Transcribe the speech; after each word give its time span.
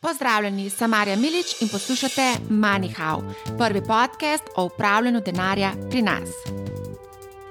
Pozdravljeni, 0.00 0.70
sem 0.70 0.90
Marja 0.90 1.16
Milič 1.16 1.54
in 1.60 1.68
poslušate 1.68 2.32
MoneyHow, 2.50 3.22
prvi 3.58 3.80
podcast 3.80 4.44
o 4.56 4.64
upravljanju 4.64 5.20
denarja 5.20 5.72
pri 5.90 6.02
nas. 6.02 6.28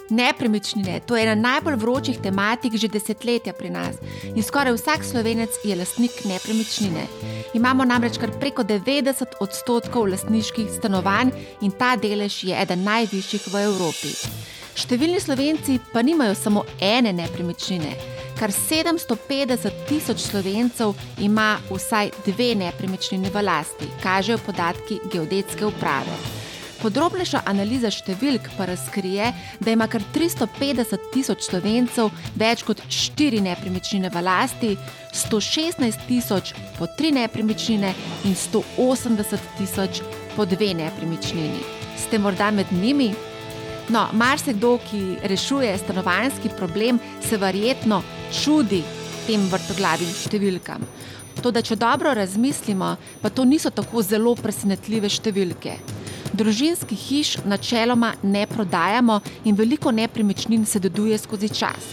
Nepremičnine, 0.09 0.99
to 0.99 1.17
je 1.17 1.23
ena 1.23 1.35
najbolj 1.35 1.75
vročih 1.75 2.19
tematik 2.23 2.75
že 2.75 2.87
desetletja 2.87 3.53
pri 3.53 3.69
nas 3.69 3.95
in 4.35 4.43
skoraj 4.43 4.77
vsak 4.77 5.03
slovenec 5.03 5.49
je 5.63 5.75
lastnik 5.75 6.11
nepremičnine. 6.25 7.07
Imamo 7.53 7.85
namreč 7.85 8.17
kar 8.17 8.31
preko 8.39 8.63
90 8.63 9.25
odstotkov 9.39 10.05
lastniških 10.05 10.69
stanovanj 10.77 11.31
in 11.61 11.71
ta 11.71 11.95
delež 11.95 12.43
je 12.43 12.61
eden 12.61 12.83
najvišjih 12.83 13.47
v 13.53 13.63
Evropi. 13.71 14.13
Številni 14.75 15.19
slovenci 15.19 15.79
pa 15.93 16.01
nimajo 16.01 16.35
samo 16.35 16.65
ene 16.79 17.13
nepremičnine. 17.13 18.14
Kar 18.35 18.51
750 18.51 19.71
tisoč 19.87 20.19
slovencev 20.19 20.93
ima 21.19 21.57
vsaj 21.71 22.09
dve 22.25 22.55
nepremičnini 22.55 23.29
v 23.31 23.41
lasti, 23.41 23.87
kažejo 24.03 24.37
podatki 24.45 24.99
geodetske 25.11 25.65
uprave. 25.65 26.17
Podrobnejša 26.81 27.45
analiza 27.47 27.89
številk 27.89 28.49
pa 28.57 28.67
razkrije, 28.67 29.29
da 29.63 29.71
ima 29.71 29.87
kar 29.87 30.03
350 30.13 31.07
tisoč 31.13 31.47
slovencev 31.47 32.11
več 32.35 32.65
kot 32.67 32.83
štiri 32.91 33.39
nepremičnine 33.45 34.11
v 34.11 34.23
lasti, 34.27 34.73
116 35.15 36.03
tisoč 36.09 36.51
po 36.75 36.89
tri 36.97 37.13
nepremičnine 37.15 37.93
in 38.27 38.35
180 38.35 39.47
tisoč 39.61 40.03
po 40.35 40.43
dve 40.45 40.73
nepremičnini. 40.75 41.63
Ste 42.03 42.19
morda 42.19 42.51
med 42.51 42.75
njimi? 42.75 43.13
No, 43.89 44.07
marsikdo, 44.13 44.79
ki 44.89 45.17
rešuje 45.23 45.77
stanovanjski 45.77 46.49
problem, 46.57 46.99
se 47.21 47.37
verjetno 47.37 48.01
čudi 48.33 48.81
tem 49.27 49.43
vrtoglavim 49.51 50.09
številkam. 50.09 50.81
Toda, 51.41 51.61
če 51.61 51.77
dobro 51.77 52.13
razmislimo, 52.17 52.95
pa 53.21 53.29
to 53.29 53.45
niso 53.45 53.69
tako 53.69 54.01
zelo 54.01 54.33
presenetljive 54.39 55.11
številke. 55.11 55.75
Družinskih 56.33 56.97
hiš 56.97 57.35
načeloma 57.45 58.15
ne 58.23 58.47
prodajamo 58.49 59.19
in 59.45 59.55
veliko 59.55 59.93
nepremičnin 59.93 60.65
se 60.65 60.81
deduje 60.81 61.21
skozi 61.21 61.51
čas. 61.53 61.85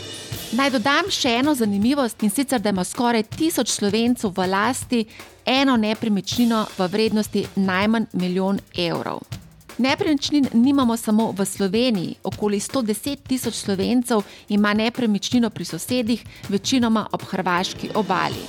Naj 0.57 0.73
dodam 0.79 1.13
še 1.13 1.37
eno 1.43 1.53
zanimivost 1.57 2.25
in 2.25 2.33
sicer, 2.33 2.61
da 2.61 2.73
ima 2.73 2.85
skoraj 2.89 3.27
tisoč 3.37 3.77
slovencev 3.77 4.33
v 4.37 4.49
lasti 4.49 5.05
eno 5.45 5.77
nepremičnino 5.77 6.65
v 6.79 6.91
vrednosti 6.97 7.47
najmanj 7.57 8.11
milijon 8.17 8.65
evrov. 8.89 9.42
Nepremičnin 9.79 10.47
nimamo 10.53 10.97
samo 10.97 11.33
v 11.33 11.45
Sloveniji, 11.45 12.17
okoli 12.25 12.61
110 12.61 13.17
tisoč 13.29 13.55
slovencev 13.55 14.23
ima 14.49 14.75
nepremičnino 14.75 15.51
pri 15.51 15.65
sosedih, 15.65 16.25
večinoma 16.49 17.07
ob 17.13 17.23
hrvaški 17.23 17.91
obali. 17.95 18.43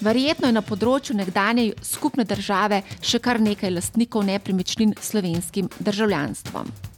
Verjetno 0.00 0.50
je 0.50 0.52
na 0.52 0.62
področju 0.62 1.14
nekdanje 1.16 1.72
skupne 1.82 2.24
države 2.24 2.82
še 3.00 3.22
kar 3.22 3.40
nekaj 3.40 3.70
lastnikov 3.70 4.26
nepremičnin 4.26 4.96
s 4.98 5.14
slovenskim 5.14 5.70
državljanstvom. 5.78 6.93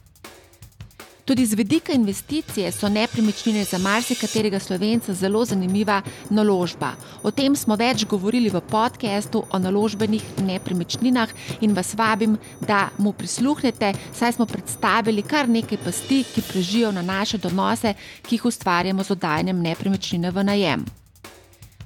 Tudi 1.27 1.45
z 1.45 1.53
vidika 1.53 1.93
investicije 1.93 2.71
so 2.71 2.89
nepremičnine 2.89 3.63
za 3.63 3.77
marsikaterega 3.77 4.59
slovenca 4.59 5.13
zelo 5.13 5.45
zanimiva 5.45 6.01
naložba. 6.29 6.93
O 7.23 7.31
tem 7.31 7.55
smo 7.55 7.75
več 7.75 8.05
govorili 8.07 8.49
v 8.49 8.61
podkastu 8.61 9.41
o 9.51 9.59
naložbenih 9.59 10.23
nepremičninah 10.39 11.29
in 11.61 11.73
vas 11.75 11.91
vabim, 11.99 12.37
da 12.61 12.87
mu 12.97 13.11
prisluhnete, 13.11 13.91
saj 14.15 14.37
smo 14.37 14.45
predstavili 14.45 15.21
kar 15.21 15.49
nekaj 15.49 15.77
pasti, 15.83 16.21
ki 16.23 16.41
prežijo 16.47 16.91
na 16.91 17.01
naše 17.01 17.37
donose, 17.37 17.93
ki 18.23 18.35
jih 18.35 18.45
ustvarjamo 18.45 19.03
z 19.03 19.11
oddajanjem 19.11 19.59
nepremičnine 19.61 20.31
v 20.31 20.43
najem. 20.43 20.85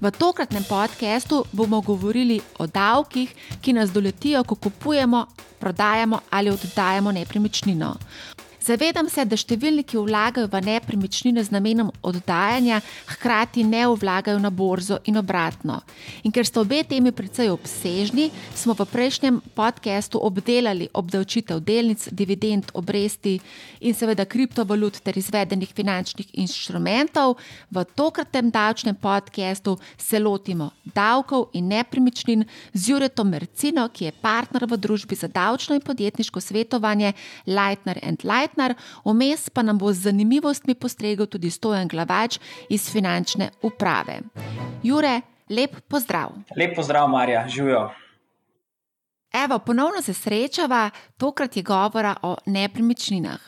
V 0.02 0.12
tokratnem 0.12 0.64
podkastu 0.70 1.46
bomo 1.52 1.82
govorili 1.82 2.38
o 2.60 2.68
davkih, 2.68 3.34
ki 3.62 3.74
nas 3.74 3.90
doletijo, 3.90 4.44
ko 4.44 4.56
kupujemo, 4.56 5.26
prodajamo 5.60 6.20
ali 6.30 6.50
oddajamo 6.50 7.12
nepremičnino. 7.12 7.96
Zavedam 8.62 9.08
se, 9.10 9.24
da 9.26 9.38
številni, 9.40 9.82
ki 9.82 9.98
vlagajo 9.98 10.46
v 10.52 10.60
nepremičnine 10.62 11.42
z 11.42 11.50
namenom 11.50 11.88
oddajanja, 12.06 12.78
hkrati 13.10 13.64
ne 13.66 13.88
vlagajo 13.90 14.38
na 14.38 14.52
borzo 14.54 15.00
in 15.10 15.18
obratno. 15.18 15.80
In 16.22 16.34
ker 16.36 16.46
sta 16.46 16.62
obe 16.62 16.84
temi 16.86 17.10
precej 17.10 17.50
obsežni, 17.50 18.28
smo 18.54 18.76
v 18.78 18.86
prejšnjem 18.86 19.40
podkastu 19.58 20.22
obdelali 20.22 20.92
obdavčitev 20.94 21.64
delnic, 21.66 22.06
dividend, 22.14 22.70
obresti 22.78 23.40
in 23.82 23.98
seveda 23.98 24.28
kriptovalut 24.30 25.02
ter 25.02 25.18
izvedenih 25.18 25.74
finančnih 25.74 26.30
inštrumentov. 26.46 27.40
V 27.74 27.86
tokratnem 27.98 28.54
davčnem 28.54 28.94
podkastu 28.94 29.80
se 29.98 30.22
lotimo 30.22 30.70
davkov 30.86 31.50
in 31.58 31.74
nepremičnin 31.74 32.46
z 32.78 32.94
Juretom 32.94 33.34
Mercino, 33.34 33.90
ki 33.90 34.12
je 34.12 34.18
partner 34.22 34.70
v 34.70 34.78
družbi 34.78 35.18
za 35.18 35.26
davčno 35.26 35.74
in 35.74 35.82
podjetniško 35.82 36.38
svetovanje 36.38 37.16
Lightner 37.50 37.98
and 38.06 38.22
Light. 38.22 38.51
Pretnar, 38.52 38.76
vmes 39.06 39.48
pa 39.50 39.64
nam 39.64 39.78
bo 39.80 39.94
z 39.94 40.12
zanimivostmi 40.12 40.76
postregel 40.76 41.26
tudi 41.32 41.48
stojen 41.48 41.88
glavač 41.88 42.36
iz 42.68 42.92
finančne 42.92 43.48
uprave. 43.64 44.20
Jure, 44.84 45.22
lep 45.48 45.80
pozdrav. 45.88 46.36
Lep 46.60 46.76
pozdrav, 46.76 47.08
Marja, 47.08 47.48
živijo. 47.48 47.88
Evo, 49.34 49.60
ponovno 49.60 50.02
se 50.02 50.14
srečava, 50.14 50.90
tokrat 51.18 51.58
je 51.58 51.64
govora 51.64 52.16
o 52.22 52.36
nepremičninah. 52.46 53.40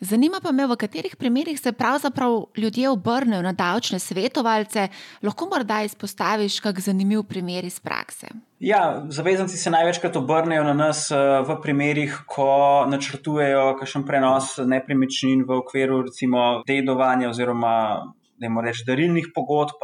Zanima 0.00 0.40
pa 0.42 0.52
me, 0.52 0.66
v 0.66 0.76
katerih 0.76 1.16
primerih 1.16 1.60
se 1.60 1.72
pravzaprav 1.72 2.44
ljudje 2.56 2.90
obrnejo 2.90 3.42
na 3.42 3.52
davčne 3.52 3.98
svetovalce, 3.98 4.88
lahko 5.22 5.46
morda 5.46 5.82
izpostaviš 5.82 6.60
kak 6.60 6.80
zanimiv 6.80 7.22
primer 7.22 7.64
iz 7.64 7.80
prakse. 7.80 8.28
Ja, 8.60 9.04
zavezanci 9.08 9.56
se 9.56 9.70
največkrat 9.70 10.16
obrnejo 10.16 10.64
na 10.64 10.74
nas 10.74 11.10
eh, 11.10 11.16
v 11.48 11.56
primerih, 11.62 12.18
ko 12.28 12.84
načrtujejo 12.88 13.78
kakšen 13.80 14.04
prenos 14.06 14.58
nepremičnin 14.58 15.46
v 15.48 15.58
okviru 15.62 16.02
recimo 16.10 16.62
dedovanja 16.66 17.30
oziroma. 17.30 17.74
Da 18.34 18.48
jim 18.48 18.56
rečem, 18.58 18.82
darilnih 18.88 19.28
pogodb. 19.30 19.78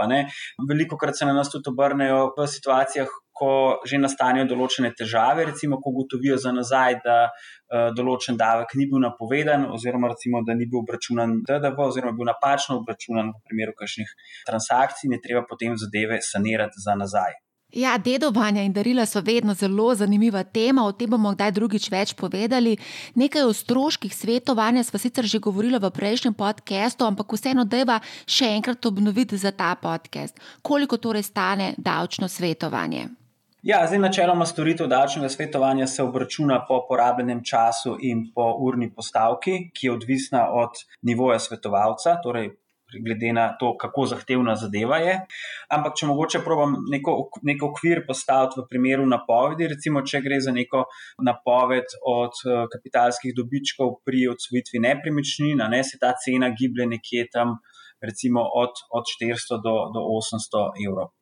Veliko 0.69 0.97
krat 0.99 1.15
se 1.17 1.25
na 1.25 1.33
nas 1.33 1.53
tudi 1.53 1.71
obrnejo 1.71 2.33
v 2.35 2.47
situacijah, 2.51 3.07
ko 3.41 3.53
že 3.89 4.01
nastanejo 4.03 4.49
določene 4.53 4.93
težave, 4.97 5.47
recimo, 5.49 5.81
ko 5.81 5.95
ugotovijo 5.95 6.37
za 6.41 6.53
nazaj, 6.53 7.01
da 7.05 7.19
uh, 7.27 7.91
določen 7.97 8.39
davek 8.41 8.77
ni 8.77 8.89
bil 8.91 9.01
napovedan, 9.07 9.69
oziroma 9.77 10.13
recimo, 10.13 10.45
da 10.47 10.57
ni 10.59 10.69
bil 10.71 10.83
obračunan 10.85 11.41
DDV, 11.49 11.87
oziroma 11.89 12.17
bil 12.17 12.29
napačno 12.29 12.81
obračunan 12.83 13.33
v 13.37 13.45
primeru 13.49 13.77
kakšnih 13.79 14.17
transakcij, 14.49 15.09
ne 15.13 15.23
treba 15.25 15.47
potem 15.49 15.79
zadeve 15.81 16.21
sanirati 16.33 16.85
za 16.85 16.99
nazaj. 17.01 17.41
Ja, 17.73 17.99
dedovanja 17.99 18.65
in 18.67 18.73
darila 18.75 19.05
so 19.07 19.21
vedno 19.23 19.55
zelo 19.55 19.95
zanimiva 19.95 20.43
tema, 20.43 20.83
o 20.87 20.93
tem 20.93 21.11
bomo 21.11 21.31
kdaj 21.37 21.53
drugič 21.55 21.87
več 21.93 22.15
povedali. 22.19 22.75
Nekaj 23.15 23.47
o 23.47 23.53
stroških 23.55 24.11
svetovanja 24.15 24.83
smo 24.85 24.99
sicer 24.99 25.25
že 25.25 25.39
govorili 25.39 25.79
v 25.79 25.91
prejšnjem 25.95 26.35
podkastu, 26.35 27.07
ampak 27.07 27.31
vseeno 27.31 27.65
deva 27.65 28.01
še 28.27 28.51
enkrat 28.59 28.91
obnoviti 28.91 29.39
za 29.39 29.55
ta 29.55 29.77
podcast. 29.79 30.35
Koliko 30.63 30.99
torej 30.99 31.23
stane 31.31 31.75
davčno 31.79 32.29
svetovanje? 32.29 33.20
Ja, 33.63 33.83
zdaj 33.87 33.99
načeloma 34.01 34.47
storitev 34.49 34.87
davčnega 34.89 35.29
svetovanja 35.29 35.87
se 35.87 36.03
obračuna 36.03 36.63
po 36.69 36.79
porabljenem 36.89 37.43
času 37.45 37.99
in 38.01 38.23
po 38.35 38.47
urni 38.67 38.89
postavki, 38.95 39.57
ki 39.77 39.87
je 39.87 39.93
odvisna 39.93 40.47
od 40.63 40.81
nivoja 41.03 41.39
svetovalca, 41.39 42.15
torej 42.25 42.49
glede 43.05 43.35
na 43.37 43.45
to, 43.61 43.75
kako 43.77 44.07
zahtevna 44.07 44.55
zadeva 44.57 44.97
je. 45.05 45.19
Ampak, 45.77 45.99
če 46.01 46.09
mogoče 46.09 46.41
probujem 46.47 46.79
neko, 46.95 47.19
neko 47.53 47.71
okvir 47.75 48.01
postaviti 48.09 48.63
v 48.63 48.67
primeru 48.73 49.05
napovedi, 49.13 49.69
recimo, 49.75 50.03
če 50.03 50.25
gre 50.25 50.41
za 50.41 50.57
neko 50.57 50.87
napoved 51.29 52.01
od 52.17 52.41
eh, 52.41 52.65
kapitalskih 52.73 53.37
dobičkov 53.37 53.99
pri 54.09 54.25
odsvojitvi 54.33 54.87
nepremičnin, 54.89 55.61
ne, 55.69 55.85
se 55.85 56.01
ta 56.01 56.17
cena 56.25 56.49
giblje 56.57 56.89
nekje 56.97 57.29
tam, 57.29 57.59
recimo, 58.01 58.49
od, 58.65 58.87
od 58.89 59.17
400 59.21 59.61
do, 59.61 59.81
do 59.93 60.09
800 60.17 60.69
evrov. 60.89 61.13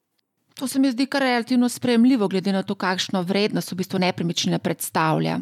To 0.58 0.66
se 0.66 0.78
mi 0.78 0.90
zdi 0.90 1.06
kar 1.06 1.22
relativno 1.22 1.68
sprejemljivo, 1.68 2.28
glede 2.28 2.52
na 2.52 2.62
to, 2.62 2.74
kakšno 2.74 3.22
vrednost 3.22 3.72
v 3.72 3.76
bistvu 3.78 3.98
nepremičnine 4.02 4.58
predstavlja. 4.58 5.38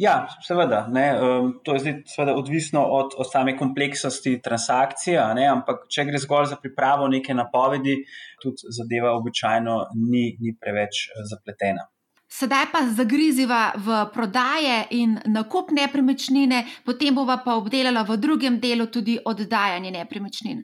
Ja, 0.00 0.14
seveda. 0.42 0.86
Ne, 0.88 1.06
um, 1.20 1.50
to 1.64 1.74
je 1.76 1.82
zdaj, 1.84 1.94
seveda, 2.08 2.34
odvisno 2.38 2.82
od, 2.82 3.14
od 3.18 3.28
same 3.30 3.56
kompleksnosti 3.58 4.38
transakcije, 4.42 5.20
ne, 5.36 5.44
ampak 5.50 5.84
če 5.92 6.06
gre 6.08 6.18
zgolj 6.18 6.48
za 6.54 6.56
pripravo 6.62 7.08
neke 7.12 7.36
napovedi, 7.36 7.98
tudi 8.42 8.72
zadeva 8.78 9.12
običajno 9.18 9.76
ni, 10.00 10.24
ni 10.40 10.54
preveč 10.56 11.04
eh, 11.06 11.26
zapletena. 11.30 11.84
Sedaj 12.30 12.70
pa 12.70 12.86
zagriziva 12.86 13.72
v 13.74 14.06
prodaje 14.14 14.86
in 14.94 15.18
nakup 15.26 15.72
nepremičnine, 15.74 16.62
potem 16.86 17.14
bova 17.14 17.42
pa 17.42 17.56
obdelala 17.58 18.04
v 18.06 18.16
drugem 18.22 18.60
delu 18.62 18.86
tudi 18.86 19.18
oddajanje 19.18 19.90
nepremičnin. 19.90 20.62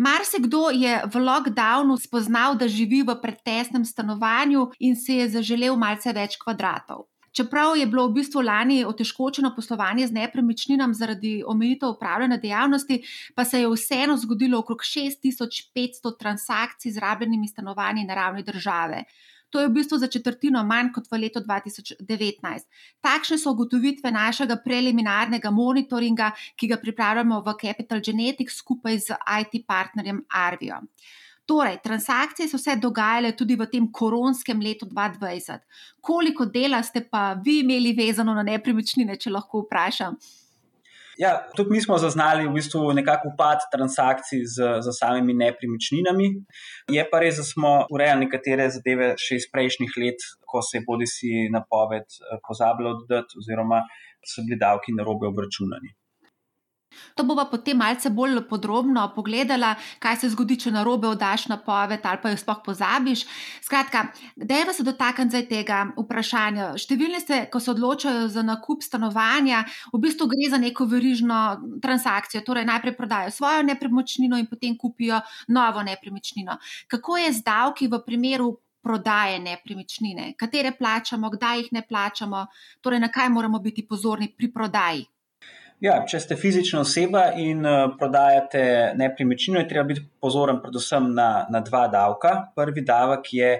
Marsikdo 0.00 0.72
je 0.72 1.02
v 1.04 1.14
lockdownu 1.20 2.00
spoznal, 2.00 2.56
da 2.56 2.64
živi 2.68 3.02
v 3.04 3.20
pretesnem 3.20 3.84
stanovanju 3.84 4.70
in 4.80 4.96
si 4.96 5.20
je 5.20 5.28
zaželel 5.36 5.76
malce 5.76 6.08
več 6.16 6.40
kvadratov. 6.40 7.04
Čeprav 7.34 7.76
je 7.76 7.86
bilo 7.90 8.06
v 8.08 8.22
bistvu 8.22 8.40
lani 8.46 8.84
otežkočeno 8.86 9.50
poslovanje 9.56 10.06
z 10.06 10.14
nepremičninami 10.14 10.94
zaradi 10.94 11.42
omejitev 11.42 11.96
upravljanja 11.96 12.38
dejavnosti, 12.38 13.00
pa 13.34 13.44
se 13.44 13.60
je 13.60 13.68
vseeno 13.68 14.16
zgodilo 14.16 14.62
okrog 14.62 14.80
6500 14.86 16.14
transakcij 16.18 16.94
z 16.94 17.02
rabljenimi 17.02 17.48
stanovanji 17.48 18.04
na 18.06 18.14
ravni 18.14 18.42
države. 18.42 19.02
To 19.54 19.60
je 19.62 19.68
v 19.68 19.72
bistvu 19.76 19.98
za 20.02 20.08
četrtino 20.10 20.64
manj 20.66 20.88
kot 20.94 21.04
v 21.06 21.18
letu 21.22 21.38
2019. 21.38 22.64
Takšne 23.00 23.36
so 23.38 23.52
ugotovitve 23.54 24.10
našega 24.10 24.56
preliminarnega 24.64 25.52
monitoringa, 25.54 26.32
ki 26.58 26.68
ga 26.72 26.78
pripravljamo 26.82 27.38
v 27.38 27.54
Capital 27.60 28.02
Genetics 28.02 28.58
skupaj 28.58 28.98
z 28.98 29.20
IT 29.38 29.62
partnerjem 29.66 30.24
Arvijo. 30.28 30.80
Torej, 31.46 31.78
transakcije 31.84 32.48
so 32.48 32.58
se 32.58 32.74
dogajale 32.82 33.30
tudi 33.36 33.54
v 33.54 33.68
tem 33.70 33.86
koronskem 33.92 34.58
letu 34.60 34.88
2020. 34.90 35.62
Koliko 36.00 36.46
dela 36.50 36.82
ste 36.82 37.04
pa 37.06 37.36
vi 37.44 37.60
imeli 37.60 37.92
vezano 37.94 38.34
na 38.34 38.42
nepremičnine, 38.42 39.14
če 39.16 39.30
lahko 39.30 39.62
vprašam? 39.68 40.18
Ja, 41.18 41.48
tudi 41.56 41.70
mi 41.70 41.80
smo 41.80 41.98
zaznali 41.98 42.46
v 42.48 42.52
bistvu 42.56 42.92
nekako 42.92 43.30
upad 43.34 43.66
transakcij 43.72 44.40
z, 44.44 44.70
z 44.82 44.94
samimi 44.98 45.34
nepremičninami. 45.38 46.30
Je 46.90 47.04
pa 47.10 47.20
res, 47.22 47.38
da 47.38 47.46
smo 47.46 47.74
urejali 47.94 48.26
nekatere 48.26 48.66
zadeve 48.74 49.12
še 49.20 49.38
iz 49.38 49.46
prejšnjih 49.52 49.94
let, 50.02 50.26
ko 50.42 50.62
se 50.62 50.80
je 50.80 50.86
bodi 50.86 51.06
si 51.10 51.46
napoved 51.54 52.08
eh, 52.18 52.40
pozabila 52.48 52.96
oddati, 52.96 53.38
oziroma 53.38 53.84
so 54.24 54.42
bili 54.42 54.58
davki 54.58 54.96
na 54.96 55.06
robe 55.06 55.30
obračunani. 55.30 55.94
To 57.14 57.24
bomo 57.24 57.44
potem 57.50 57.78
malce 57.78 58.10
bolj 58.10 58.40
podrobno 58.48 59.06
pogledala, 59.14 59.74
kaj 59.98 60.16
se 60.22 60.30
zgodi, 60.32 60.56
če 60.64 60.72
na 60.74 60.82
robe 60.86 61.08
oddaš 61.08 61.46
napoved 61.52 62.04
ali 62.04 62.20
pa 62.22 62.32
jo 62.32 62.40
sploh 62.40 62.60
pozabiš. 62.64 63.24
Skratka, 63.64 64.06
dejva 64.36 64.72
se 64.72 64.86
dotakniti 64.86 65.34
zdaj 65.34 65.46
tega 65.50 65.80
vprašanja. 65.96 66.72
Številni 66.80 67.20
se, 67.22 67.44
ko 67.52 67.60
se 67.60 67.72
odločajo 67.72 68.26
za 68.32 68.42
nakup 68.46 68.82
stanovanja, 68.84 69.64
v 69.92 70.02
bistvu 70.02 70.28
gre 70.30 70.50
za 70.50 70.60
neko 70.60 70.88
verižno 70.90 71.40
transakcijo. 71.82 72.44
Torej, 72.46 72.66
najprej 72.68 72.96
prodajo 72.98 73.32
svojo 73.34 73.62
nepremičnino 73.66 74.38
in 74.40 74.50
potem 74.50 74.76
kupijo 74.78 75.20
novo 75.48 75.82
nepremičnino. 75.82 76.58
Kako 76.88 77.18
je 77.22 77.32
z 77.32 77.42
davki 77.46 77.88
v 77.88 78.02
primeru? 78.04 78.52
Prodaje 78.84 79.38
nepremičnine, 79.40 80.34
katere 80.36 80.74
plačamo, 80.76 81.30
kdaj 81.32 81.62
jih 81.62 81.68
ne 81.72 81.82
plačamo, 81.88 82.42
torej 82.84 83.00
na 83.00 83.08
kaj 83.08 83.30
moramo 83.32 83.56
biti 83.64 83.86
pozorni 83.88 84.28
pri 84.28 84.50
prodaji. 84.52 85.06
Ja, 85.84 85.98
če 86.08 86.16
ste 86.22 86.36
fizična 86.40 86.78
oseba 86.80 87.26
in 87.36 87.58
uh, 87.68 87.90
prodajate 88.00 88.60
nepremičnino, 88.96 89.58
je 89.60 89.68
treba 89.68 89.90
biti 89.90 90.00
pozoren 90.22 90.62
predvsem 90.62 91.10
na, 91.12 91.26
na 91.52 91.60
dva 91.66 91.82
davka. 91.92 92.30
Prvi 92.56 92.80
davek 92.88 93.28
je 93.36 93.50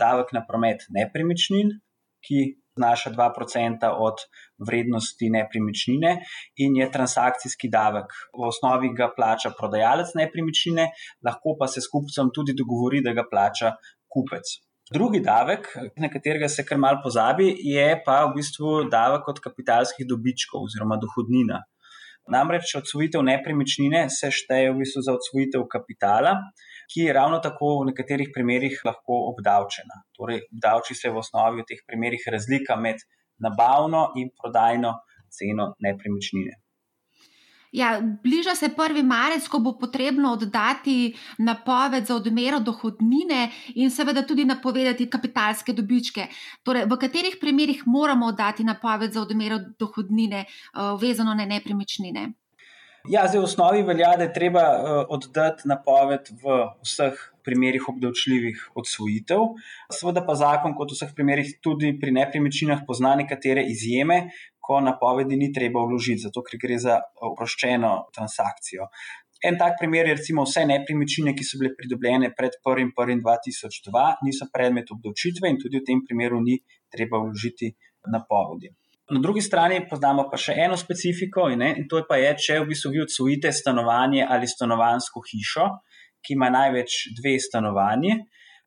davek 0.00 0.32
na 0.32 0.40
promet 0.48 0.86
nepremičnin, 0.96 1.74
ki 2.24 2.38
znaša 2.80 3.12
2% 3.18 3.90
od 4.06 4.22
vrednosti 4.64 5.28
nepremičnine 5.34 6.14
in 6.64 6.78
je 6.80 6.86
transakcijski 6.94 7.68
davek. 7.74 8.16
V 8.32 8.48
osnovi 8.48 8.94
ga 8.96 9.10
plača 9.12 9.52
prodajalec 9.58 10.14
nepremičnine, 10.16 10.88
lahko 11.28 11.52
pa 11.60 11.68
se 11.68 11.84
s 11.84 11.92
kupcem 11.92 12.32
tudi 12.32 12.56
dogovori, 12.56 13.02
da 13.04 13.12
ga 13.12 13.26
plača 13.28 13.74
kupec. 14.08 14.54
Drugi 14.94 15.20
davek, 15.20 15.68
na 16.00 16.08
katerega 16.08 16.48
se 16.48 16.64
kar 16.64 16.80
mal 16.80 17.02
pozabi, 17.04 17.52
je 17.76 17.86
pa 18.08 18.22
v 18.24 18.34
bistvu 18.40 18.74
davek 18.88 19.28
od 19.28 19.44
kapitalskih 19.44 20.08
dobičkov 20.08 20.64
oziroma 20.70 20.96
dohodnina. 21.04 21.60
Namreč 22.32 22.72
odsvojitev 22.78 23.22
nepremičnine 23.26 24.06
se 24.08 24.30
šteje 24.32 24.70
v 24.72 24.78
bistvu 24.80 25.02
za 25.04 25.12
odsvojitev 25.18 25.66
kapitala, 25.68 26.32
ki 26.88 27.06
je 27.06 27.12
ravno 27.12 27.40
tako 27.44 27.80
v 27.80 27.90
nekaterih 27.90 28.30
primerjih 28.32 28.80
lahko 28.88 29.18
obdavčena. 29.32 30.00
Torej, 30.16 30.40
obdavči 30.56 30.96
se 30.96 31.12
v 31.12 31.20
osnovi 31.20 31.60
v 31.60 31.68
teh 31.68 31.84
primerjih 31.86 32.24
razlika 32.32 32.76
med 32.80 33.04
nabavno 33.44 34.06
in 34.16 34.32
prodajno 34.32 34.94
ceno 35.28 35.74
nepremičnine. 35.84 36.63
Ja, 37.74 38.00
bliža 38.22 38.54
se 38.54 38.68
prvi 38.76 39.02
marec, 39.02 39.48
ko 39.50 39.58
bo 39.58 39.72
potrebno 39.78 40.32
oddati 40.32 41.14
napoved 41.38 42.06
za 42.06 42.14
odmero 42.14 42.60
dohodnine 42.62 43.48
in 43.74 43.90
seveda 43.90 44.22
tudi 44.22 44.44
napovedati 44.46 45.08
kapitalske 45.10 45.74
dobičke. 45.74 46.28
Torej, 46.62 46.86
v 46.86 46.98
katerih 47.02 47.34
primerjih 47.40 47.82
moramo 47.86 48.30
oddati 48.30 48.64
napoved 48.64 49.12
za 49.12 49.24
odmero 49.26 49.58
dohodnine, 49.78 50.44
uh, 50.46 50.94
vezano 51.00 51.34
na 51.34 51.48
nepremičnine? 51.50 52.28
Ja, 53.10 53.26
zdaj 53.26 53.42
v 53.42 53.44
osnovi 53.50 53.82
velja, 53.82 54.14
da 54.16 54.28
je 54.28 54.32
treba 54.32 54.62
uh, 54.70 55.02
oddati 55.12 55.66
napoved 55.68 56.30
v 56.30 56.62
vseh 56.86 57.18
primerjih 57.44 57.88
obdavčljivih 57.90 58.62
odsvojitev. 58.80 59.42
Seveda 59.92 60.22
pa 60.24 60.38
zakon, 60.38 60.72
kot 60.78 60.94
v 60.94 60.96
vseh 60.96 61.10
primerjih, 61.12 61.56
tudi 61.60 61.90
pri 62.00 62.14
nepremičninah 62.16 62.86
pozna 62.86 63.12
nekatere 63.18 63.66
izjeme, 63.68 64.30
ko 64.64 64.80
napovedi 64.80 65.36
ni 65.36 65.50
treba 65.52 65.84
vložiti, 65.84 66.24
zato 66.26 66.42
ker 66.46 66.60
gre 66.62 66.78
za 66.80 66.98
oproščeno 67.28 67.92
transakcijo. 68.14 68.88
En 69.44 69.58
tak 69.60 69.76
primer 69.76 70.08
je, 70.08 70.14
recimo, 70.16 70.46
vse 70.48 70.62
nepremičnine, 70.68 71.34
ki 71.36 71.44
so 71.44 71.58
bile 71.60 71.74
pridobljene 71.76 72.30
pred 72.36 72.54
1.1.2002, 72.64 74.04
niso 74.24 74.48
predmet 74.52 74.88
obdavčitve 74.94 75.50
in 75.52 75.60
tudi 75.60 75.82
v 75.82 75.86
tem 75.90 76.00
primeru 76.06 76.40
ni 76.40 76.56
treba 76.88 77.20
vložiti 77.20 77.68
napovedi. 78.08 78.72
Na 79.12 79.20
drugi 79.20 79.42
strani 79.44 79.82
poznamo 79.84 80.24
pa 80.30 80.38
še 80.40 80.54
eno 80.64 80.78
specifiko 80.80 81.50
in, 81.52 81.60
ne, 81.60 81.74
in 81.76 81.88
to 81.90 82.00
je 82.00 82.06
pa 82.08 82.16
je, 82.16 82.30
če 82.40 82.62
v 82.62 82.70
bistvu 82.70 82.94
vi 82.94 83.02
odsvojite 83.04 83.52
stanovanje 83.52 84.24
ali 84.24 84.48
stanovansko 84.48 85.20
hišo, 85.28 85.66
ki 86.24 86.38
ima 86.38 86.48
največ 86.48 86.96
dve 87.18 87.34
stanovanji, 87.36 88.16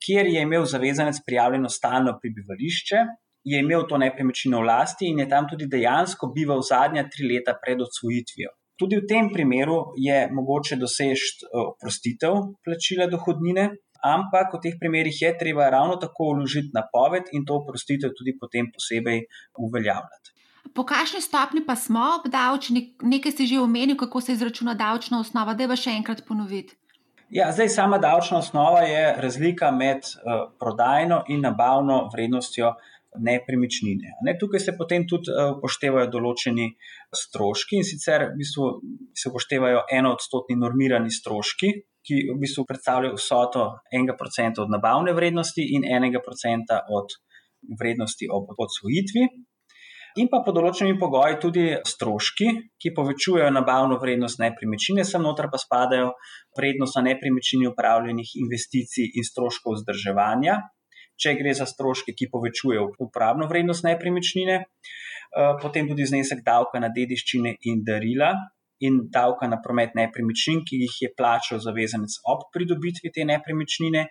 kjer 0.06 0.30
je 0.30 0.44
imel 0.46 0.68
zavezanec 0.70 1.24
prijavljeno 1.26 1.72
stalno 1.74 2.14
prebivališče, 2.22 3.02
je 3.48 3.60
imel 3.64 3.88
to 3.90 3.98
nepremičnino 3.98 4.60
v 4.62 4.68
lasti 4.68 5.08
in 5.08 5.20
je 5.24 5.30
tam 5.30 5.48
tudi 5.48 5.68
dejansko 5.72 6.32
bival 6.36 6.62
zadnja 6.62 7.08
tri 7.12 7.28
leta 7.32 7.56
pred 7.64 7.82
odsvojitvijo. 7.82 8.52
Tudi 8.78 9.00
v 9.00 9.08
tem 9.10 9.30
primeru 9.34 9.78
je 9.98 10.18
mogoče 10.32 10.76
doseči 10.78 11.30
eh, 11.34 11.60
oprostitev 11.64 12.34
plačila 12.66 13.08
dohodnine, 13.10 13.70
ampak 14.04 14.54
v 14.54 14.62
teh 14.66 14.76
primerih 14.80 15.22
je 15.22 15.32
treba 15.40 15.70
ravno 15.74 15.96
tako 15.96 16.34
vložiti 16.36 16.76
napoved 16.76 17.32
in 17.32 17.46
to 17.46 17.62
oprostitev 17.62 18.12
tudi 18.18 18.36
potem 18.40 18.68
posebej 18.74 19.24
uveljavljati. 19.58 20.36
Po 20.76 20.84
kakšni 20.86 21.22
stopni 21.24 21.64
pa 21.66 21.76
smo 21.80 22.04
obdavčeni, 22.20 22.98
nekaj 23.02 23.32
si 23.32 23.48
že 23.48 23.62
omenil, 23.64 23.96
kako 23.98 24.22
se 24.22 24.36
izračuna 24.36 24.76
davčna 24.76 25.22
osnova, 25.24 25.56
da 25.56 25.64
je 25.64 25.72
pa 25.72 25.80
še 25.80 25.96
enkrat 25.96 26.22
ponoviti. 26.28 26.76
Ja, 27.34 27.50
zdaj, 27.52 27.70
sama 27.70 27.98
davčna 27.98 28.38
osnova 28.44 28.84
je 28.88 29.16
razlika 29.20 29.72
med 29.72 30.06
uh, 30.06 30.52
prodajno 30.60 31.24
in 31.28 31.42
nabavno 31.44 32.06
vrednostjo 32.14 32.70
uh, 32.70 32.97
nepremičnine. 33.16 34.18
Ne, 34.26 34.36
tukaj 34.40 34.60
se 34.60 34.74
potem 34.78 35.06
tudi 35.10 35.32
eh, 35.32 35.52
upoštevajo 35.56 36.10
določeni 36.14 36.68
stroški 37.16 37.80
in 37.82 37.88
sicer 37.88 38.28
v 38.32 38.40
bistvu 38.42 38.70
se 39.16 39.32
upoštevajo 39.32 39.86
eno 39.98 40.14
odstotni 40.18 40.58
normirani 40.60 41.14
stroški, 41.14 41.72
ki 42.08 42.22
v 42.32 42.38
bistvu 42.40 42.64
predstavljajo 42.68 43.18
vsoto 43.20 43.66
enega 43.92 44.16
procenta 44.20 44.64
od 44.64 44.72
nabavne 44.72 45.16
vrednosti 45.16 45.66
in 45.76 45.88
enega 45.88 46.24
procenta 46.24 46.84
od 46.88 47.18
vrednosti 47.80 48.30
ob 48.32 48.54
odsvojitvi. 48.56 49.28
In 50.18 50.30
pa 50.32 50.40
pod 50.42 50.56
določenimi 50.58 50.98
pogoji 50.98 51.36
tudi 51.42 51.66
stroški, 51.86 52.48
ki 52.82 52.94
povečujejo 52.98 53.52
nabavno 53.54 54.00
vrednost 54.02 54.40
nepremičnine, 54.42 55.04
sem 55.06 55.22
noter 55.22 55.50
pa 55.52 55.60
spadajo 55.62 56.16
vrednost 56.58 56.98
na 56.98 57.04
nepremičnini 57.12 57.70
upravljenih 57.70 58.32
investicij 58.42 59.12
in 59.20 59.28
stroškov 59.28 59.78
vzdrževanja, 59.78 60.58
če 61.22 61.36
gre 61.40 61.54
za 61.58 61.68
stroške, 61.70 62.16
ki 62.18 62.30
povečujejo 62.34 62.92
uporabno 63.04 63.48
vrednost 63.50 63.86
nepremičnine, 63.88 64.60
eh, 64.62 65.56
potem 65.62 65.90
tudi 65.90 66.06
znesek 66.06 66.44
davka 66.46 66.80
na 66.84 66.92
dediščine 66.94 67.58
in 67.72 67.84
darila. 67.88 68.36
In 68.86 69.08
davka 69.10 69.48
na 69.50 69.58
promet 69.58 69.96
nepremičnin, 69.98 70.60
ki 70.62 70.78
jih 70.84 70.98
je 71.02 71.08
plačal 71.18 71.58
zavezanec 71.58 72.14
ob 72.30 72.44
pridobitvi 72.54 73.10
te 73.10 73.26
nepremičnine, 73.26 74.04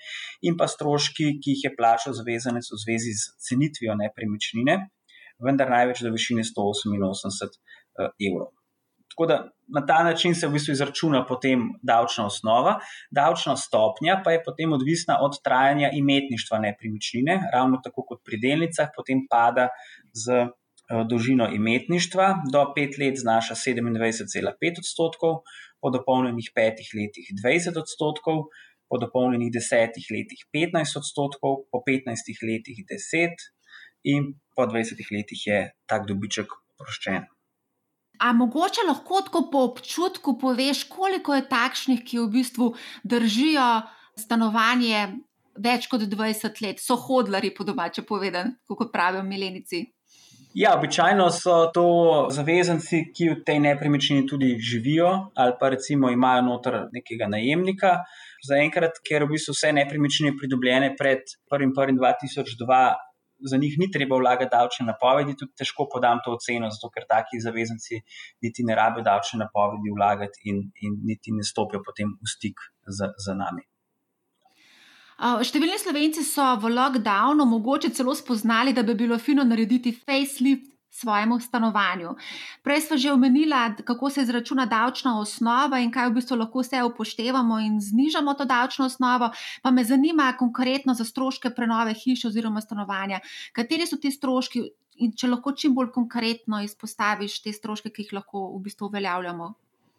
in 0.42 0.56
pa 0.58 0.66
stroški, 0.66 1.36
ki 1.38 1.54
jih 1.54 1.62
je 1.68 1.72
plačal 1.78 2.16
zavezanec 2.18 2.66
v 2.74 2.80
zvezi 2.82 3.14
z 3.14 3.36
cenitvijo 3.46 3.94
nepremičnine, 4.02 4.76
vendar 5.38 5.70
največ 5.70 6.02
do 6.02 6.10
višine 6.10 6.42
188 6.42 7.46
eh, 7.46 8.10
evrov. 8.26 8.55
Tako 9.16 9.26
da 9.26 9.36
na 9.72 9.80
ta 9.86 10.02
način 10.04 10.34
se 10.34 10.46
v 10.46 10.52
bistvu 10.52 10.72
izračuna 10.72 11.22
potem 11.26 11.60
davčna 11.82 12.26
osnova, 12.26 12.74
davčna 13.10 13.54
stopnja 13.56 14.18
pa 14.24 14.34
je 14.34 14.42
potem 14.44 14.72
odvisna 14.76 15.16
od 15.24 15.38
trajanja 15.44 15.88
imetništva 15.92 16.58
nepremičnine, 16.58 17.38
ravno 17.54 17.80
tako 17.84 18.04
kot 18.10 18.20
pri 18.24 18.36
delnicah, 18.42 18.90
potem 18.96 19.22
pada 19.30 19.70
z 20.12 20.36
eh, 20.36 20.50
dolžino 21.08 21.48
imetništva, 21.48 22.26
do 22.52 22.64
pet 22.74 22.98
let 23.00 23.16
znaša 23.16 23.54
27,5 23.54 24.82
odstotkov, 24.84 25.40
po 25.80 25.90
dopolnjenih 25.90 26.50
petih 26.54 26.90
letih 26.98 27.30
20 27.40 27.80
odstotkov, 27.80 28.42
po 28.88 28.98
dopolnjenih 29.00 29.48
desetih 29.54 30.10
letih 30.12 30.44
15 30.52 31.00
odstotkov, 31.00 31.64
po 31.72 31.80
15 31.88 32.44
letih 32.50 32.84
10 32.92 33.48
in 34.12 34.34
po 34.56 34.68
20 34.68 35.08
letih 35.16 35.46
je 35.46 35.62
tak 35.86 36.04
dobiček 36.04 36.52
oproščen. 36.76 37.24
A 38.18 38.32
mogoče 38.32 38.86
lahko 38.88 39.20
tako 39.26 39.48
po 39.52 39.64
občutku 39.70 40.38
poveš, 40.38 40.84
koliko 40.88 41.34
je 41.34 41.48
takšnih, 41.48 42.04
ki 42.04 42.18
v 42.18 42.28
bistvu 42.38 42.70
držijo 43.04 43.66
stanovanje 44.16 45.08
več 45.56 45.88
kot 45.88 46.04
20 46.04 46.62
let, 46.64 46.80
so 46.80 46.96
hodlari, 47.00 47.52
po 47.54 47.64
domače 47.64 48.04
povedano, 48.08 48.56
kot 48.68 48.92
pravijo 48.92 49.24
milenici. 49.24 49.86
Ja, 50.56 50.70
običajno 50.78 51.26
so 51.36 51.54
to 51.68 51.82
zavezanci, 52.32 53.02
ki 53.12 53.26
v 53.28 53.40
tej 53.44 53.58
nepremičnini 53.60 54.24
tudi 54.24 54.54
živijo, 54.56 55.10
ali 55.36 55.52
pa 55.60 55.68
recimo 55.74 56.08
imajo 56.08 56.46
noter 56.46 56.78
nekega 56.94 57.28
najemnika. 57.28 57.90
Zaenkrat, 58.46 59.02
ker 59.04 59.26
v 59.26 59.34
bistvu 59.34 59.52
vse 59.52 59.74
nepremičnine 59.76 60.32
pridobljene 60.38 60.94
pred 60.96 61.28
1.1.2002, 61.52 62.80
za 63.38 63.56
njih 63.56 63.76
ni 63.78 63.90
treba 63.92 64.16
vlagati 64.16 64.50
davčne 64.50 64.86
napovedi, 64.86 65.36
tudi 65.36 65.52
težko 65.58 65.88
podam 65.92 66.20
to 66.24 66.34
oceno, 66.36 66.70
zato 66.70 66.90
ker 66.90 67.06
taki 67.08 67.40
zavezanci 67.40 68.00
niti 68.42 68.64
ne 68.64 68.74
rabijo 68.74 69.04
davčne 69.04 69.44
napovedi 69.44 69.94
vlagati 69.96 70.50
in, 70.50 70.62
in 70.82 71.00
niti 71.04 71.32
ne 71.32 71.44
stopijo 71.44 71.82
potem 71.86 72.16
v 72.20 72.30
stik 72.36 72.68
z, 72.86 73.12
z 73.16 73.36
nami. 73.36 73.66
Številni 75.16 75.78
slovenci 75.80 76.20
so 76.28 76.44
v 76.60 76.74
lockdownu 76.76 77.46
mogoče 77.48 77.88
celo 77.96 78.12
spoznali, 78.14 78.74
da 78.76 78.82
bi 78.84 78.94
bilo 78.94 79.16
fino 79.18 79.44
narediti 79.44 79.94
facelift 79.96 80.75
svojemu 81.00 81.40
stanovanju. 81.40 82.14
Prej 82.62 82.80
smo 82.80 82.96
že 82.96 83.12
omenili, 83.12 83.52
kako 83.84 84.10
se 84.10 84.22
izračuna 84.22 84.66
davčna 84.66 85.18
osnova 85.20 85.78
in 85.80 85.92
kaj 85.92 86.08
v 86.08 86.14
bistvu 86.18 86.36
lahko 86.40 86.64
vse 86.64 86.82
upoštevamo 86.82 87.60
in 87.60 87.80
znižamo 87.80 88.34
to 88.34 88.44
davčno 88.44 88.86
osnovo. 88.86 89.30
Pa 89.62 89.70
me 89.70 89.84
zanima 89.84 90.32
konkretno 90.38 90.94
za 90.94 91.04
stroške 91.04 91.50
prenove 91.50 91.94
hiše 91.94 92.28
oziroma 92.28 92.60
stanovanja. 92.60 93.20
Kateri 93.52 93.86
so 93.86 93.96
ti 93.96 94.10
stroški 94.10 94.64
in 95.04 95.12
če 95.12 95.28
lahko 95.28 95.52
čim 95.52 95.74
bolj 95.74 95.92
konkretno 95.92 96.62
izpostaviš 96.64 97.42
te 97.44 97.52
stroške, 97.52 97.92
ki 97.92 98.06
jih 98.06 98.12
lahko 98.20 98.48
v 98.56 98.62
bistvu 98.64 98.88
uveljavljamo? 98.88 99.52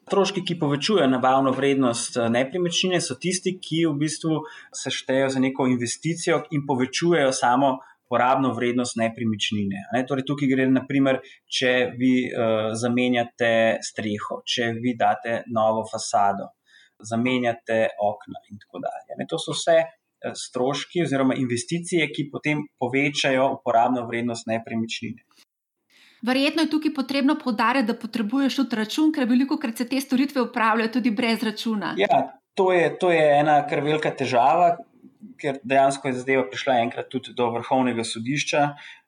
Stroški, 0.08 0.42
ki 0.48 0.56
povečujejo 0.60 1.10
nabavno 1.12 1.51
vrednost 1.51 2.18
eh, 2.18 2.30
nepremičnine, 2.32 3.01
so 3.04 3.18
tisti, 3.20 3.58
ki 3.60 3.84
v 3.89 3.94
bistvu 4.00 4.39
se 4.74 4.94
štejejo 4.94 5.30
za 5.36 5.44
neko 5.44 5.68
investicijo 5.68 6.42
in 6.56 6.63
povečujejo 6.68 7.34
samo 7.36 7.77
porabno 8.10 8.54
vrednost 8.56 8.98
nepremičnine. 9.00 9.84
Ne? 9.94 10.04
Torej, 10.08 10.26
tukaj 10.28 10.50
gre 10.52 10.68
naprimer, 10.72 11.20
če 11.46 11.74
vi 12.00 12.14
uh, 12.28 12.72
zamenjate 12.78 13.52
streho, 13.84 14.42
če 14.48 14.72
vi 14.80 14.96
date 15.00 15.42
novo 15.54 15.84
fasado, 15.92 16.54
zamenjate 17.04 17.84
okna 18.02 18.44
in 18.52 18.62
tako 18.64 18.84
dalje. 18.86 19.20
Ne? 19.20 19.28
To 19.30 19.40
so 19.42 19.54
vse 19.54 19.78
eh, 19.78 20.34
stroški 20.34 21.04
oziroma 21.06 21.38
investicije, 21.38 22.08
ki 22.10 22.30
potem 22.34 22.64
povečajo 22.82 23.52
uporabno 23.60 24.08
vrednost 24.08 24.50
nepremičnine. 24.50 25.28
Verjetno 26.26 26.64
je 26.66 26.70
tukaj 26.70 26.94
potrebno 26.96 27.36
podariti, 27.44 27.92
da 27.92 27.94
potrebuješ 27.94 28.56
tudi 28.64 28.76
račun, 28.80 29.12
ker 29.14 29.28
veliko 29.30 29.60
krat 29.62 29.78
se 29.78 29.86
te 29.88 30.02
storitve 30.02 30.42
upravljajo 30.48 30.96
tudi 30.98 31.12
brez 31.14 31.44
računa. 31.46 31.94
Ja, 32.02 32.24
to 32.58 32.72
je, 32.74 32.90
to 32.98 33.12
je 33.14 33.22
ena 33.40 33.60
kar 33.70 33.84
velika 33.86 34.12
težava, 34.18 34.72
ker 35.42 35.60
dejansko 35.64 36.10
je 36.10 36.20
zadeva 36.22 36.46
prišla 36.50 36.80
enkrat 36.84 37.10
tudi 37.12 37.34
do 37.38 37.50
vrhovnega 37.56 38.06
sodišča. 38.06 38.64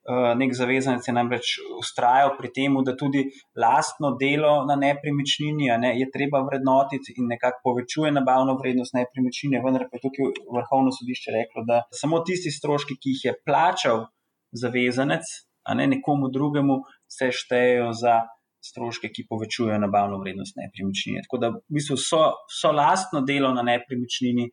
Eh, 0.10 0.36
nek 0.40 0.54
zavezanec 0.58 1.06
je 1.06 1.14
namreč 1.14 1.50
ustrajal 1.78 2.32
pri 2.38 2.50
tem, 2.56 2.78
da 2.86 2.96
tudi 2.98 3.26
lastno 3.60 4.16
delo 4.18 4.66
na 4.66 4.78
nepremičnini 4.80 5.70
ne, 5.78 5.92
je 6.00 6.08
treba 6.10 6.42
vrednotiti 6.48 7.14
in 7.18 7.28
nekako 7.30 7.62
povečuje 7.68 8.12
nabavno 8.16 8.56
vrednost 8.62 8.96
nepremičnine. 8.98 9.62
Vendar 9.66 9.86
pa 9.92 10.00
je 10.00 10.06
tukaj 10.08 10.32
vrhovno 10.56 10.96
sodišče 10.96 11.36
reklo, 11.36 11.66
da 11.68 11.84
samo 11.94 12.24
tisti 12.26 12.50
stroški, 12.50 12.98
ki 12.98 13.16
jih 13.16 13.26
je 13.28 13.38
plačal 13.46 14.08
zavezanec, 14.56 15.30
a 15.70 15.78
ne 15.78 15.86
nekomu 15.92 16.32
drugemu, 16.34 16.82
se 17.06 17.30
štejejo 17.36 17.92
za 17.94 18.24
stroške, 18.66 19.10
ki 19.14 19.26
povečujejo 19.30 19.80
nabavno 19.80 20.20
vrednost 20.20 20.58
nepremičnine. 20.60 21.24
Tako 21.26 21.42
da 21.42 21.50
v 21.56 21.78
bistvu 21.80 21.98
so, 21.98 22.22
so 22.52 22.72
lastno 22.76 23.22
delo 23.26 23.54
na 23.56 23.64
nepremičnini 23.66 24.50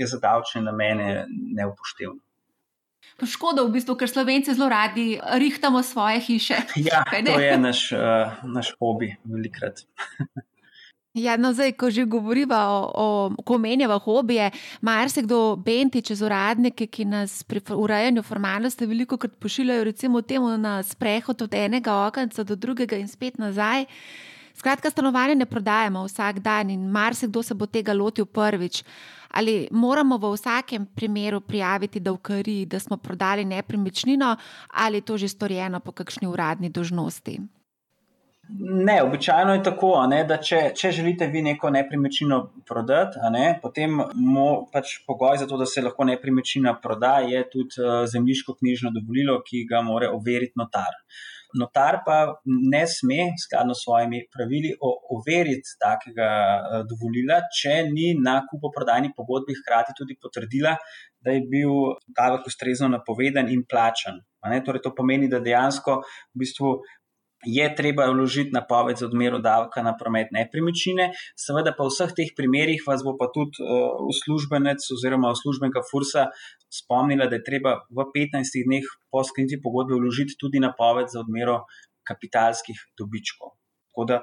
je 0.00 0.06
za 0.10 0.18
davčne 0.22 0.62
namene 0.62 1.26
neupoštevno. 1.28 2.20
Škoda, 3.14 3.62
v 3.62 3.76
bistvu, 3.76 3.94
ker 4.00 4.10
slovenci 4.10 4.56
zelo 4.56 4.66
radi 4.72 5.20
rihtamo 5.38 5.82
svoje 5.86 6.18
hiše. 6.24 6.56
Ja, 6.82 7.04
to 7.06 7.38
je 7.38 7.58
naš, 7.58 7.92
uh, 7.94 8.42
naš 8.42 8.72
hobi, 8.80 9.12
velikrat. 9.24 9.84
Ja, 11.14 11.36
no, 11.38 11.52
zdaj, 11.54 11.76
ko 11.78 11.90
že 11.94 12.02
govorimo 12.10 12.58
o, 12.90 13.30
o 13.38 13.42
ko 13.46 13.54
menjava 13.58 14.00
hobije, 14.02 14.48
marsikdo 14.82 15.54
benti 15.56 16.02
čez 16.02 16.18
uradnike, 16.26 16.88
ki 16.90 17.06
nas 17.06 17.44
pri 17.46 17.62
urejanju 17.70 18.22
formalnosti 18.26 18.86
veliko 18.90 19.16
krat 19.16 19.36
pošiljajo, 19.38 19.84
recimo, 19.84 20.22
temu 20.26 20.56
na 20.58 20.82
sprehod 20.82 21.42
od 21.46 21.54
enega 21.54 21.94
okenca 22.08 22.42
do 22.42 22.56
drugega 22.56 22.98
in 22.98 23.06
spet 23.08 23.38
nazaj. 23.38 23.86
Skratka, 24.58 24.90
stanovanje 24.90 25.38
ne 25.38 25.46
prodajamo 25.46 26.02
vsak 26.04 26.42
dan 26.42 26.70
in 26.70 26.90
marsikdo 26.90 27.42
se 27.42 27.54
bo 27.54 27.66
tega 27.66 27.94
lotil 27.94 28.26
prvič. 28.26 28.82
Ali 29.30 29.68
moramo 29.70 30.18
v 30.18 30.34
vsakem 30.34 30.86
primeru 30.86 31.40
prijaviti, 31.40 32.00
da, 32.00 32.10
vkari, 32.10 32.66
da 32.66 32.78
smo 32.80 32.96
prodali 32.96 33.44
nepremičnino, 33.44 34.36
ali 34.74 34.96
je 34.96 35.06
to 35.06 35.16
že 35.16 35.28
storjeno 35.28 35.80
po 35.80 35.92
kakšni 35.92 36.26
uradni 36.26 36.70
dožnosti? 36.70 37.38
Ne, 38.48 39.02
običajno 39.02 39.54
je 39.54 39.62
tako, 39.62 39.90
ne, 40.08 40.18
da 40.28 40.36
če, 40.36 40.58
če 40.76 40.90
želite 40.92 41.26
vi 41.32 41.40
neko 41.42 41.70
nepremičnino 41.72 42.38
prodati, 42.68 43.20
ne, 43.32 43.44
potem 43.62 44.02
mo, 44.14 44.48
pač 44.72 44.98
pogoj 45.08 45.38
za 45.40 45.46
to, 45.48 45.56
da 45.60 45.66
se 45.66 45.82
lahko 45.82 46.04
nepremičnina 46.10 46.74
proda, 46.82 47.16
je 47.24 47.40
tudi 47.50 47.80
uh, 47.80 48.02
zemljiško-knjižno 48.10 48.92
dovolilo, 48.94 49.38
ki 49.46 49.64
ga 49.70 49.80
mora 49.86 50.10
overiti 50.12 50.60
notar. 50.60 50.92
Notar 51.56 52.00
pa 52.04 52.18
ne 52.44 52.82
sme, 52.90 53.30
skladno 53.38 53.76
s 53.78 53.86
svojimi 53.86 54.24
pravili, 54.32 54.74
overiti 55.16 55.78
takega 55.80 56.28
uh, 56.28 56.76
dovolila, 56.90 57.40
če 57.48 57.78
ni 57.88 58.12
na 58.20 58.42
kupoprodajni 58.50 59.14
pogodbi 59.16 59.56
hkrati 59.62 59.96
tudi 59.96 60.18
potrdila, 60.20 60.76
da 61.24 61.32
je 61.32 61.46
bil 61.48 61.94
davek 62.12 62.44
ustrezno 62.50 62.90
napovedan 62.92 63.48
in 63.48 63.64
plačan. 63.64 64.20
Torej, 64.44 64.82
to 64.84 64.92
pomeni, 64.92 65.30
da 65.32 65.40
dejansko 65.40 66.02
v 66.04 66.42
bistvu 66.42 66.74
je 67.46 67.66
treba 67.76 68.06
vložiti 68.10 68.52
napoved 68.52 68.98
za 68.98 69.06
odmero 69.06 69.38
davka 69.38 69.82
na 69.82 69.94
promet 69.96 70.32
nepremičnine. 70.32 71.10
Seveda 71.36 71.74
pa 71.76 71.86
v 71.86 71.92
vseh 71.92 72.12
teh 72.16 72.30
primerjih 72.36 72.84
vas 72.86 73.04
bo 73.04 73.16
pa 73.20 73.30
tudi 73.34 73.62
uh, 73.62 73.96
uslužbenec 74.10 74.84
oziroma 74.96 75.32
uslužbenka 75.34 75.84
Fursa 75.90 76.28
spomnila, 76.72 77.26
da 77.26 77.40
je 77.40 77.46
treba 77.46 77.80
v 77.90 78.06
15 78.14 78.64
dneh 78.66 78.86
po 79.10 79.24
sklenitvi 79.24 79.60
pogodbe 79.62 79.98
vložiti 79.98 80.38
tudi 80.40 80.60
napoved 80.60 81.12
za 81.12 81.20
odmero 81.20 81.64
kapitalskih 82.04 82.76
dobičkov. 82.98 83.56
Tako 83.94 84.04
da 84.10 84.16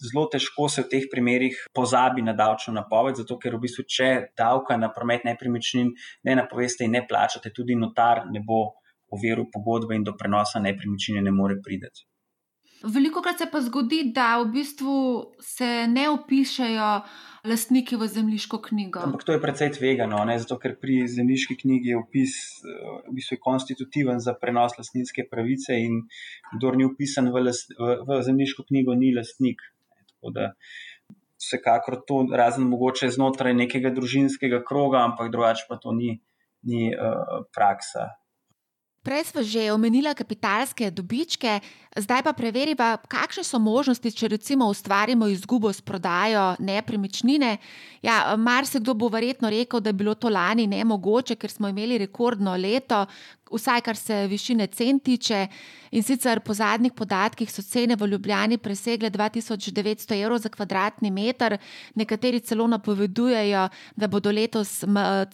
zelo 0.00 0.24
težko 0.32 0.70
se 0.72 0.82
v 0.82 0.88
teh 0.88 1.04
primerjih 1.12 1.58
pozabi 1.76 2.22
na 2.24 2.32
davčno 2.32 2.72
napoved, 2.72 3.20
zato 3.20 3.36
ker 3.36 3.58
v 3.58 3.66
bistvu, 3.66 3.84
če 3.84 4.08
davka 4.32 4.78
na 4.80 4.88
promet 4.88 5.26
nepremičnin 5.28 5.90
ne 6.24 6.36
napoveste 6.38 6.88
in 6.88 6.96
ne 6.96 7.04
plačate, 7.04 7.52
tudi 7.52 7.76
notar 7.76 8.24
ne 8.32 8.40
bo 8.40 8.62
overil 9.12 9.44
pogodbe 9.52 9.96
in 9.96 10.04
do 10.04 10.16
prenosa 10.16 10.62
nepremičnine 10.64 11.20
ne 11.24 11.32
more 11.32 11.60
priti. 11.64 12.08
Veliko 12.82 13.22
krat 13.22 13.38
se 13.38 13.46
pa 13.50 13.60
zgodi, 13.60 14.04
da 14.14 14.36
v 14.38 14.52
bistvu 14.52 14.92
se 15.42 15.86
ne 15.90 16.04
opišajo 16.10 16.90
lastniki 17.48 17.96
v 17.96 18.06
zemljiško 18.06 18.60
knjigo. 18.68 19.00
Ampak 19.02 19.24
to 19.26 19.34
je 19.34 19.40
precej 19.42 19.72
tvegano, 19.74 20.20
ne? 20.28 20.36
zato 20.38 20.58
ker 20.62 20.76
pri 20.78 21.00
zemljiški 21.10 21.56
knjigi 21.62 21.94
je 21.94 21.98
opis 21.98 22.36
v 23.08 23.16
bistvu 23.16 23.40
konstitutiven 23.42 24.22
za 24.22 24.36
prenos 24.38 24.78
lastninske 24.78 25.26
pravice 25.30 25.78
in 25.80 26.04
kdo 26.54 26.74
ni 26.78 26.86
upisan 26.86 27.32
v, 27.34 27.48
las, 27.48 27.64
v, 27.78 27.98
v 28.06 28.20
zemljiško 28.26 28.68
knjigo, 28.70 28.94
ni 28.94 29.10
lastnik. 29.16 29.64
Tako 30.14 30.34
da 30.36 30.52
vsekakor 31.38 31.98
to, 32.06 32.22
razen 32.34 32.66
mogoče 32.70 33.10
znotraj 33.14 33.54
nekega 33.54 33.90
družinskega 33.94 34.62
kroga, 34.66 35.02
ampak 35.06 35.30
drugače 35.34 35.66
pa 35.68 35.78
to 35.82 35.94
ni, 35.94 36.18
ni 36.66 36.90
uh, 36.94 37.44
praksa. 37.54 38.10
Prej 39.02 39.24
smo 39.24 39.42
že 39.42 39.72
omenili 39.72 40.10
kapitalske 40.14 40.90
dobičke, 40.90 41.60
zdaj 41.96 42.22
pa 42.22 42.32
preverimo, 42.32 42.96
kakšne 43.08 43.44
so 43.46 43.58
možnosti, 43.58 44.10
če 44.10 44.28
recimo 44.28 44.66
ustvarimo 44.66 45.28
izgubo 45.30 45.72
s 45.72 45.80
prodajo 45.80 46.56
nepremičnine. 46.58 47.56
Ja, 48.02 48.36
Mar 48.36 48.66
se 48.66 48.80
kdo 48.80 48.94
bo 48.94 49.08
verjetno 49.08 49.50
rekel, 49.50 49.80
da 49.80 49.90
je 49.90 49.98
bilo 50.02 50.14
to 50.14 50.28
lani 50.28 50.66
nemogoče, 50.66 51.38
ker 51.38 51.50
smo 51.50 51.68
imeli 51.68 51.98
rekordno 51.98 52.56
leto, 52.56 53.06
vsaj 53.52 53.80
kar 53.80 53.96
se 53.96 54.26
višine 54.26 54.66
cen 54.66 55.00
tiče. 55.00 55.46
In 55.90 56.02
sicer 56.02 56.40
po 56.44 56.52
zadnjih 56.54 56.92
podatkih 56.92 57.48
so 57.48 57.62
cene 57.62 57.96
v 57.96 58.06
Ljubljani 58.06 58.58
presegle 58.58 59.10
2900 59.10 60.18
evrov 60.20 60.38
za 60.38 60.50
kvadratni 60.52 61.10
meter, 61.10 61.56
nekateri 61.94 62.40
celo 62.40 62.66
napovedujejo, 62.66 63.68
da 63.96 64.08
bodo 64.08 64.30
letos 64.30 64.84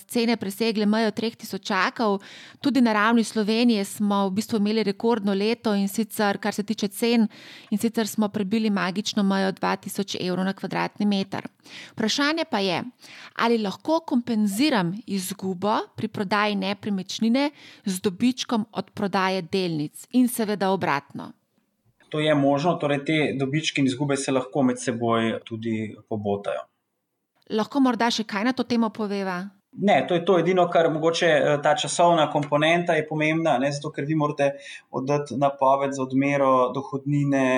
cene 0.06 0.36
presegle 0.36 0.86
mejo 0.86 1.10
3000 1.10 1.58
čakov. 1.58 2.20
Tudi 2.60 2.80
na 2.80 2.92
ravni 2.92 3.24
Slovenije 3.24 3.84
smo 3.84 4.28
v 4.28 4.36
bistvu 4.38 4.62
imeli 4.62 4.84
rekordno 4.86 5.34
leto 5.34 5.74
in 5.74 5.88
sicer 5.88 6.38
kar 6.38 6.54
se 6.54 6.62
tiče 6.62 6.88
cen, 6.88 7.26
in 7.70 7.78
sicer 7.78 8.06
smo 8.06 8.28
prebili 8.28 8.70
magično 8.70 9.22
mejo 9.22 9.52
2000 9.52 10.20
evrov 10.20 10.44
na 10.44 10.52
kvadratni 10.52 11.06
meter. 11.06 11.48
Vprašanje 11.92 12.44
pa 12.50 12.58
je, 12.58 12.82
ali 13.34 13.58
lahko 13.58 14.00
kompenziram 14.06 14.92
izgubo 15.06 15.78
pri 15.96 16.08
prodaji 16.08 16.54
nepremičnine 16.54 17.50
z 17.84 18.00
dobičkom 18.04 18.66
od 18.72 18.92
prodaje 18.94 19.42
delnic 19.42 20.06
in 20.12 20.28
seveda 20.28 20.70
obratno. 20.70 21.32
To 22.14 22.20
je 22.20 22.34
možno, 22.34 22.76
torej 22.78 23.00
te 23.04 23.18
dobičke 23.38 23.80
in 23.82 23.88
izgube 23.90 24.16
se 24.16 24.32
lahko 24.32 24.62
med 24.62 24.78
seboj 24.78 25.40
tudi 25.44 25.94
pobotajo. 26.08 26.62
Lahko 27.50 27.80
morda 27.82 28.06
še 28.14 28.24
kaj 28.28 28.44
na 28.46 28.52
to 28.56 28.64
temo 28.64 28.92
poveva? 28.94 29.42
Ne, 29.74 29.96
to 30.08 30.14
je 30.14 30.22
to 30.24 30.36
edino, 30.38 30.68
kar 30.70 30.86
mogoče 30.94 31.30
eh, 31.30 31.56
ta 31.62 31.74
časovna 31.74 32.28
komponenta 32.30 32.94
je 32.94 33.06
pomembna, 33.08 33.56
ne, 33.58 33.72
zato 33.74 33.90
ker 33.90 34.06
vi 34.06 34.14
morate 34.14 34.52
oddati 34.94 35.34
napoved 35.40 35.96
za 35.96 36.04
odmero 36.04 36.70
dohodnine 36.76 37.48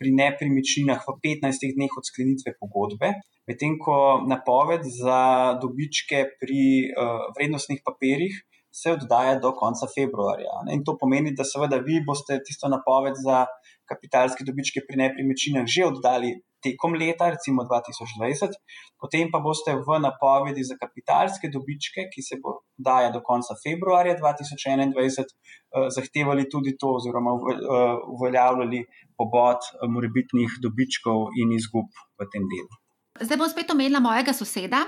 pri 0.00 0.12
nepremičninah 0.16 1.00
v 1.08 1.16
15 1.24 1.72
dneh 1.76 1.96
od 1.96 2.08
sklenitve 2.08 2.54
pogodbe, 2.60 3.14
medtem 3.48 3.78
ko 3.80 3.96
napoved 4.28 4.84
za 4.84 5.56
dobičke 5.60 6.22
pri 6.40 6.62
uh, 6.88 7.26
vrednostnih 7.36 7.82
papirjih 7.84 8.38
se 8.72 8.92
oddaja 8.92 9.38
do 9.42 9.52
konca 9.52 9.86
februarja. 9.94 10.62
Ne. 10.66 10.78
In 10.78 10.84
to 10.86 10.96
pomeni, 11.00 11.34
da 11.36 11.44
seveda 11.44 11.80
vi 11.86 12.02
boste 12.06 12.38
tisto 12.46 12.70
napoved 12.70 13.18
za 13.18 13.44
kapitalske 13.90 14.46
dobičke 14.46 14.84
pri 14.86 15.02
nepremičninah 15.04 15.66
že 15.66 15.88
oddali 15.88 16.36
tekom 16.62 16.94
leta, 16.94 17.30
recimo 17.32 17.64
2020, 17.64 18.56
potem 19.00 19.30
pa 19.32 19.40
boste 19.40 19.72
v 19.74 19.98
napovedi 20.04 20.64
za 20.64 20.76
kapitalske 20.80 21.48
dobičke, 21.48 22.08
ki 22.12 22.20
se 22.22 22.38
bo 22.42 22.60
daja 22.76 23.10
do 23.14 23.22
konca 23.24 23.56
februarja 23.64 24.16
2021, 24.20 25.24
eh, 25.24 25.88
zahtevali 25.96 26.48
tudi 26.52 26.76
to, 26.76 26.94
oziroma 27.00 27.32
eh, 27.32 27.96
uveljavljali 28.16 28.84
pobod 29.16 29.72
morebitnih 29.88 30.60
dobičkov 30.60 31.32
in 31.40 31.56
izgub 31.56 31.88
v 32.20 32.28
tem 32.32 32.44
delu. 32.52 32.80
Zdaj 33.20 33.36
bom 33.36 33.48
spet 33.48 33.70
omenila 33.70 34.00
mojega 34.00 34.32
soseda. 34.32 34.78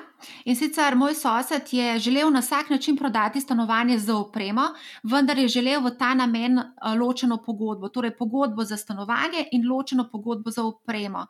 In 0.49 0.57
sicer 0.57 0.95
moj 0.97 1.15
sosed 1.15 1.69
je 1.71 1.99
želel 1.99 2.31
na 2.33 2.41
vsak 2.41 2.71
način 2.71 2.97
prodati 2.97 3.41
stanovanje 3.41 3.99
za 3.99 4.17
opremo, 4.17 4.63
vendar 5.03 5.39
je 5.39 5.49
želel 5.49 5.81
v 5.85 5.93
ta 5.99 6.15
namen 6.15 6.59
eh, 6.59 6.65
ločeno 7.01 7.43
pogodbo, 7.47 7.89
torej 7.89 8.17
pogodbo 8.17 8.65
za 8.65 8.77
stanovanje 8.77 9.45
in 9.53 9.69
ločeno 9.69 10.09
pogodbo 10.13 10.51
za 10.51 10.65
opremo. 10.65 11.27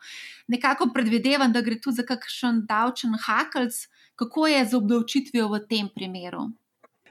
Nekako 0.48 0.90
predvidevam, 0.94 1.52
da 1.52 1.60
gre 1.60 1.80
tu 1.80 1.90
za 1.90 2.06
kakšen 2.06 2.66
davčen 2.68 3.18
hakelc, 3.26 3.74
kako 4.14 4.46
je 4.46 4.64
z 4.66 4.74
obdavčitvijo 4.74 5.48
v 5.48 5.66
tem 5.68 5.88
primeru. 5.94 6.50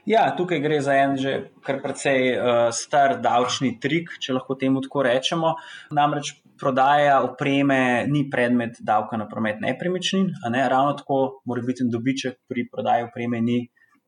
Ja, 0.06 0.24
tukaj 0.36 0.58
gre 0.58 0.80
za 0.82 0.94
en 0.98 1.12
že 1.16 1.32
kar 1.62 1.78
precej 1.82 2.32
uh, 2.34 2.70
star 2.74 3.20
davčni 3.22 3.76
trik, 3.78 4.16
če 4.18 4.34
lahko 4.34 4.56
temu 4.58 4.80
tako 4.82 5.04
rečemo. 5.06 5.54
Namreč 5.94 6.32
prodaja 6.62 7.20
opreme 7.26 8.06
ni 8.06 8.28
predmet 8.30 8.78
davka 8.80 9.18
na 9.18 9.26
promet 9.28 9.58
nepremičnin, 9.60 10.30
ne? 10.54 10.66
ravno 10.70 10.94
tako 10.98 11.20
mora 11.46 11.62
biti 11.66 11.88
dobiček 11.90 12.38
pri 12.48 12.68
prodaji 12.70 13.08
opreme 13.10 13.40
ni 13.42 13.60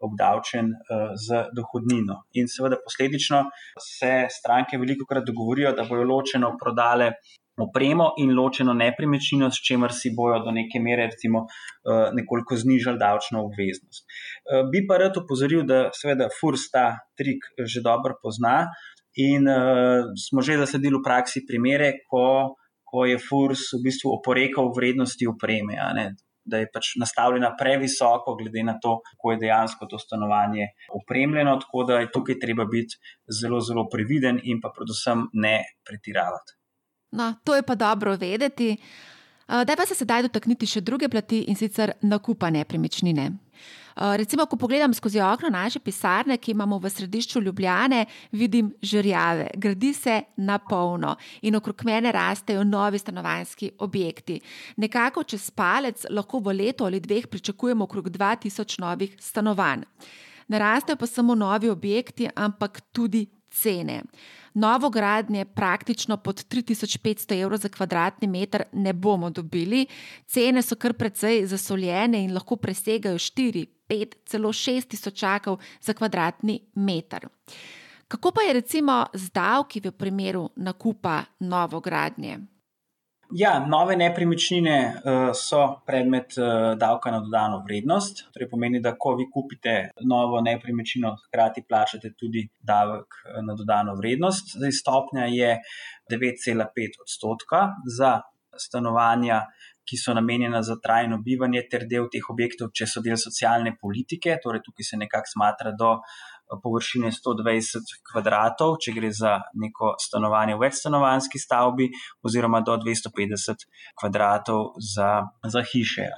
obdavčen 0.04 0.70
uh, 0.75 1.14
z 1.18 1.46
dohodnino. 1.56 2.20
In 2.38 2.50
seveda 2.50 2.78
posledično 2.84 3.44
se 3.80 4.12
stranke 4.30 4.78
veliko 4.78 5.08
krat 5.11 5.26
dogovorijo, 5.26 5.73
da 5.73 5.87
bojo 5.88 6.06
ločeno 6.08 6.54
prodale 6.61 7.12
opremo 7.58 8.08
in 8.18 8.32
ločeno 8.34 8.75
nepremičnino, 8.75 9.50
s 9.50 9.62
čimer 9.66 9.94
si 9.94 10.11
bojo 10.16 10.40
do 10.44 10.54
neke 10.54 10.80
mere 10.82 11.06
recimo, 11.12 11.44
uh, 11.46 12.08
nekoliko 12.14 12.58
znižali 12.58 12.99
davčno 12.99 13.44
obveznost. 13.46 14.04
Uh, 14.04 14.64
bi 14.70 14.82
pa 14.88 14.99
rad 15.02 15.16
upozoril, 15.23 15.62
da 15.66 15.87
seveda 15.94 16.28
FURS 16.40 16.68
ta 16.75 16.87
trik 17.18 17.46
že 17.58 17.82
dobro 17.82 18.18
pozna. 18.23 18.64
In 19.14 19.47
uh, 19.47 20.11
smo 20.18 20.42
že 20.42 20.59
zasledili 20.59 20.99
v 20.99 21.06
praksi 21.06 21.47
primere, 21.47 22.02
ko, 22.11 22.59
ko 22.83 23.06
je 23.06 23.18
FURS 23.18 23.78
v 23.78 23.87
bistvu 23.87 24.11
oporekal 24.18 24.75
vrednosti 24.75 25.26
opreme, 25.30 25.78
da 26.44 26.61
je 26.61 26.68
pač 26.68 26.99
nastavljena 27.00 27.54
previsoko, 27.56 28.35
glede 28.37 28.66
na 28.66 28.75
to, 28.83 28.99
kako 29.06 29.33
je 29.33 29.40
dejansko 29.47 29.87
to 29.87 29.99
stanovanje 29.99 30.75
opremljeno. 30.92 31.56
Tako 31.62 31.85
da 31.88 32.02
je 32.02 32.11
tukaj 32.12 32.38
treba 32.42 32.66
biti 32.66 32.99
zelo, 33.30 33.62
zelo 33.64 33.87
previden 33.88 34.42
in 34.42 34.61
pa 34.61 34.75
predvsem 34.75 35.28
ne 35.33 35.62
pretiravati. 35.87 36.59
No, 37.14 37.35
to 37.44 37.54
je 37.54 37.62
pa 37.62 37.75
dobro 37.75 38.16
vedeti. 38.18 38.75
Uh, 38.75 39.62
da 39.64 39.76
pa 39.76 39.87
se 39.87 39.94
sedaj 39.94 40.26
dotakniti 40.26 40.66
še 40.66 40.80
druge 40.80 41.09
plati 41.09 41.44
in 41.49 41.56
sicer 41.56 41.94
nakupa 42.02 42.50
nepremičnine. 42.50 43.30
Eh, 43.96 44.16
recimo, 44.16 44.46
ko 44.46 44.56
pogledam 44.56 44.94
skozi 44.94 45.20
okno 45.20 45.49
naše 45.49 45.78
pisarne, 45.78 46.37
ki 46.37 46.50
imamo 46.50 46.78
v 46.78 46.90
središču 46.90 47.40
Ljubljane, 47.40 48.06
vidim 48.32 48.73
žrjave, 48.82 49.46
gradi 49.54 49.92
se 49.94 50.23
na 50.37 50.58
polno 50.58 51.16
in 51.42 51.56
okrog 51.56 51.84
mene 51.84 52.12
rastejo 52.12 52.64
novi 52.64 52.99
stanovanjski 52.99 53.70
objekti. 53.78 54.40
Nekako 54.76 55.23
čez 55.23 55.50
palec 55.50 56.06
lahko 56.11 56.38
v 56.38 56.52
letu 56.52 56.84
ali 56.84 57.00
dveh 57.00 57.26
pričakujemo 57.26 57.84
okrog 57.84 58.11
2000 58.11 58.80
novih 58.80 59.16
stanovanj. 59.20 59.84
Ne 60.49 60.58
rastejo 60.58 60.96
pa 60.96 61.06
samo 61.06 61.34
novi 61.34 61.68
objekti, 61.68 62.28
ampak 62.34 62.80
tudi 62.92 63.26
cene. 63.50 64.02
Novo 64.54 64.90
gradnje 64.90 65.44
praktično 65.44 66.16
pod 66.16 66.44
3500 66.49 67.40
evrov 67.43 67.58
za 67.58 67.69
kvadratni 67.69 68.28
meter 68.28 68.62
ne 68.73 68.93
bomo 68.93 69.30
dobili. 69.30 69.86
Cene 70.26 70.62
so 70.62 70.76
kar 70.76 70.93
precej 70.95 71.47
zasoljene 71.47 72.23
in 72.25 72.34
lahko 72.34 72.56
presegajo 72.56 73.19
4, 73.19 73.67
5, 73.88 74.14
celo 74.26 74.52
6 74.52 74.88
tisočakov 74.88 75.58
za 75.80 75.93
kvadratni 75.93 76.60
meter. 76.75 77.28
Kako 78.08 78.30
pa 78.30 78.43
je 78.43 78.52
recimo 78.52 79.06
z 79.14 79.30
davki 79.30 79.80
v 79.80 79.90
primeru 79.90 80.50
nakupa 80.56 81.25
novogradnje? 81.40 82.53
Ja, 83.32 83.67
nove 83.69 83.97
nepremičnine 83.97 84.76
uh, 84.95 85.30
so 85.34 85.80
predmet 85.87 86.37
uh, 86.39 86.75
davka 86.78 87.10
na 87.10 87.21
dodano 87.25 87.63
vrednost. 87.65 88.25
To 88.26 88.34
torej 88.37 88.50
pomeni, 88.50 88.80
da 88.84 88.95
ko 89.00 89.15
vi 89.17 89.26
kupite 89.32 89.91
novo 90.04 90.41
nepremičnino, 90.45 91.15
hkrati 91.26 91.65
plačate 91.69 92.13
tudi 92.21 92.45
davek 92.60 93.17
uh, 93.25 93.41
na 93.47 93.56
dodano 93.56 93.97
vrednost. 93.97 94.56
Zdaj, 94.58 94.73
stopnja 94.73 95.26
je 95.32 95.56
9,5 96.13 97.00
odstotka 97.06 97.69
za 97.99 98.21
stanovanja, 98.56 99.41
ki 99.84 99.97
so 100.00 100.15
namenjena 100.15 100.63
za 100.63 100.76
trajno 100.82 101.19
bivanje, 101.25 101.63
ter 101.71 101.84
del 101.89 102.08
teh 102.13 102.28
objektov, 102.32 102.73
če 102.76 102.89
so 102.89 103.02
del 103.04 103.19
socialne 103.21 103.75
politike, 103.80 104.39
torej 104.43 104.63
tukaj 104.65 104.89
se 104.91 105.00
nekako 105.00 105.32
smatra 105.34 105.75
do 105.76 105.91
eh, 105.99 106.33
površine 106.63 107.11
120 107.13 107.93
kvadratov, 108.13 108.76
če 108.83 108.95
gre 108.97 109.11
za 109.13 109.35
neko 109.61 109.95
stanovanje 110.00 110.57
v 110.57 110.65
večstanovanski 110.67 111.41
stavbi, 111.41 111.89
oziroma 112.23 112.61
do 112.67 112.76
250 112.80 113.67
kvadratov 114.00 114.75
za, 114.95 115.11
za 115.45 115.63
hiše. 115.73 116.09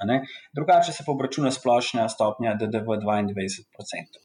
Drugače 0.55 0.93
se 0.93 1.05
pa 1.05 1.11
obračuna 1.11 1.51
splošna 1.51 2.09
stopnja 2.09 2.55
DDV 2.59 2.99
22%. 3.03 4.23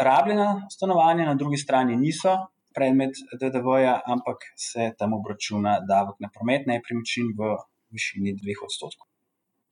Rabljena 0.00 0.68
stanovanja 0.70 1.26
na 1.26 1.34
drugi 1.34 1.56
strani 1.56 1.96
niso. 1.96 2.36
Predmet 2.76 3.16
DDV-ja, 3.40 4.02
ampak 4.04 4.42
se 4.60 4.90
tam 4.98 5.14
obračuna 5.16 5.78
davek 5.88 6.20
na 6.20 6.28
promet 6.34 6.66
nepremičnin 6.68 7.32
v 7.38 7.54
višini 7.88 8.36
dveh 8.36 8.60
odstotkov. 8.68 9.15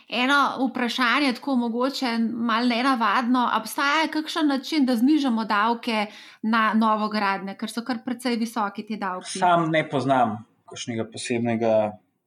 Eno 0.09 0.69
vprašanje, 0.69 1.33
tako 1.33 1.57
mogoče 1.57 2.19
malo 2.19 2.69
nenavadno, 2.69 3.51
obstaja 3.61 4.09
kakšen 4.13 4.49
način, 4.49 4.87
da 4.87 4.97
znižamo 4.97 5.45
davke 5.45 6.07
na 6.43 6.75
novo 6.75 7.09
gradnje, 7.09 7.57
ker 7.57 7.71
so 7.71 7.85
kar 7.85 8.03
precej 8.05 8.37
visoki 8.37 8.87
ti 8.87 8.97
davki? 8.97 9.39
Sam 9.39 9.71
ne 9.73 9.87
poznam 9.89 10.37
kakšnega 10.69 11.09
posebnega 11.13 11.75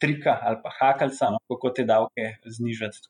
trika 0.02 0.40
ali 0.42 0.58
pa 0.64 0.72
hakalca, 0.80 1.30
no, 1.36 1.40
kako 1.48 1.70
te 1.70 1.86
davke 1.86 2.34
znižati. 2.46 3.10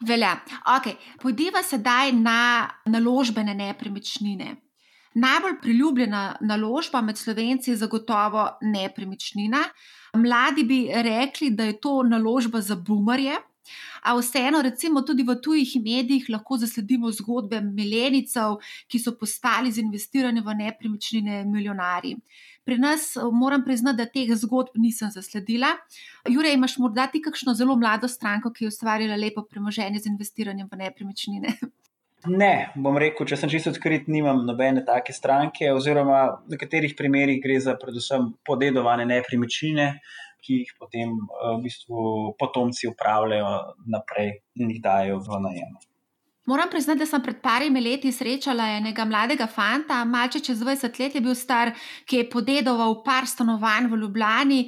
Velja. 0.00 0.36
Okay. 0.78 0.96
Pojdiva 1.22 1.62
sedaj 1.62 2.12
na 2.12 2.68
naložbene 2.86 3.54
nepremičnine. 3.54 4.56
Najbolj 5.14 5.60
priljubljena 5.62 6.36
naložba 6.40 7.00
med 7.00 7.18
slovenci 7.18 7.70
je 7.70 7.76
zagotovo 7.76 8.48
nepremičnina. 8.60 9.62
Mladi 10.14 10.64
bi 10.64 10.78
rekli, 10.94 11.50
da 11.50 11.64
je 11.64 11.80
to 11.80 12.02
naložba 12.02 12.60
za 12.60 12.76
bumarje. 12.76 13.36
A 14.02 14.12
vseeno, 14.18 14.60
recimo, 14.62 15.00
tudi 15.00 15.22
v 15.22 15.36
tujih 15.40 15.76
medijih 15.84 16.26
lahko 16.28 16.58
zasledimo 16.60 17.12
zgodbe 17.12 17.60
milenicov, 17.64 18.58
ki 18.88 18.98
so 19.00 19.14
postali 19.16 19.72
z 19.72 19.80
investiranjem 19.80 20.44
v 20.44 20.56
nepremičnine 20.58 21.44
milijonari. 21.44 22.16
Pri 22.64 22.78
nas 22.78 23.14
moram 23.32 23.64
priznati, 23.64 23.96
da 23.96 24.06
teh 24.06 24.34
zgodb 24.36 24.76
nisem 24.76 25.10
zasledila. 25.10 25.72
Jure, 26.28 26.52
imaš 26.52 26.76
morda 26.78 27.06
ti 27.06 27.22
kakšno 27.22 27.54
zelo 27.54 27.76
mlado 27.76 28.08
stranko, 28.08 28.52
ki 28.52 28.66
je 28.66 28.74
ustvarila 28.74 29.16
lepo 29.16 29.46
premoženje 29.48 30.04
z 30.04 30.12
investiranjem 30.12 30.68
v 30.70 30.82
nepremičnine? 30.84 31.56
Ne, 32.24 32.70
bom 32.80 32.96
rekel, 32.96 33.26
če 33.28 33.36
sem 33.36 33.50
čisto 33.52 33.72
odkrit, 33.74 34.06
nimam 34.08 34.44
nobene 34.48 34.80
take 34.86 35.12
stranke, 35.12 35.68
oziroma 35.76 36.20
v 36.46 36.54
nekaterih 36.54 36.94
primerjih 36.96 37.42
gre 37.44 37.58
za 37.60 37.74
predvsem 37.80 38.30
podedovane 38.48 39.04
nepremičnine, 39.10 39.88
ki 40.44 40.60
jih 40.62 40.70
potem 40.80 41.12
eh, 41.12 41.50
v 41.56 41.58
bistvu 41.64 42.04
potomci 42.40 42.88
upravljajo 42.88 43.50
naprej 43.92 44.38
in 44.60 44.72
jih 44.72 44.80
dajo 44.84 45.20
v 45.24 45.42
najem. 45.48 45.76
Moram 46.46 46.68
priznati, 46.68 47.00
da 47.00 47.06
sem 47.08 47.22
pred 47.24 47.38
parimi 47.40 47.80
leti 47.80 48.10
srečala 48.12 48.66
enega 48.76 49.06
mladega 49.08 49.46
fanta, 49.48 50.02
malce 50.04 50.42
čez 50.44 50.60
20 50.60 51.00
let 51.00 51.14
je 51.16 51.22
bil 51.24 51.36
star, 51.36 51.72
ki 52.04 52.20
je 52.20 52.26
podedoval 52.28 52.98
par 53.04 53.24
stanovanj 53.24 53.88
v 53.88 54.00
Ljubljani. 54.02 54.60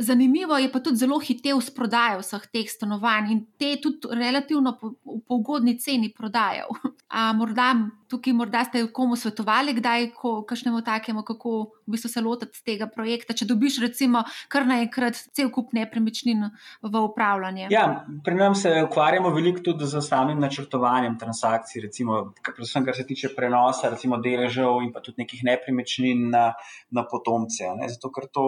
Zanimivo 0.00 0.56
je 0.58 0.70
pa 0.72 0.80
tudi 0.80 0.96
zelo 0.96 1.18
hitev 1.20 1.60
s 1.60 1.70
prodajo 1.76 2.22
vseh 2.22 2.46
teh 2.52 2.68
stanovanj 2.68 3.32
in 3.32 3.40
te 3.60 3.74
tudi 3.82 4.08
relativno 4.16 4.76
po, 4.80 4.94
po 5.04 5.34
ugodni 5.36 5.78
ceni 5.78 6.12
prodajal. 6.12 6.72
A 7.10 7.32
morda 7.34 7.74
tukaj 8.10 8.32
morda 8.32 8.64
ste 8.64 8.82
komu 8.92 9.16
svetovali, 9.16 9.72
kdaj, 9.74 10.08
ko 10.14 10.42
kažemo 10.46 10.80
takemu, 10.82 11.22
kako 11.26 11.50
v 11.86 11.94
bistvu 11.94 12.10
se 12.10 12.20
lotiti 12.20 12.62
tega 12.66 12.88
projekta, 12.90 13.34
če 13.38 13.46
dobiš 13.46 13.78
recimo 13.84 14.24
kar 14.50 14.66
naenkrat 14.66 15.18
cel 15.36 15.50
kup 15.54 15.70
nepremičnin 15.76 16.48
v 16.82 17.02
upravljanje? 17.06 17.68
Ja, 17.70 17.84
pri 18.26 18.34
nas 18.38 18.64
se 18.64 18.72
ukvarjamo 18.86 19.30
veliko 19.34 19.62
tudi 19.70 19.86
z 19.90 20.02
samim 20.02 20.42
načrtovanjem 20.42 21.16
transakcij, 21.20 21.84
recimo, 21.86 22.20
predvsem 22.50 22.86
kar 22.86 22.98
se 22.98 23.06
tiče 23.06 23.32
prenosa, 23.36 23.92
deležev 23.94 24.82
in 24.84 24.92
pa 24.92 25.02
tudi 25.04 25.22
nekih 25.22 25.44
nepremičnin 25.46 26.28
na, 26.34 26.50
na 26.90 27.06
potomce. 27.06 27.70
Ne? 27.78 27.88
Zato, 27.88 28.10
ker 28.10 28.26
to 28.32 28.46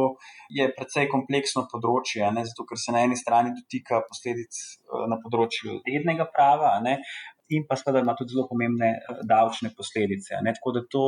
je 0.51 0.67
precej 0.75 1.09
kompleksno 1.13 1.69
področje, 1.71 2.27
ne? 2.35 2.45
zato, 2.49 2.67
ker 2.67 2.79
se 2.79 2.95
na 2.95 3.05
eni 3.07 3.17
strani 3.17 3.55
dotika 3.55 4.03
posledic 4.09 4.59
eh, 4.59 5.07
na 5.09 5.21
področju 5.23 5.81
rednega 5.87 6.27
prava. 6.35 6.75
Ne? 6.83 6.99
In 7.57 7.67
pa 7.69 7.77
seveda 7.77 8.03
ima 8.03 8.15
tudi 8.19 8.35
zelo 8.35 8.47
pomembne 8.49 8.91
eh, 8.97 9.23
davčne 9.29 9.73
posledice. 9.77 10.41
Ne? 10.43 10.55
Tako 10.57 10.73
da 10.77 10.85
to, 10.91 11.05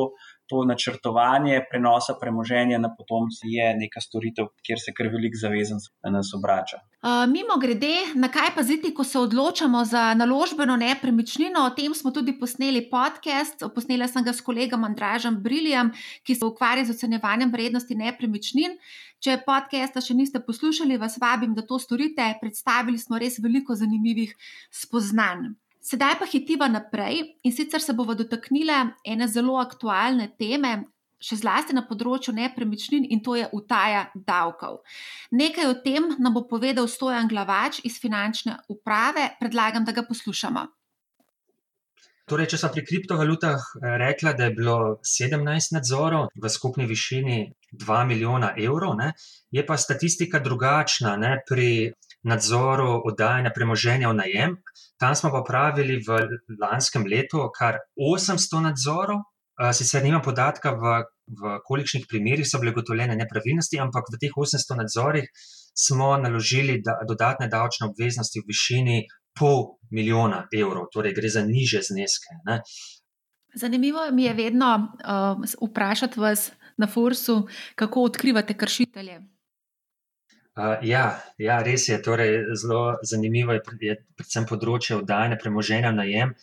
to 0.50 0.64
načrtovanje 0.68 1.62
prenosa 1.70 2.16
premoženja 2.20 2.78
na 2.78 2.90
potomce 2.98 3.48
je 3.48 3.70
neka 3.78 4.00
storitev, 4.00 4.50
kjer 4.66 4.80
se 4.80 4.94
kar 4.96 5.11
velik 5.12 5.38
zavezanc 5.40 5.88
na 6.04 6.12
nas 6.18 6.33
obrača. 6.37 6.83
Uh, 7.04 7.26
mimo 7.28 7.59
grede, 7.61 7.92
na 8.14 8.30
kaj 8.33 8.54
paziti, 8.57 8.94
ko 8.94 9.04
se 9.04 9.18
odločamo 9.18 9.85
za 9.85 10.14
naložbeno 10.14 10.76
nepremičnino? 10.80 11.66
O 11.66 11.74
tem 11.76 11.94
smo 11.94 12.11
tudi 12.11 12.33
posneli 12.38 12.87
podcast. 12.90 13.64
Posnela 13.74 14.09
sem 14.09 14.24
ga 14.24 14.33
s 14.33 14.40
kolegom 14.44 14.85
Andražem 14.85 15.37
Briljem, 15.42 15.92
ki 16.24 16.35
se 16.35 16.46
ukvarja 16.46 16.85
z 16.85 16.96
ocenjevanjem 16.96 17.52
vrednosti 17.52 17.98
nepremičnin. 17.98 18.78
Če 19.24 19.38
podcasta 19.46 20.02
še 20.04 20.16
niste 20.16 20.40
poslušali, 20.44 20.98
vas 21.00 21.14
vabim, 21.20 21.54
da 21.57 21.64
to 21.64 21.78
storite. 21.80 22.26
Predstavili 22.40 23.00
smo 23.00 23.20
res 23.20 23.38
veliko 23.40 23.76
zanimivih 23.76 24.35
spoznanj. 24.72 25.54
Sedaj 25.85 26.16
pa 26.16 26.25
hitiva 26.25 26.68
naprej 26.73 27.20
in 27.44 27.53
sicer 27.53 27.83
se 27.83 27.92
bomo 27.92 28.14
dotaknili 28.16 28.73
ene 29.05 29.29
zelo 29.29 29.59
aktualne 29.61 30.31
teme, 30.38 30.79
še 31.20 31.37
zlasti 31.40 31.77
na 31.77 31.83
področju 31.88 32.33
nepremičnin 32.37 33.05
in 33.12 33.20
to 33.25 33.37
je 33.37 33.49
utaja 33.53 34.07
davkov. 34.14 34.81
Nekaj 35.33 35.68
o 35.68 35.75
tem 35.85 36.09
nam 36.18 36.37
bo 36.37 36.44
povedal 36.49 36.88
Stojan 36.88 37.29
Glavač 37.29 37.83
iz 37.85 37.99
finančne 38.01 38.59
uprave, 38.73 39.31
predlagam, 39.40 39.85
da 39.85 39.92
ga 39.97 40.05
poslušamo. 40.09 40.64
Torej, 42.25 42.49
če 42.55 42.57
so 42.57 42.70
pri 42.73 42.81
kriptovalutah 42.88 43.61
eh, 43.61 43.94
rekla, 44.01 44.33
da 44.33 44.49
je 44.49 44.57
bilo 44.57 44.77
17 45.05 45.75
nadzorov 45.77 46.31
v 46.33 46.49
skupni 46.49 46.88
višini 46.88 47.42
2 47.85 47.99
milijona 48.09 48.55
evrov, 48.57 48.97
ne, 48.97 49.11
je 49.53 49.64
pa 49.66 49.77
statistika 49.77 50.40
drugačna 50.40 51.18
ne, 51.20 51.35
pri 51.44 51.92
nadzoru 52.25 53.03
oddajanja 53.09 53.53
premoženja 53.55 54.11
v 54.11 54.19
najem. 54.19 54.57
Tam 55.01 55.15
smo 55.15 55.31
pa 55.35 55.43
pravili 55.47 56.01
v 56.01 56.19
lanskem 56.61 57.05
letu 57.07 57.45
kar 57.57 57.79
800 57.97 58.63
nadzorov, 58.69 59.25
sicer 59.73 60.03
nima 60.03 60.21
podatka, 60.25 60.75
v, 60.75 61.05
v 61.29 61.59
kolikšnih 61.67 62.07
primerjih 62.11 62.49
so 62.49 62.59
bile 62.59 62.73
ugotovljene 62.75 63.17
nepravilnosti, 63.17 63.81
ampak 63.81 64.11
v 64.11 64.21
teh 64.23 64.35
800 64.35 64.81
nadzorih 64.83 65.29
smo 65.75 66.17
naložili 66.17 66.81
da, 66.83 66.99
dodatne 67.09 67.49
davčne 67.49 67.91
obveznosti 67.91 68.41
v 68.41 68.49
višini 68.51 68.99
pol 69.35 69.79
milijona 69.91 70.47
evrov, 70.55 70.89
torej 70.95 71.15
gre 71.15 71.31
za 71.31 71.43
niže 71.47 71.83
zneske. 71.83 72.39
Ne. 72.47 72.61
Zanimivo 73.55 74.03
mi 74.13 74.25
je 74.25 74.35
vedno 74.35 74.71
uh, 74.75 75.69
vprašati 75.71 76.21
vas 76.21 76.51
na 76.77 76.87
Forsu, 76.87 77.47
kako 77.75 78.03
odkrivate 78.03 78.55
kršitelje. 78.59 79.21
Uh, 80.55 80.79
ja, 80.87 81.05
ja, 81.38 81.59
res 81.67 81.88
je. 81.88 81.99
Torej, 82.03 82.55
zelo 82.61 82.95
zanimivo 83.03 83.57
je, 83.57 83.62
je 83.83 83.97
predvsem 84.14 84.47
področje 84.47 85.01
oddajanja 85.01 85.38
premoženja 85.43 85.90
na 85.90 86.05
najem. 86.05 86.35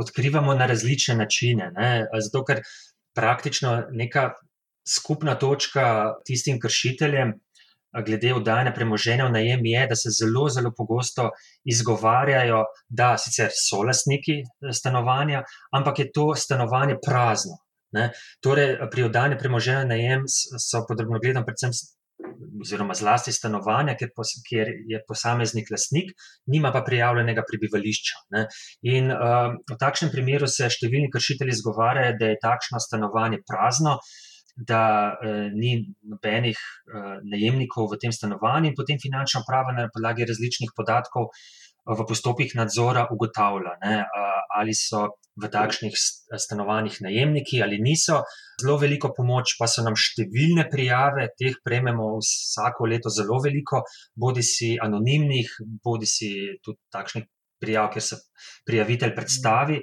Odkrivamo 0.00 0.54
na 0.56 0.68
različne 0.70 1.18
načine. 1.18 1.72
Ne? 1.76 1.90
Zato, 2.24 2.44
ker 2.48 2.62
praktično 3.18 3.74
neka 3.92 4.30
skupna 4.88 5.34
točka 5.36 6.14
tistim 6.24 6.60
kršiteljem, 6.62 7.34
glede 8.06 8.32
oddajanja 8.34 8.72
premoženja 8.72 9.26
v 9.28 9.34
najem, 9.36 9.64
je, 9.66 9.84
da 9.90 9.96
se 9.96 10.10
zelo, 10.16 10.48
zelo 10.48 10.72
pogosto 10.76 11.30
izgovarjajo, 11.64 12.64
da 12.88 13.16
sicer 13.18 13.52
so 13.52 13.82
lastniki 13.82 14.40
eh, 14.40 14.72
stanovanja, 14.72 15.44
ampak 15.72 15.98
je 16.04 16.10
to 16.12 16.34
stanovanje 16.34 16.98
prazno. 17.04 17.58
Ne? 17.92 18.10
Torej, 18.44 18.76
pri 18.92 19.06
oddajanju 19.08 19.38
premoženja 19.40 19.84
na 19.84 19.94
najem 19.96 20.24
so 20.28 20.84
podrobno 20.88 21.20
gledano 21.20 21.46
predvsem 21.46 21.72
oziroma 22.62 22.94
zlasti 22.94 23.32
stanovanja, 23.32 23.96
kjer, 23.98 24.12
pos, 24.16 24.32
kjer 24.46 24.70
je 24.90 25.00
posameznik 25.08 25.70
lastnik, 25.74 26.14
nima 26.46 26.72
pa 26.74 26.82
prijavljenega 26.86 27.44
prebivališča. 27.48 28.22
Ne. 28.36 28.46
In 28.94 29.12
uh, 29.14 29.58
v 29.70 29.78
takšnem 29.80 30.12
primeru 30.14 30.48
se 30.50 30.70
številni 30.70 31.10
kršitelji 31.14 31.58
zgovarjajo, 31.60 32.16
da 32.20 32.32
je 32.32 32.40
takšno 32.42 32.82
stanovanje 32.82 33.42
prazno. 33.46 33.98
Da 34.58 35.14
eh, 35.22 35.52
ni 35.54 35.76
nobenih 36.10 36.58
eh, 36.58 37.02
najemnikov 37.30 37.92
v 37.92 37.98
tem 38.02 38.10
stanovanju, 38.10 38.72
in 38.72 38.74
potem 38.74 38.98
finančna 38.98 39.44
uprava 39.44 39.70
na 39.76 39.84
podlagi 39.94 40.26
različnih 40.26 40.72
podatkov 40.74 41.28
v 41.88 42.04
postopkih 42.08 42.52
nadzora 42.58 43.06
ugotavlja, 43.10 43.78
ne, 43.84 44.02
ali 44.58 44.74
so 44.76 45.06
v 45.38 45.48
takšnih 45.52 45.94
stanovanjih 46.36 46.98
najemniki 47.06 47.62
ali 47.62 47.78
niso. 47.80 48.22
Zelo 48.60 48.76
veliko 48.80 49.12
pomoč 49.14 49.54
pa 49.58 49.68
so 49.70 49.84
nam 49.86 49.96
številne 49.96 50.66
prijave, 50.70 51.28
teh 51.38 51.56
prejmemo 51.64 52.16
vsako 52.18 52.90
leto 52.90 53.12
zelo 53.14 53.38
veliko, 53.44 53.84
bodi 54.18 54.42
si 54.42 54.74
anonimnih, 54.82 55.54
bodi 55.84 56.10
si 56.10 56.32
tudi 56.64 56.80
takšnih 56.92 57.28
prijav, 57.58 57.88
kjer 57.94 58.04
se 58.04 58.18
prijavitelj 58.66 59.14
predstavi. 59.16 59.78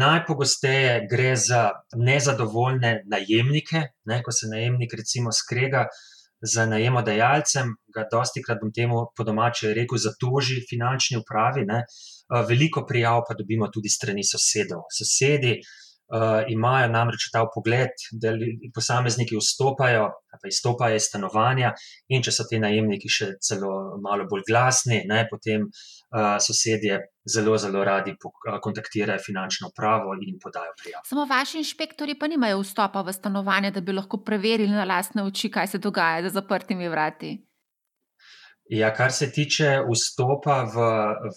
Najpogosteje 0.00 1.02
gre 1.10 1.34
za 1.36 1.64
nezadovoljne 1.96 3.02
najemnike, 3.08 3.82
ne, 4.08 4.22
ko 4.24 4.32
se 4.32 4.48
najemnik 4.52 4.94
recimo 4.96 5.32
skrega 5.32 5.86
z 6.40 6.66
najemodajalcem, 6.70 7.72
ga 7.94 8.06
dosti 8.12 8.42
krat 8.44 8.60
bom 8.62 8.72
temu 8.74 9.02
po 9.16 9.24
domače 9.24 9.74
rekel, 9.74 9.98
zatoži 9.98 10.60
finančni 10.70 11.18
upravi. 11.18 11.66
Ne. 11.66 11.82
Veliko 12.48 12.84
prijav 12.86 13.22
pa 13.28 13.34
dobimo 13.34 13.70
tudi 13.72 13.88
strani 13.88 14.24
sosedov. 14.24 14.86
Sosedi 14.92 15.58
uh, 16.08 16.42
imajo 16.48 16.88
namreč 16.92 17.28
ta 17.32 17.44
pogled, 17.54 17.94
da 18.12 18.32
posamezniki 18.74 19.36
vstopajo 19.36 20.08
ali 20.28 20.50
izstopajo 20.52 20.96
iz 20.96 21.08
stanovanja, 21.08 21.72
in 22.12 22.22
če 22.22 22.32
so 22.34 22.44
ti 22.48 22.60
najemniki 22.60 23.08
še 23.10 23.30
celo 23.42 23.98
malo 24.04 24.26
bolj 24.30 24.44
glasni, 24.48 25.00
ne, 25.08 25.22
potem 25.30 25.64
uh, 25.66 26.36
sosedje 26.42 27.00
zelo, 27.28 27.56
zelo 27.58 27.82
radi 27.84 28.14
kontaktirajo 28.62 29.18
finančno 29.24 29.72
upravo 29.72 30.14
in 30.20 30.38
podajo 30.42 30.76
prijavo. 30.82 31.04
Samo 31.08 31.26
vaši 31.26 31.62
inšpektori 31.64 32.18
pa 32.18 32.28
nimajo 32.30 32.60
vstopa 32.62 33.02
v 33.02 33.16
stanovanje, 33.16 33.72
da 33.74 33.80
bi 33.80 33.96
lahko 33.96 34.20
preverili 34.24 34.72
na 34.72 34.86
lastne 34.88 35.24
oči, 35.26 35.50
kaj 35.50 35.74
se 35.74 35.82
dogaja 35.82 36.28
za 36.28 36.38
zaprtimi 36.40 36.88
vrati. 36.88 37.34
Ja, 38.68 38.92
kar 38.94 39.12
se 39.12 39.30
tiče 39.32 39.78
vstopa 39.88 40.60
v, 40.68 40.88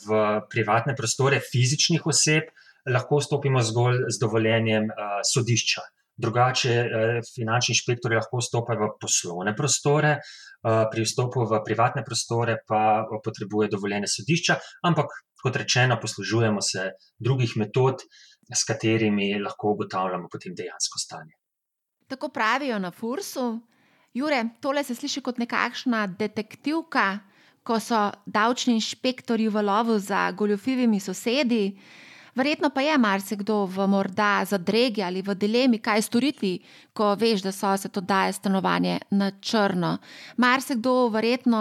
v 0.03 0.23
privatne 0.51 0.95
prostore 0.99 1.39
fizičnih 1.39 2.03
oseb, 2.05 2.49
lahko 2.89 3.19
vstopimo 3.21 3.61
zgolj 3.61 4.05
z 4.09 4.21
dovoljenjem 4.21 4.89
uh, 4.89 5.19
sodišča. 5.33 5.81
Drugače, 6.21 6.75
uh, 6.81 7.19
finančni 7.35 7.75
inšpektori 7.75 8.19
lahko 8.19 8.41
vstopajo 8.41 8.87
v 8.87 8.97
poslovne 9.01 9.55
prostore, 9.57 10.17
uh, 10.19 10.85
pri 10.91 11.05
vstopu 11.05 11.45
v 11.49 11.61
privatne 11.65 12.05
prostore 12.07 12.59
pa 12.67 13.05
potrebuje 13.23 13.71
dovoljenje 13.75 14.11
sodišča, 14.17 14.59
ampak 14.87 15.13
kot 15.41 15.55
rečeno, 15.55 15.97
poslužujemo 16.01 16.61
se 16.61 16.91
drugih 17.19 17.57
metod, 17.57 18.05
s 18.51 18.63
katerimi 18.63 19.39
lahko 19.39 19.71
ugotavljamo 19.71 20.27
potem 20.31 20.55
dejansko 20.55 20.99
stanje. 20.99 21.33
Tako 22.07 22.29
pravijo 22.29 22.79
na 22.79 22.91
Fursu. 22.91 23.59
Jure, 24.13 24.43
tole 24.61 24.83
se 24.83 24.95
sliši 24.95 25.21
kot 25.21 25.37
nekakšna 25.37 26.07
detektivka, 26.19 27.19
ko 27.63 27.79
so 27.79 28.09
davčni 28.25 28.75
inšpektori 28.75 29.47
v 29.47 29.61
lovu 29.63 29.99
za 29.99 30.31
goljofivimi 30.31 30.99
sosedi. 30.99 31.77
Verjetno 32.35 32.69
pa 32.69 32.81
je 32.81 32.97
marsikdo 32.97 33.65
v 33.65 33.87
morda 33.87 34.45
zadregi 34.45 35.03
ali 35.03 35.21
v 35.21 35.35
dilemi, 35.35 35.79
kaj 35.83 36.01
storiti, 36.01 36.53
ko 36.95 37.11
veš, 37.19 37.43
da 37.43 37.51
sosed 37.51 37.97
oddaja 37.97 38.31
stanovanje 38.31 38.99
na 39.11 39.31
črno. 39.31 39.97
Marsikdo, 40.37 41.09
verjetno, 41.11 41.59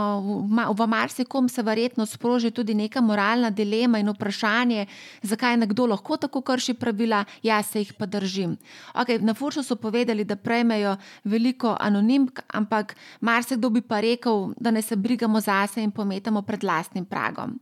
v 0.71 0.87
marsikom 0.87 1.49
se 1.49 1.63
verjetno 1.63 2.07
sproži 2.07 2.51
tudi 2.51 2.75
neka 2.75 3.01
moralna 3.01 3.51
dilema 3.51 3.99
in 3.99 4.15
vprašanje, 4.15 4.87
zakaj 5.23 5.57
nekdo 5.57 5.87
lahko 5.91 6.17
tako 6.17 6.41
krši 6.41 6.75
pravila, 6.75 7.25
jaz 7.43 7.67
se 7.67 7.83
jih 7.83 7.95
pa 7.99 8.07
držim. 8.07 8.57
Okay, 8.95 9.19
na 9.19 9.35
Fursu 9.35 9.63
so 9.63 9.77
povedali, 9.77 10.25
da 10.25 10.37
prejmejo 10.37 10.97
veliko 11.25 11.77
anonimk, 11.81 12.41
ampak 12.55 12.95
marsikdo 13.21 13.71
bi 13.71 13.83
pa 13.83 14.01
rekel, 14.01 14.53
da 14.57 14.71
ne 14.71 14.83
se 14.83 14.97
brigamo 14.97 15.41
zase 15.41 15.83
in 15.83 15.91
pometamo 15.91 16.43
pred 16.43 16.65
lastnim 16.65 17.05
pragom. 17.05 17.59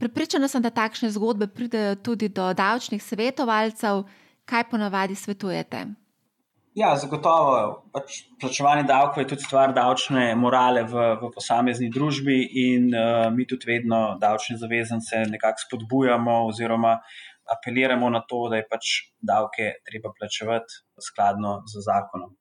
Pripričana 0.00 0.48
sem, 0.48 0.62
da 0.64 0.72
takšne 0.72 1.10
zgodbe 1.12 1.50
pridejo 1.52 1.94
tudi 2.00 2.30
do 2.32 2.52
davčnih 2.56 3.02
svetovalcev. 3.04 4.06
Kaj 4.48 4.64
ponavadi 4.70 5.14
svetujete? 5.14 5.84
Ja, 6.74 6.94
zagotovo. 6.96 7.84
Pač 7.92 8.22
plačevanje 8.40 8.86
davkov 8.88 9.22
je 9.22 9.28
tudi 9.34 9.44
stvar 9.44 9.74
davčne 9.76 10.30
morale 10.38 10.86
v, 10.88 11.04
v 11.20 11.30
posamezni 11.34 11.90
družbi, 11.92 12.38
in 12.64 12.88
uh, 12.94 13.28
mi 13.34 13.44
tudi 13.46 13.68
vedno 13.68 14.16
davčne 14.22 14.56
zavezance 14.58 15.24
nekako 15.28 15.66
spodbujamo, 15.66 16.40
oziroma 16.48 16.96
apeliramo 17.50 18.08
na 18.10 18.22
to, 18.24 18.46
da 18.48 18.62
je 18.62 18.68
pač 18.70 18.96
davke 19.20 19.72
treba 19.84 20.14
plačevati 20.16 20.80
skladno 21.10 21.60
z 21.68 21.84
zakonom. 21.84 22.39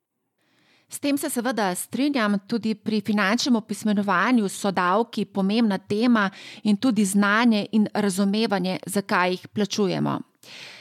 S 0.89 0.99
tem 0.99 1.17
se 1.17 1.29
seveda 1.29 1.75
strinjam, 1.75 2.39
tudi 2.47 2.73
pri 2.75 3.01
finančnem 3.01 3.55
opismenovanju 3.55 4.49
so 4.49 4.71
davki 4.71 5.25
pomembna 5.25 5.77
tema 5.77 6.29
in 6.63 6.77
tudi 6.77 7.05
znanje 7.05 7.67
in 7.71 7.87
razumevanje, 7.93 8.79
zakaj 8.85 9.31
jih 9.31 9.47
plačujemo. 9.47 10.19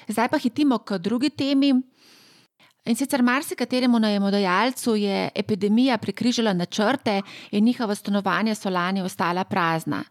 Zdaj 0.09 0.29
pa 0.29 0.39
hitimo 0.39 0.79
k 0.79 0.99
drugi 0.99 1.31
temi. 1.31 1.75
In 2.89 2.97
sicer 2.97 3.23
marsikateremu 3.23 3.99
najemodajalcu 3.99 4.95
je 4.97 5.29
epidemija 5.35 5.99
prekrižala 5.99 6.53
načrte 6.53 7.23
in 7.51 7.65
njihova 7.65 7.95
stanovanja 7.95 8.55
so 8.55 8.71
lani 8.71 9.03
ostala 9.03 9.45
prazna. 9.45 10.05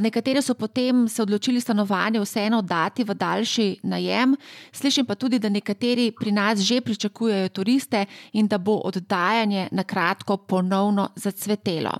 Nekateri 0.00 0.42
so 0.42 0.54
potem 0.54 1.08
se 1.08 1.22
odločili 1.22 1.60
stanovanje 1.60 2.20
vseeno 2.20 2.58
oddati 2.58 3.04
v 3.04 3.14
daljši 3.14 3.80
najem, 3.82 4.36
slišim 4.72 5.06
pa 5.06 5.14
tudi, 5.14 5.38
da 5.38 5.48
nekateri 5.48 6.12
pri 6.20 6.32
nas 6.32 6.58
že 6.58 6.80
pričakujejo 6.80 7.48
turiste 7.48 8.06
in 8.32 8.46
da 8.46 8.58
bo 8.58 8.80
oddajanje 8.84 9.68
na 9.72 9.82
kratko 9.82 10.36
ponovno 10.36 11.08
zacvetelo. 11.16 11.98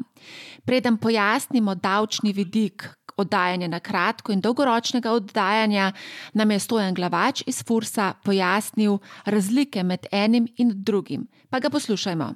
Preden 0.65 0.97
pojasnimo 0.97 1.75
davčni 1.75 2.33
vidik, 2.33 2.89
oddajanja 3.17 3.69
na 3.69 3.81
kratko 3.81 4.33
in 4.33 4.41
dolgoročnega 4.41 5.13
oddajanja, 5.13 5.93
nam 6.35 6.51
je 6.51 6.59
stojen 6.59 6.95
glavač 6.95 7.43
iz 7.47 7.63
Fursa 7.67 8.15
pojasnil 8.25 8.99
razlike 9.25 9.83
med 9.83 10.07
enim 10.13 10.49
in 10.57 10.73
drugim. 10.75 11.29
Pa 11.51 11.61
ga 11.61 11.71
poslušajmo. 11.71 12.35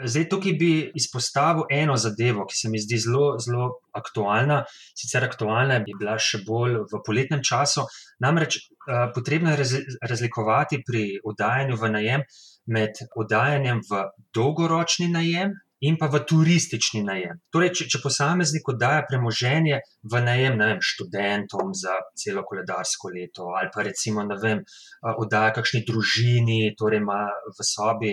Zdaj, 0.00 0.28
tukaj 0.32 0.52
bi 0.56 0.70
izpostavil 0.96 1.66
eno 1.70 1.96
zadevo, 2.00 2.46
ki 2.48 2.56
se 2.56 2.68
mi 2.72 2.78
zdi 2.80 2.96
zelo, 2.98 3.34
zelo 3.44 3.66
aktualna. 3.92 4.62
Sicer 4.96 5.26
aktualna 5.26 5.76
bi 5.84 5.92
bila 5.98 6.16
še 6.16 6.40
bolj 6.46 6.78
v 6.88 7.00
poletnem 7.04 7.42
času. 7.44 7.84
Namreč 8.24 8.56
uh, 8.56 9.10
potrebno 9.14 9.52
je 9.52 9.82
razlikovati 10.00 10.80
pri 10.86 11.04
oddajanju 11.24 11.76
v 11.76 11.92
najem 11.96 12.24
med 12.66 13.02
oddajanjem 13.16 13.82
v 13.90 14.06
dolgoročni 14.36 15.10
najem 15.12 15.52
in 15.80 15.96
pa 16.00 16.10
v 16.12 16.20
turistični 16.28 17.00
najem. 17.04 17.38
Torej, 17.52 17.70
če, 17.78 17.86
če 17.92 18.00
posameznik 18.02 18.68
oddaja 18.68 19.06
premoženje 19.08 19.78
v 20.12 20.20
najem 20.24 20.58
vem, 20.60 20.82
študentom 20.84 21.72
za 21.76 21.94
celo 22.20 22.44
koledarsko 22.44 23.08
leto, 23.14 23.48
ali 23.56 23.72
pa 23.72 23.86
recimo 23.86 24.26
vem, 24.42 24.60
oddaja 25.16 25.54
kakšni 25.56 25.80
družini, 25.88 26.74
torej 26.76 27.00
ima 27.00 27.22
v 27.48 27.64
sobi 27.64 28.12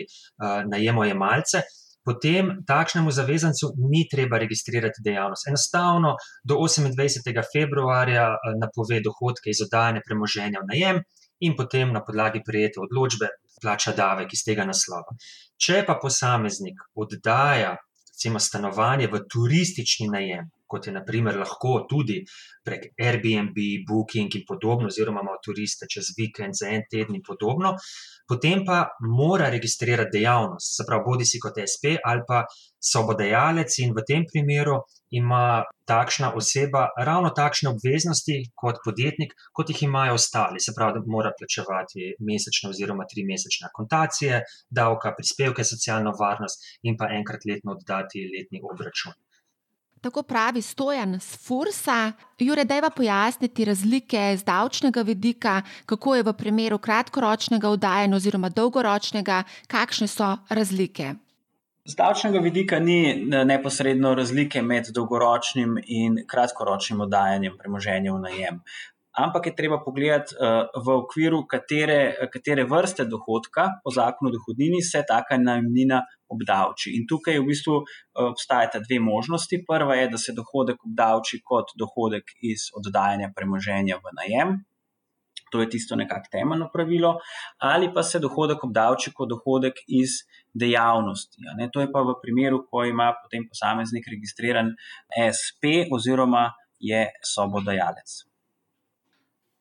najemojemalce. 0.71 1.65
Potem 2.07 2.63
takšnemu 2.63 3.11
zavezancu 3.11 3.73
ni 3.91 4.05
treba 4.07 4.39
registrirati 4.39 5.03
dejavnost. 5.03 5.49
Enostavno 5.51 6.13
do 6.47 6.55
28. 6.55 7.35
februarja 7.51 8.29
napove 8.61 9.01
dohodke 9.03 9.51
iz 9.51 9.59
oddajanja 9.65 10.05
premoženja 10.07 10.63
v 10.63 10.69
najem 10.71 11.01
in 11.43 11.57
potem 11.59 11.91
na 11.91 11.99
podlagi 11.99 12.39
prijete 12.47 12.79
odločbe 12.79 13.27
plača 13.59 13.91
davek 13.97 14.31
iz 14.31 14.45
tega 14.47 14.63
naslova. 14.63 15.17
Če 15.57 15.83
pa 15.85 15.97
posameznik 16.01 16.81
oddaja 16.95 17.75
recimo, 18.17 18.39
stanovanje 18.39 19.07
v 19.07 19.19
turistični 19.29 20.07
najem, 20.09 20.49
kot 20.67 20.87
je 20.87 20.93
naprimer 20.93 21.37
lahko 21.39 21.85
tudi 21.89 22.21
prek 22.65 22.91
Airbnb, 22.99 23.57
Booking 23.87 24.35
in 24.35 24.45
podobno, 24.47 24.91
oziroma 24.91 25.23
ima 25.23 25.37
turiste 25.43 25.87
čez 25.89 26.11
vikend 26.17 26.57
za 26.59 26.69
en 26.69 26.83
teden 26.91 27.15
in 27.15 27.23
podobno, 27.27 27.75
potem 28.27 28.65
pa 28.65 28.83
mora 29.01 29.49
registrirati 29.49 30.17
dejavnost, 30.17 30.75
se 30.77 30.85
pravi, 30.87 31.05
bodi 31.07 31.25
si 31.25 31.39
kot 31.39 31.59
SP 31.73 31.97
ali 32.03 32.25
pa 32.27 32.43
sobodajalec, 32.91 33.79
in 33.83 33.93
v 33.95 34.03
tem 34.07 34.25
primeru 34.27 34.81
ima 35.09 35.63
takšna 35.87 36.33
oseba 36.35 36.87
ravno 37.09 37.31
takšne 37.35 37.71
obveznosti 37.71 38.37
kot 38.55 38.81
podjetnik, 38.85 39.33
kot 39.55 39.71
jih 39.71 39.83
imajo 39.87 40.17
ostali. 40.19 40.59
Se 40.59 40.75
pravi, 40.75 40.99
da 40.99 41.13
mora 41.15 41.31
plačevati 41.39 42.13
mesečne 42.29 42.69
oziroma 42.73 43.07
tri 43.11 43.23
mesečne 43.31 43.71
kontacije, 43.73 44.43
davka, 44.69 45.15
prispevke, 45.17 45.63
socialno 45.63 46.13
varnost 46.19 46.67
in 46.83 46.99
pa 46.99 47.09
enkrat 47.19 47.47
letno 47.49 47.77
oddati 47.77 48.27
letni 48.33 48.61
obračun. 48.71 49.15
Tako 50.07 50.23
pravi 50.23 50.61
stojan 50.61 51.19
z 51.19 51.47
Fursa. 51.47 52.11
Jure, 52.39 52.63
dajva 52.63 52.89
pojasniti 52.89 53.65
razlike 53.65 54.37
z 54.37 54.43
davčnega 54.43 55.01
vidika, 55.01 55.61
kako 55.85 56.15
je 56.15 56.23
v 56.23 56.33
primeru 56.33 56.77
kratkoročnega 56.77 57.69
oddajanja 57.69 58.15
oziroma 58.15 58.49
dolgoročnega, 58.49 59.43
kakšne 59.67 60.07
so 60.07 60.29
razlike. 60.49 61.11
Z 61.85 61.95
davčnega 61.99 62.39
vidika 62.39 62.79
ni 62.79 63.27
neposredno 63.27 64.15
razlike 64.15 64.61
med 64.61 64.87
dolgoročnim 64.95 65.75
in 65.83 66.21
kratkoročnim 66.27 67.03
oddajanjem 67.03 67.59
premoženja 67.59 68.13
v 68.13 68.23
najem 68.29 68.63
ampak 69.17 69.45
je 69.45 69.55
treba 69.55 69.81
pogledati, 69.81 70.35
uh, 70.37 70.69
v 70.85 70.87
okviru 71.01 71.41
katere, 71.49 72.29
katere 72.33 72.63
vrste 72.69 73.05
dohodka 73.05 73.81
po 73.83 73.91
zakonu 73.91 74.29
o 74.29 74.35
dohodnini 74.37 74.81
se 74.81 75.03
taka 75.07 75.37
najemnina 75.37 76.03
obdavči. 76.29 76.93
In 76.97 77.07
tukaj 77.09 77.39
v 77.39 77.47
bistvu 77.49 77.75
uh, 77.81 77.87
obstajata 78.29 78.81
dve 78.85 78.99
možnosti. 79.03 79.63
Prva 79.67 79.95
je, 79.99 80.09
da 80.13 80.17
se 80.21 80.35
dohodek 80.37 80.83
obdavči 80.85 81.41
kot 81.43 81.75
dohodek 81.79 82.35
iz 82.41 82.69
oddajanja 82.77 83.31
premoženja 83.35 84.01
v 84.03 84.15
najem. 84.21 84.57
To 85.51 85.61
je 85.61 85.69
tisto 85.69 85.95
nekako 85.95 86.27
temeljno 86.31 86.69
pravilo, 86.73 87.13
ali 87.57 87.87
pa 87.93 88.03
se 88.03 88.19
dohodek 88.19 88.63
obdavči 88.63 89.13
kot 89.15 89.29
dohodek 89.29 89.79
iz 89.87 90.19
dejavnosti. 90.53 91.39
To 91.73 91.81
je 91.81 91.91
pa 91.91 92.03
v 92.03 92.17
primeru, 92.21 92.65
ko 92.67 92.83
ima 92.83 93.13
potem 93.23 93.47
posameznik 93.47 94.11
registriran 94.11 94.75
SP 95.39 95.87
oziroma 95.91 96.49
je 96.79 97.07
sobodajalec. 97.23 98.26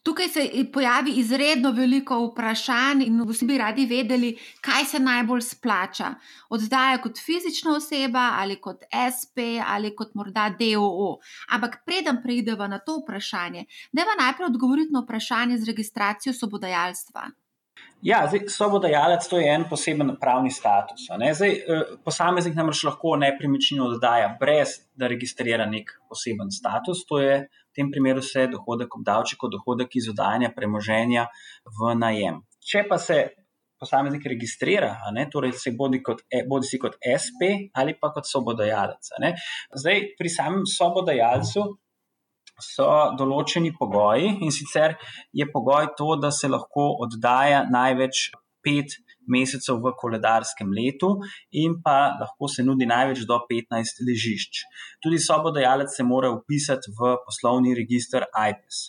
Tukaj 0.06 0.28
se 0.28 0.42
pojavi 0.72 1.12
izredno 1.18 1.72
veliko 1.74 2.18
vprašanj, 2.28 3.00
in 3.02 3.22
vsi 3.26 3.46
bi 3.46 3.56
radi 3.58 3.86
vedeli, 3.90 4.28
kaj 4.62 4.84
se 4.84 5.00
najbolj 5.02 5.40
splača. 5.42 6.12
Oddaja 6.54 7.00
kot 7.02 7.18
fizična 7.18 7.72
oseba 7.74 8.28
ali 8.38 8.60
kot 8.60 8.84
SP 9.16 9.38
ali 9.66 9.90
kot 9.96 10.14
morda 10.14 10.44
DOO. 10.60 11.16
Ampak 11.48 11.80
preden 11.86 12.20
preidemo 12.22 12.68
na 12.70 12.78
to 12.78 13.00
vprašanje, 13.00 13.64
da 13.92 14.02
je 14.02 14.16
najprej 14.20 14.46
odgovoriti 14.46 14.94
na 14.94 15.02
vprašanje 15.02 15.58
z 15.58 15.72
registracijo 15.72 16.34
sobodajalstva. 16.34 17.26
Ja, 18.04 18.26
zdaj, 18.28 18.48
sobodajalec 18.52 19.24
to 19.28 19.38
je 19.40 19.48
en 19.48 19.64
poseben 19.68 20.12
pravni 20.20 20.50
status. 20.50 21.08
Zdaj, 21.08 21.50
eh, 21.50 21.94
posameznik 22.04 22.54
namreč 22.54 22.84
lahko 22.84 23.16
nepremičnino 23.16 23.86
oddaja, 23.88 24.36
brez 24.40 24.76
da 24.94 25.08
registrira 25.08 25.66
nek 25.66 25.90
poseben 26.08 26.50
status. 26.50 27.06
To 27.08 27.18
je 27.18 27.38
v 27.48 27.72
tem 27.74 27.90
primeru 27.90 28.22
se 28.22 28.46
dohodek 28.52 28.94
obdavči 28.96 29.36
kot 29.36 29.52
dohodek 29.52 29.96
iz 29.96 30.08
oddajanja 30.08 30.52
premoženja 30.56 31.26
v 31.80 31.94
najem. 31.96 32.42
Če 32.60 32.84
pa 32.88 32.98
se 32.98 33.24
posameznik 33.80 34.24
registrira, 34.26 34.94
ne, 35.12 35.26
torej 35.32 35.52
se 35.52 35.72
bodi, 35.76 36.02
kot, 36.02 36.22
e, 36.32 36.44
bodi 36.48 36.66
si 36.66 36.78
kot 36.80 36.96
SP 37.02 37.70
ali 37.76 37.96
pa 38.00 38.10
kot 38.14 38.28
sobodajalec. 38.28 39.10
Zdaj, 39.74 40.00
pri 40.18 40.32
samem 40.32 40.64
sobodajalcu 40.64 41.66
so 42.62 42.88
določeni 43.18 43.72
pogoji 43.76 44.36
in 44.44 44.52
sicer 44.54 44.96
je 45.32 45.46
pogoj 45.52 45.92
to, 45.98 46.16
da 46.20 46.30
se 46.30 46.48
lahko 46.48 46.88
oddaja 47.04 47.64
največ 47.70 48.30
pet 48.66 48.96
mesecev 49.30 49.78
v 49.82 49.92
koledarskem 50.00 50.72
letu 50.74 51.12
in 51.62 51.78
pa 51.84 52.16
lahko 52.20 52.48
se 52.50 52.64
nudi 52.66 52.86
največ 52.86 53.24
do 53.30 53.38
15 53.50 54.02
ležišč. 54.08 54.64
Tudi 55.02 55.22
sobodajalec 55.22 55.94
se 55.94 56.06
mora 56.06 56.30
upisati 56.34 56.94
v 56.98 57.16
poslovni 57.26 57.74
registr 57.78 58.26
IPES. 58.26 58.84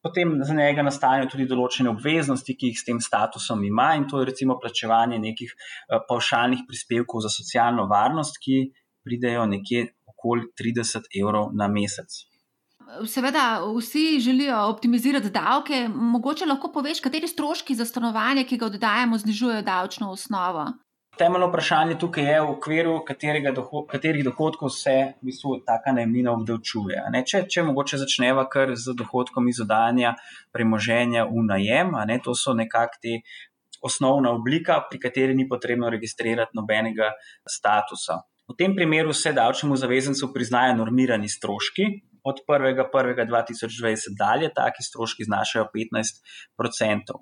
Potem 0.00 0.38
za 0.48 0.54
njega 0.56 0.80
nastanejo 0.80 1.28
tudi 1.28 1.44
določene 1.48 1.90
obveznosti, 1.92 2.54
ki 2.56 2.70
jih 2.70 2.78
s 2.80 2.86
tem 2.86 3.00
statusom 3.04 3.66
ima, 3.68 3.90
in 4.00 4.06
to 4.08 4.22
je 4.22 4.30
recimo 4.30 4.56
plačevanje 4.62 5.18
nekih 5.20 5.52
eh, 5.52 6.00
pavšalnih 6.08 6.64
prispevkov 6.68 7.26
za 7.26 7.32
socialno 7.32 7.84
varnost, 7.90 8.40
ki 8.40 8.70
pridejo 9.04 9.44
nekje 9.50 9.90
okoli 10.08 10.48
30 10.56 11.12
evrov 11.20 11.52
na 11.52 11.68
mesec. 11.68 12.29
Seveda, 13.06 13.62
vsi 13.76 14.20
želijo 14.20 14.58
optimizirati 14.66 15.30
davke. 15.30 15.88
Mogoče 15.88 16.46
lahko 16.46 16.72
poveš, 16.72 17.00
kateri 17.00 17.28
stroški 17.28 17.74
za 17.74 17.84
stanovanje, 17.84 18.44
ki 18.44 18.56
ga 18.58 18.66
oddajamo, 18.66 19.18
znižujejo 19.18 19.62
davčno 19.62 20.10
osnovo. 20.10 20.66
Temeljno 21.18 21.48
vprašanje 21.48 21.98
tukaj 21.98 22.24
je, 22.24 22.40
v 22.40 22.50
okviru 22.50 22.92
doho 23.54 23.84
katerih 23.86 24.24
dohodkov 24.24 24.70
se 24.70 24.90
v 25.22 25.26
bistvu 25.26 25.58
taka 25.66 25.92
najemnina 25.92 26.32
obdavčuje. 26.32 27.02
Če, 27.26 27.44
če 27.48 27.62
mogoče 27.62 27.98
začneva 27.98 28.46
kar 28.48 28.74
z 28.76 28.94
dohodkom 28.96 29.48
iz 29.48 29.60
oddajanja 29.60 30.14
premoženja 30.52 31.24
v 31.24 31.44
najem, 31.46 31.92
ne, 32.06 32.18
to 32.24 32.34
so 32.34 32.54
nekako 32.54 33.02
te 33.02 33.20
osnovna 33.82 34.30
oblika, 34.30 34.80
pri 34.90 34.98
kateri 34.98 35.34
ni 35.34 35.48
potrebno 35.48 35.90
registrirati 35.90 36.56
nobenega 36.56 37.12
statusa. 37.48 38.22
V 38.48 38.56
tem 38.58 38.74
primeru 38.74 39.12
se 39.12 39.32
davčnemu 39.32 39.76
zavezancu 39.76 40.32
priznajo 40.34 40.76
normirani 40.76 41.28
stroški, 41.28 41.84
od 42.24 42.42
1.1.2020 42.48 44.16
dalje, 44.18 44.50
taki 44.54 44.82
stroški 44.82 45.24
znašajo 45.24 45.68
15%. 45.74 47.18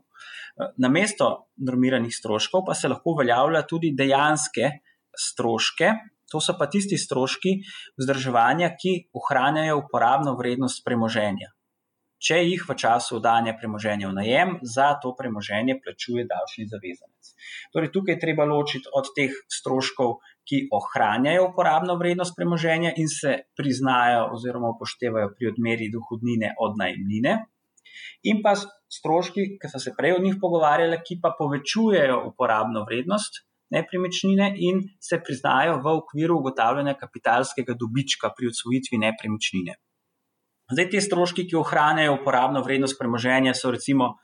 Na 0.76 0.88
mesto 0.88 1.28
normiranih 1.56 2.14
stroškov 2.14 2.64
pa 2.66 2.74
se 2.74 2.88
lahko 2.88 3.14
uveljavlja 3.14 3.62
tudi 3.66 3.94
dejanske 3.98 4.70
stroške, 5.18 5.92
to 6.30 6.40
so 6.44 6.54
pa 6.58 6.66
tisti 6.70 6.98
stroški 6.98 7.54
vzdrževanja, 8.00 8.74
ki 8.80 8.96
ohranjajo 9.20 9.78
uporabno 9.84 10.36
vrednost 10.38 10.84
premoženja. 10.84 11.54
če 12.18 12.40
jih 12.42 12.62
v 12.66 12.74
času 12.74 13.20
oddanja 13.20 13.52
premoženja 13.58 14.08
v 14.08 14.14
najem 14.16 14.56
za 14.66 14.88
to 15.02 15.12
premoženje 15.18 15.76
plačuje 15.84 16.24
davčni 16.26 16.66
zavezanec. 16.66 17.30
Torej, 17.74 17.92
tukaj 17.94 18.16
je 18.16 18.22
treba 18.24 18.46
ločiti 18.48 18.90
od 19.00 19.12
teh 19.14 19.36
stroškov, 19.58 20.16
ki 20.48 20.64
ohranjajo 20.72 21.50
uporabno 21.50 21.98
vrednost 22.00 22.36
premoženja 22.36 22.94
in 22.96 23.10
se 23.12 23.34
priznajo 23.56 24.30
oziroma 24.36 24.72
upoštevajo 24.74 25.34
pri 25.36 25.50
odmeri 25.52 25.90
dohodnine 25.92 26.54
od 26.64 26.78
najemnine, 26.80 27.34
in 28.30 28.40
pa 28.42 28.54
stroški, 28.58 29.44
ki 29.60 29.70
so 29.70 29.80
se 29.82 29.92
prej 29.98 30.16
od 30.16 30.24
njih 30.24 30.38
pogovarjali, 30.40 31.00
ki 31.04 31.18
pa 31.22 31.34
povečujejo 31.38 32.22
uporabno 32.30 32.84
vrednost 32.88 33.44
nepremičnine 33.70 34.54
in 34.56 34.80
se 35.00 35.20
priznajo 35.24 35.76
v 35.84 35.92
okviru 36.00 36.38
ugotavljanja 36.40 36.94
kapitalskega 36.96 37.76
dobička 37.76 38.32
pri 38.36 38.48
odsvojitvi 38.48 39.00
nepremičnine. 39.04 39.76
Zdaj, 40.72 40.90
te 40.92 41.00
stroški, 41.00 41.46
ki 41.48 41.56
ohranjajo 41.56 42.18
uporabno 42.18 42.62
vrednost 42.64 42.98
premoženja, 43.00 43.54
so 43.56 43.72
recimo, 43.72 44.14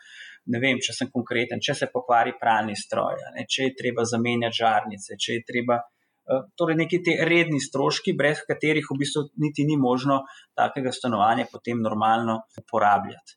ne 0.52 0.60
vem, 0.60 0.80
če 0.84 0.92
sem 0.96 1.08
konkreten, 1.12 1.60
če 1.64 1.76
se 1.78 1.88
pokvari 1.92 2.34
pralni 2.40 2.76
stroj, 2.76 3.20
ne, 3.36 3.46
če 3.48 3.70
je 3.70 3.76
treba 3.78 4.04
zamenjati 4.08 4.60
žarnice, 4.60 5.16
če 5.20 5.38
je 5.38 5.44
treba. 5.48 5.80
Eh, 6.24 6.42
torej, 6.56 6.76
neki 6.80 7.02
ti 7.04 7.16
redni 7.20 7.60
stroški, 7.60 8.14
brez 8.16 8.40
katerih 8.48 8.86
v 8.90 8.98
bistvu 8.98 9.28
niti 9.44 9.66
ni 9.68 9.76
možno 9.76 10.22
takega 10.56 10.92
stanovanja 10.92 11.44
potem 11.52 11.82
normalno 11.84 12.40
uporabljati. 12.56 13.36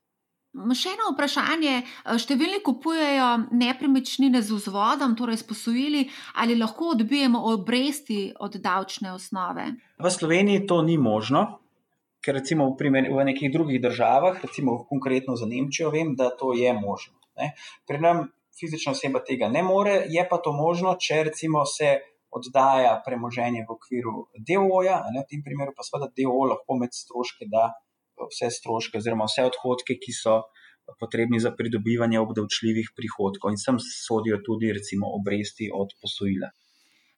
Še 0.58 0.94
eno 0.96 1.12
vprašanje. 1.12 1.76
Eh, 1.84 2.18
številni 2.18 2.64
kupujejo 2.64 3.30
nepremičnine 3.52 4.42
z 4.42 4.56
vzvodom, 4.56 5.18
torej 5.20 5.42
s 5.44 5.48
posojili, 5.48 6.08
ali 6.40 6.56
lahko 6.56 6.94
odbijemo 6.96 7.44
obresti 7.54 8.32
od 8.40 8.56
davčne 8.64 9.14
osnove? 9.14 9.72
V 10.00 10.12
Sloveniji 10.12 10.66
to 10.68 10.82
ni 10.82 10.98
možno 10.98 11.60
ker 12.28 12.36
recimo 12.36 12.68
v, 12.68 12.76
primer, 12.76 13.08
v 13.08 13.24
nekih 13.24 13.48
drugih 13.54 13.80
državah, 13.80 14.42
recimo 14.44 14.82
konkretno 14.90 15.38
za 15.40 15.48
Nemčijo, 15.48 15.94
vem, 15.94 16.12
da 16.20 16.28
to 16.36 16.52
je 16.52 16.74
možno. 16.76 17.16
Ne. 17.40 17.54
Pri 17.88 18.02
nam 18.04 18.26
fizična 18.60 18.92
oseba 18.92 19.22
tega 19.24 19.48
ne 19.48 19.64
more, 19.64 20.02
je 20.12 20.26
pa 20.28 20.42
to 20.44 20.52
možno, 20.52 20.98
če 21.00 21.24
recimo 21.30 21.64
se 21.64 22.02
oddaja 22.34 22.98
premoženje 23.06 23.66
v 23.66 23.74
okviru 23.74 24.14
DOO-ja, 24.50 25.02
v 25.08 25.26
tem 25.30 25.42
primeru 25.46 25.74
pa 25.76 25.86
seveda 25.88 26.12
DOO 26.12 26.48
lahko 26.52 26.78
med 26.80 26.94
stroške 26.94 27.48
da 27.52 27.72
vse 28.26 28.50
stroške 28.52 29.00
oziroma 29.00 29.28
vse 29.30 29.46
odhodke, 29.48 29.98
ki 30.02 30.14
so 30.14 30.42
potrebni 31.02 31.40
za 31.44 31.52
pridobivanje 31.56 32.20
obdavčljivih 32.24 32.94
prihodkov 32.96 33.52
in 33.54 33.60
sem 33.60 33.80
sodijo 33.84 34.40
tudi 34.46 34.72
recimo 34.74 35.10
obresti 35.20 35.70
od 35.74 35.92
posojila. 36.02 36.50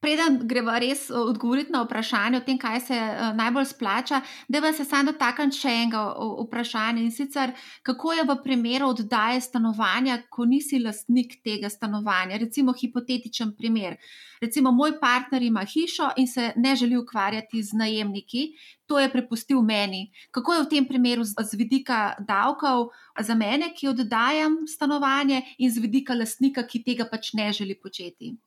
Preden 0.00 0.38
greva 0.48 0.78
res 0.80 1.10
eh, 1.10 1.14
odgovoriti 1.14 1.72
na 1.74 1.82
vprašanje 1.84 2.38
o 2.38 2.44
tem, 2.44 2.56
kaj 2.58 2.78
se 2.86 2.96
uh, 2.96 3.34
najbolj 3.36 3.66
splača, 3.68 4.22
da 4.48 4.62
bi 4.64 4.72
se 4.72 4.86
sam 4.88 5.10
dotaknil 5.10 5.52
še 5.52 5.74
enega 5.82 6.04
vprašanja 6.38 7.02
in 7.04 7.12
sicer, 7.12 7.52
kako 7.84 8.14
je 8.16 8.24
v 8.30 8.38
primeru 8.40 8.88
oddaje 8.94 9.44
stanovanja, 9.44 10.16
ko 10.32 10.48
nisi 10.48 10.80
lastnik 10.80 11.36
tega 11.44 11.68
stanovanja. 11.68 12.40
Recimo 12.40 12.72
hipotetičen 12.72 13.52
primer. 13.60 14.00
Recimo 14.40 14.72
moj 14.72 14.96
partner 15.04 15.44
ima 15.44 15.68
hišo 15.68 16.14
in 16.16 16.26
se 16.26 16.48
ne 16.56 16.76
želi 16.80 16.96
ukvarjati 16.96 17.60
z 17.62 17.76
najemniki, 17.84 18.48
to 18.88 18.98
je 18.98 19.12
prepustil 19.12 19.60
meni. 19.60 20.06
Kako 20.32 20.54
je 20.54 20.62
v 20.62 20.70
tem 20.76 20.88
primeru 20.88 21.28
z, 21.28 21.36
z 21.44 21.60
vidika 21.60 22.14
davkov 22.24 22.88
za 23.20 23.36
mene, 23.36 23.74
ki 23.76 23.92
oddajam 23.92 24.62
stanovanje, 24.64 25.44
in 25.58 25.68
z 25.68 25.84
vidika 25.84 26.16
lastnika, 26.16 26.64
ki 26.64 26.86
tega 26.88 27.04
pač 27.04 27.34
ne 27.36 27.52
želi 27.52 27.76
početi? 27.76 28.38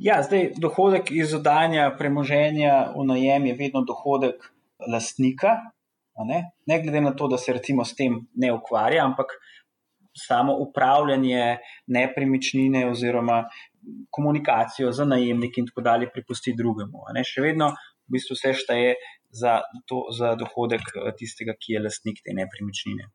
Ja, 0.00 0.22
zdaj 0.24 0.54
dohodek 0.56 1.10
iz 1.12 1.34
oddajanja 1.36 1.90
premoženja 1.98 2.74
v 2.94 3.02
najem 3.04 3.50
je 3.50 3.56
vedno 3.58 3.82
dohodek 3.84 4.46
lastnika, 4.88 5.58
ne? 6.24 6.38
ne 6.66 6.78
glede 6.80 7.02
na 7.04 7.12
to, 7.12 7.28
da 7.28 7.36
se 7.38 7.52
recimo 7.52 7.84
s 7.84 7.92
tem 7.98 8.16
ne 8.34 8.52
ukvarja, 8.52 9.04
ampak 9.04 9.34
samo 10.16 10.56
upravljanje 10.56 11.58
nepremičnine 11.86 12.86
oziroma 12.88 13.42
komunikacijo 14.10 14.92
z 14.92 15.04
najemniki 15.12 15.60
in 15.60 15.68
tako 15.68 15.84
dalje 15.84 16.08
pripusti 16.14 16.56
drugemu. 16.56 17.04
Še 17.20 17.44
vedno 17.44 17.68
v 17.74 18.16
bistvu 18.16 18.40
vse 18.40 18.56
šteje 18.56 18.96
za, 19.30 19.60
to, 19.84 20.06
za 20.16 20.32
dohodek 20.40 20.94
eh, 20.96 21.12
tistega, 21.18 21.54
ki 21.60 21.76
je 21.76 21.84
lastnik 21.84 22.24
te 22.24 22.32
nepremičnine. 22.40 23.12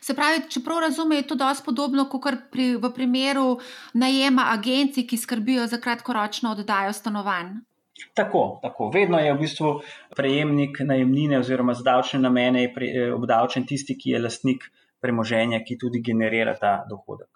Se 0.00 0.14
pravi, 0.14 0.44
če 0.50 0.62
prav 0.64 0.80
razumem, 0.86 1.18
je 1.20 1.28
to 1.30 1.38
dosti 1.38 1.64
podobno 1.66 2.06
kot 2.10 2.26
pri, 2.52 2.74
v 2.80 2.90
primeru 2.94 3.58
najema 3.94 4.50
agencij, 4.54 5.06
ki 5.06 5.18
skrbijo 5.18 5.66
za 5.66 5.80
kratkoročno 5.82 6.52
oddajo 6.56 6.92
stanovanj. 6.92 7.56
Tako, 8.14 8.58
tako. 8.62 8.90
Vedno 8.94 9.18
je 9.18 9.32
v 9.32 9.38
bistvu 9.40 9.70
prejemnik 10.16 10.80
najemnine 10.84 11.38
oziroma 11.38 11.74
za 11.74 11.82
davčne 11.82 12.20
namene 12.20 12.66
eh, 12.68 13.12
obdavčen 13.12 13.66
tisti, 13.66 13.96
ki 13.98 14.10
je 14.10 14.20
lastnik 14.20 14.68
premoženja, 15.00 15.62
ki 15.64 15.78
tudi 15.80 16.02
generira 16.04 16.54
ta 16.60 16.82
dohodek. 16.90 17.30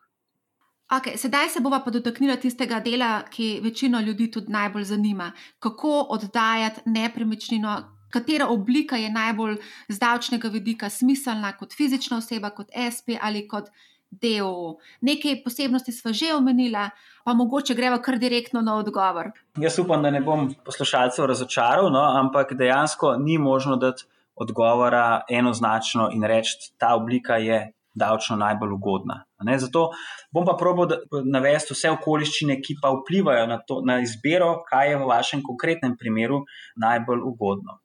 Okay, 0.90 1.14
sedaj 1.16 1.49
se 1.49 1.61
bomo 1.62 1.79
pa 1.85 1.90
dotaknili 1.95 2.35
tistega 2.40 2.81
dela, 2.83 3.23
ki 3.31 3.61
večino 3.62 4.01
ljudi 4.01 4.31
tudi 4.31 4.51
najbolj 4.53 4.85
zanima. 4.85 5.33
Kako 5.59 6.07
oddajati 6.16 6.81
nepremičnino, 6.90 7.77
katera 8.11 8.49
oblika 8.49 8.96
je 8.96 9.11
najbolj 9.11 9.57
z 9.88 9.99
davčnega 9.99 10.49
vidika 10.49 10.90
smiselna, 10.90 11.53
kot 11.57 11.77
fizična 11.77 12.18
oseba, 12.18 12.51
kot 12.51 12.68
SP 12.94 13.16
ali 13.20 13.46
kot 13.49 13.70
DO. 14.11 14.79
Nekaj 15.01 15.42
posebnosti 15.44 15.92
smo 15.92 16.12
že 16.12 16.35
omenili, 16.35 16.87
pa 17.25 17.35
mogoče 17.35 17.75
gremo 17.75 18.01
kar 18.03 18.18
direktno 18.18 18.61
na 18.61 18.77
odgovor. 18.77 19.31
Jaz 19.57 19.79
upam, 19.79 20.03
da 20.03 20.11
ne 20.11 20.20
bom 20.20 20.49
poslušalcev 20.64 21.27
razočaral, 21.27 21.92
no, 21.92 22.03
ampak 22.03 22.55
dejansko 22.59 23.16
ni 23.16 23.38
možno 23.38 23.77
dati 23.77 24.05
odgovora 24.35 25.23
enoznačno 25.29 26.09
in 26.12 26.25
reči, 26.25 26.73
ta 26.79 26.94
oblika 26.96 27.37
je 27.37 27.73
davčno 27.94 28.37
najbolj 28.37 28.73
ugodna. 28.73 29.25
Ne? 29.44 29.59
Zato 29.59 29.90
bom 30.33 30.46
pa 30.46 30.55
probil 30.59 30.96
navesti 31.25 31.75
vse 31.75 31.90
okoliščine, 31.96 32.61
ki 32.62 32.79
pa 32.83 32.92
vplivajo 32.94 33.46
na, 33.51 33.59
to, 33.66 33.81
na 33.87 34.01
izbiro, 34.05 34.62
kaj 34.70 34.92
je 34.92 35.01
v 35.01 35.09
vašem 35.11 35.42
konkretnem 35.46 35.96
primeru 35.99 36.44
najbolj 36.77 37.25
ugodno. 37.33 37.81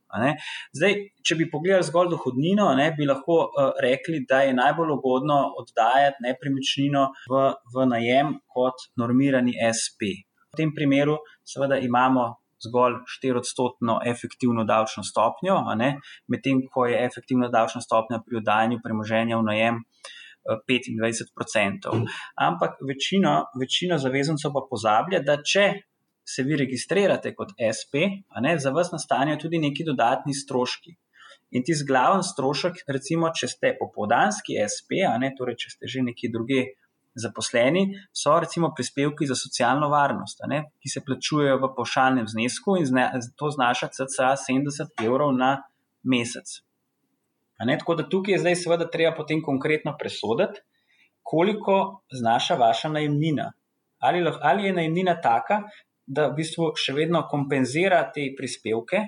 Zdaj, 0.76 0.96
če 1.26 1.38
bi 1.40 1.50
pogledali 1.52 1.88
zgolj 1.88 2.14
dohodnino, 2.14 2.70
ne, 2.78 2.92
bi 2.98 3.08
lahko 3.10 3.38
uh, 3.46 3.74
rekli, 3.84 4.24
da 4.30 4.44
je 4.46 4.56
najbolj 4.58 4.96
ugodno 4.98 5.42
oddajati 5.62 6.26
nepremičnino 6.28 7.06
v, 7.32 7.44
v 7.76 7.90
najem 7.92 8.36
kot 8.52 8.90
normirani 9.02 9.56
SP. 9.72 10.26
V 10.54 10.62
tem 10.62 10.74
primeru, 10.76 11.20
seveda, 11.44 11.80
imamo 11.84 12.30
zgolj 12.66 13.00
4-odstotno 13.16 14.00
efektivno 14.08 14.64
davčno 14.64 15.04
stopnjo, 15.04 15.58
medtem 16.32 16.62
ko 16.74 16.86
je 16.86 17.02
efektivna 17.06 17.50
davčna 17.54 17.82
stopnja 17.82 18.22
pri 18.26 18.40
oddajanju 18.42 18.80
premoženja 18.84 19.38
v 19.38 19.48
najem 19.50 19.82
25%. 20.46 21.94
Eh, 21.94 22.06
Ampak 22.36 22.78
večina, 22.88 23.44
večina 23.60 23.98
zavezancev 23.98 24.54
pa 24.54 24.66
pozablja, 24.70 25.22
da 25.26 25.38
če 25.42 25.66
se 26.26 26.44
vi 26.44 26.58
registrirate 26.58 27.36
kot 27.36 27.54
SP, 27.78 28.08
ne, 28.42 28.56
za 28.60 28.72
vas 28.74 28.92
nastanejo 28.92 29.38
tudi 29.46 29.62
neki 29.62 29.86
dodatni 29.86 30.34
stroški. 30.34 30.96
In 31.56 31.64
ti 31.64 31.76
zglaven 31.78 32.24
strošek, 32.26 32.82
recimo, 32.92 33.30
če 33.30 33.48
ste 33.52 33.76
popoldanski 33.80 34.58
SP, 34.66 35.06
ne, 35.22 35.32
torej 35.38 35.60
če 35.62 35.72
ste 35.76 35.92
že 35.92 36.04
neki 36.10 36.32
drugi 36.34 36.64
zaposleni, 37.16 37.86
so 38.12 38.34
recimo 38.44 38.74
prispevki 38.76 39.28
za 39.30 39.38
socialno 39.40 39.88
varnost, 39.94 40.42
ne, 40.52 40.66
ki 40.84 40.92
se 40.92 41.04
plačujejo 41.06 41.62
v 41.62 41.72
pošaljnem 41.78 42.28
znesku 42.28 42.76
in 42.82 42.90
zna, 42.90 43.06
to 43.40 43.52
znaša 43.56 43.94
cca 43.96 44.34
70 44.42 45.06
evrov 45.06 45.32
na 45.38 45.54
mesec. 46.04 46.58
Ne, 47.64 47.78
tako 47.80 47.96
da 47.96 48.10
tukaj 48.10 48.36
je 48.36 48.42
zdaj 48.44 48.58
seveda 48.60 48.90
treba 48.92 49.14
potem 49.16 49.40
konkretno 49.44 49.96
presoditi, 50.00 50.60
koliko 51.24 52.02
znaša 52.12 52.60
vaša 52.60 52.92
najemnina. 52.98 53.54
Ali, 54.04 54.20
ali 54.42 54.68
je 54.68 54.74
najemnina 54.74 55.16
taka, 55.22 55.62
da 56.06 56.30
v 56.30 56.38
bistvu 56.40 56.72
še 56.78 56.94
vedno 56.94 57.24
kompenzira 57.30 58.04
te 58.14 58.28
prispevke. 58.38 59.02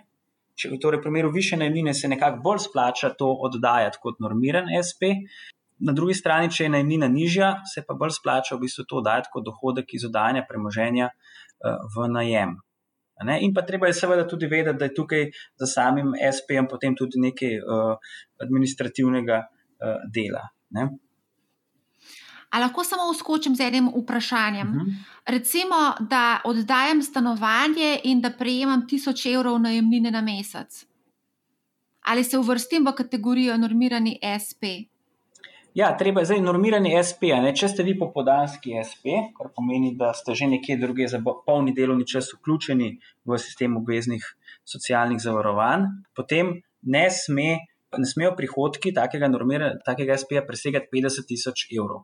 Če 0.57 0.71
v 0.71 0.79
torej 0.81 1.03
primeru 1.03 1.29
više 1.29 1.57
najmnine 1.57 1.93
se 1.93 2.09
nekako 2.09 2.41
bolj 2.45 2.63
splača 2.65 3.11
to 3.17 3.29
oddajati 3.45 4.01
kot 4.01 4.17
normiran 4.23 4.71
SP, 4.81 5.11
na 5.79 5.93
drugi 5.93 6.15
strani, 6.17 6.49
če 6.49 6.65
je 6.65 6.73
najmnina 6.73 7.09
nižja, 7.11 7.51
se 7.69 7.83
pa 7.85 7.93
bolj 7.97 8.15
splača 8.17 8.55
v 8.55 8.65
bistvu 8.65 8.87
to 8.89 9.01
oddajati 9.01 9.29
kot 9.33 9.45
dohodek 9.45 9.93
iz 9.93 10.07
oddajanja 10.07 10.47
premoženja 10.49 11.09
uh, 11.11 11.83
v 11.93 12.07
najem. 12.13 12.55
Ne? 13.25 13.39
In 13.45 13.53
pa 13.53 13.63
treba 13.65 13.89
je 13.89 13.97
seveda 13.97 14.27
tudi 14.29 14.49
vedeti, 14.49 14.77
da 14.77 14.89
je 14.89 14.95
tukaj 14.97 15.27
za 15.57 15.69
samim 15.69 16.13
SP-jem 16.17 16.69
potem 16.69 16.97
tudi 16.97 17.21
nekaj 17.21 17.59
uh, 17.61 18.17
administrativnega 18.45 19.43
uh, 19.45 20.01
dela. 20.13 20.47
Ne? 20.73 20.89
Ali 22.49 22.63
lahko 22.63 22.83
samo 22.83 23.09
uskočim 23.11 23.55
z 23.55 23.67
enim 23.67 23.89
vprašanjem? 23.95 24.67
Uh 24.67 24.75
mhm. 24.75 24.85
-huh. 24.85 25.03
Recimo, 25.25 25.75
da 25.99 26.41
oddajam 26.43 27.01
stanovanje 27.01 27.99
in 28.03 28.21
da 28.21 28.29
prejemam 28.29 28.87
1000 28.91 29.33
evrov 29.35 29.59
najemnine 29.59 30.11
na 30.11 30.21
mesec. 30.21 30.85
Ali 32.01 32.23
se 32.23 32.37
uvrstim 32.37 32.85
v 32.87 32.95
kategorijo 32.95 33.57
normirani 33.57 34.19
SP? 34.45 34.63
Ja, 35.73 35.97
treba 35.97 36.21
je 36.21 36.25
zdaj 36.25 36.41
normirani 36.41 37.03
SP. 37.09 37.21
Ne? 37.21 37.55
Če 37.55 37.67
ste 37.67 37.83
vi 37.83 37.99
popodanski 37.99 38.71
SP, 38.89 39.05
kar 39.37 39.51
pomeni, 39.55 39.95
da 39.95 40.13
ste 40.13 40.35
že 40.35 40.47
nekje 40.47 40.77
druge 40.77 41.07
za 41.07 41.21
polni 41.45 41.73
delovni 41.73 42.07
čas 42.07 42.33
vključeni 42.33 42.99
v 43.25 43.37
sistem 43.37 43.77
obveznih 43.77 44.35
socialnih 44.65 45.19
zavarovanj, 45.21 45.81
potem 46.15 46.61
ne 46.81 47.09
sme 47.11 47.57
ne 47.97 48.05
smejo 48.05 48.33
prihodki 48.35 48.93
takega, 48.93 49.29
takega 49.85 50.17
SP-ja 50.17 50.43
presegati 50.45 50.89
50 50.91 51.27
tisoč 51.27 51.67
evrov. 51.71 52.03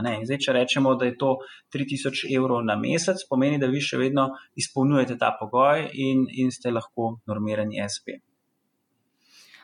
Zdaj, 0.00 0.38
če 0.40 0.52
rečemo, 0.56 0.94
da 0.96 1.04
je 1.04 1.16
to 1.20 1.36
3000 1.74 2.30
evrov 2.32 2.64
na 2.64 2.76
mesec, 2.80 3.20
pomeni, 3.28 3.60
da 3.60 3.68
vi 3.68 3.80
še 3.84 4.00
vedno 4.00 4.30
izpolnjujete 4.56 5.18
ta 5.20 5.34
pogoj 5.38 5.88
in, 5.92 6.24
in 6.32 6.50
ste 6.50 6.72
lahko 6.72 7.18
normirani 7.28 7.82
SP. 7.84 8.22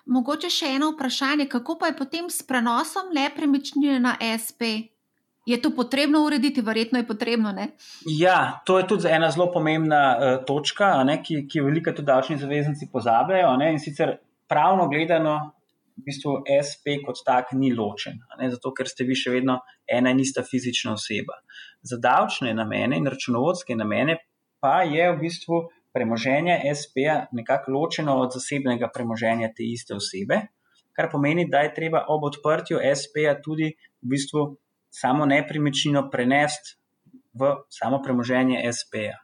Mogoče 0.09 0.49
še 0.53 0.75
eno 0.77 0.93
vprašanje, 0.95 1.49
kako 1.53 1.77
pa 1.81 1.91
je 1.91 1.97
potem 1.97 2.29
s 2.33 2.45
prenosom 2.49 3.11
nepremičnine 3.17 3.99
na 4.01 4.15
SP? 4.21 4.93
Je 5.49 5.57
to 5.61 5.71
potrebno 5.73 6.21
urediti, 6.25 6.61
verjetno 6.61 7.01
je 7.01 7.07
potrebno. 7.09 7.53
Ne? 7.57 7.71
Ja, 8.05 8.61
to 8.69 8.79
je 8.79 8.87
tudi 8.89 9.09
ena 9.09 9.31
zelo 9.33 9.49
pomembna 9.53 10.01
uh, 10.13 10.33
točka, 10.45 10.91
ne, 11.09 11.23
ki, 11.25 11.47
ki 11.49 11.61
jo 11.61 11.69
veliko 11.69 11.93
tudi 11.97 12.09
davčni 12.09 12.37
zavezanci 12.41 12.89
pozabljajo. 12.93 13.55
Ne, 13.61 13.71
in 13.73 13.81
sicer 13.81 14.19
pravno 14.49 14.89
gledano, 14.93 15.39
v 15.99 16.07
bistvu 16.07 16.35
SP 16.47 17.01
kot 17.05 17.21
tak 17.27 17.53
ni 17.59 17.73
ločen, 17.75 18.21
ne, 18.39 18.51
zato 18.53 18.71
ker 18.75 18.89
ste 18.89 19.07
vi 19.09 19.17
še 19.19 19.35
vedno 19.35 19.59
ena 19.87 20.13
in 20.15 20.23
ista 20.23 20.45
fizična 20.47 20.95
oseba. 20.95 21.41
Za 21.83 21.99
davčne 22.03 22.55
namene 22.55 22.99
in 22.99 23.09
računovodske 23.11 23.77
namene 23.77 24.19
pa 24.63 24.83
je 24.87 25.11
v 25.13 25.19
bistvu 25.25 25.65
premoženje 25.95 26.61
SP-ja 26.71 27.27
nekako 27.33 27.75
ločeno 27.75 28.19
od 28.23 28.37
zasebnega 28.37 28.91
premoženja 28.95 29.51
te 29.57 29.67
iste 29.67 29.97
osebe, 29.99 30.41
kar 30.95 31.11
pomeni, 31.11 31.49
da 31.51 31.65
je 31.67 31.75
treba 31.75 32.05
ob 32.09 32.29
odprtju 32.31 32.79
SP-ja 32.83 33.39
tudi 33.43 33.73
v 34.03 34.15
bistvu 34.15 34.45
samo 34.91 35.27
nepremičnino 35.27 36.09
prenesti 36.11 36.79
v 37.39 37.55
samo 37.71 38.03
premoženje 38.03 38.63
SP-ja. 38.71 39.19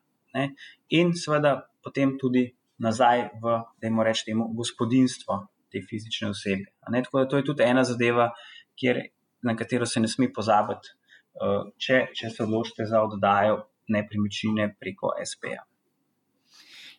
In 0.90 1.14
seveda 1.14 1.56
potem 1.82 2.18
tudi 2.18 2.48
nazaj 2.82 3.28
v, 3.42 3.58
da 3.78 3.86
jim 3.86 4.00
rečemo, 4.02 4.50
gospodinstvo 4.54 5.53
te 5.74 5.82
fizične 5.82 6.30
osebe. 6.30 6.70
Tako 6.86 7.22
da 7.22 7.28
to 7.28 7.40
je 7.40 7.46
tudi 7.50 7.66
ena 7.66 7.84
zadeva, 7.84 8.30
kjer, 8.78 9.02
na 9.42 9.56
katero 9.58 9.86
se 9.86 10.00
ne 10.00 10.08
sme 10.08 10.30
pozabiti, 10.32 10.94
uh, 11.42 11.70
če, 11.78 12.06
če 12.14 12.30
se 12.30 12.44
odločite 12.46 12.86
za 12.88 13.02
oddajo 13.04 13.64
nepremičnine 13.92 14.70
preko 14.80 15.12
SP-ja. 15.20 15.64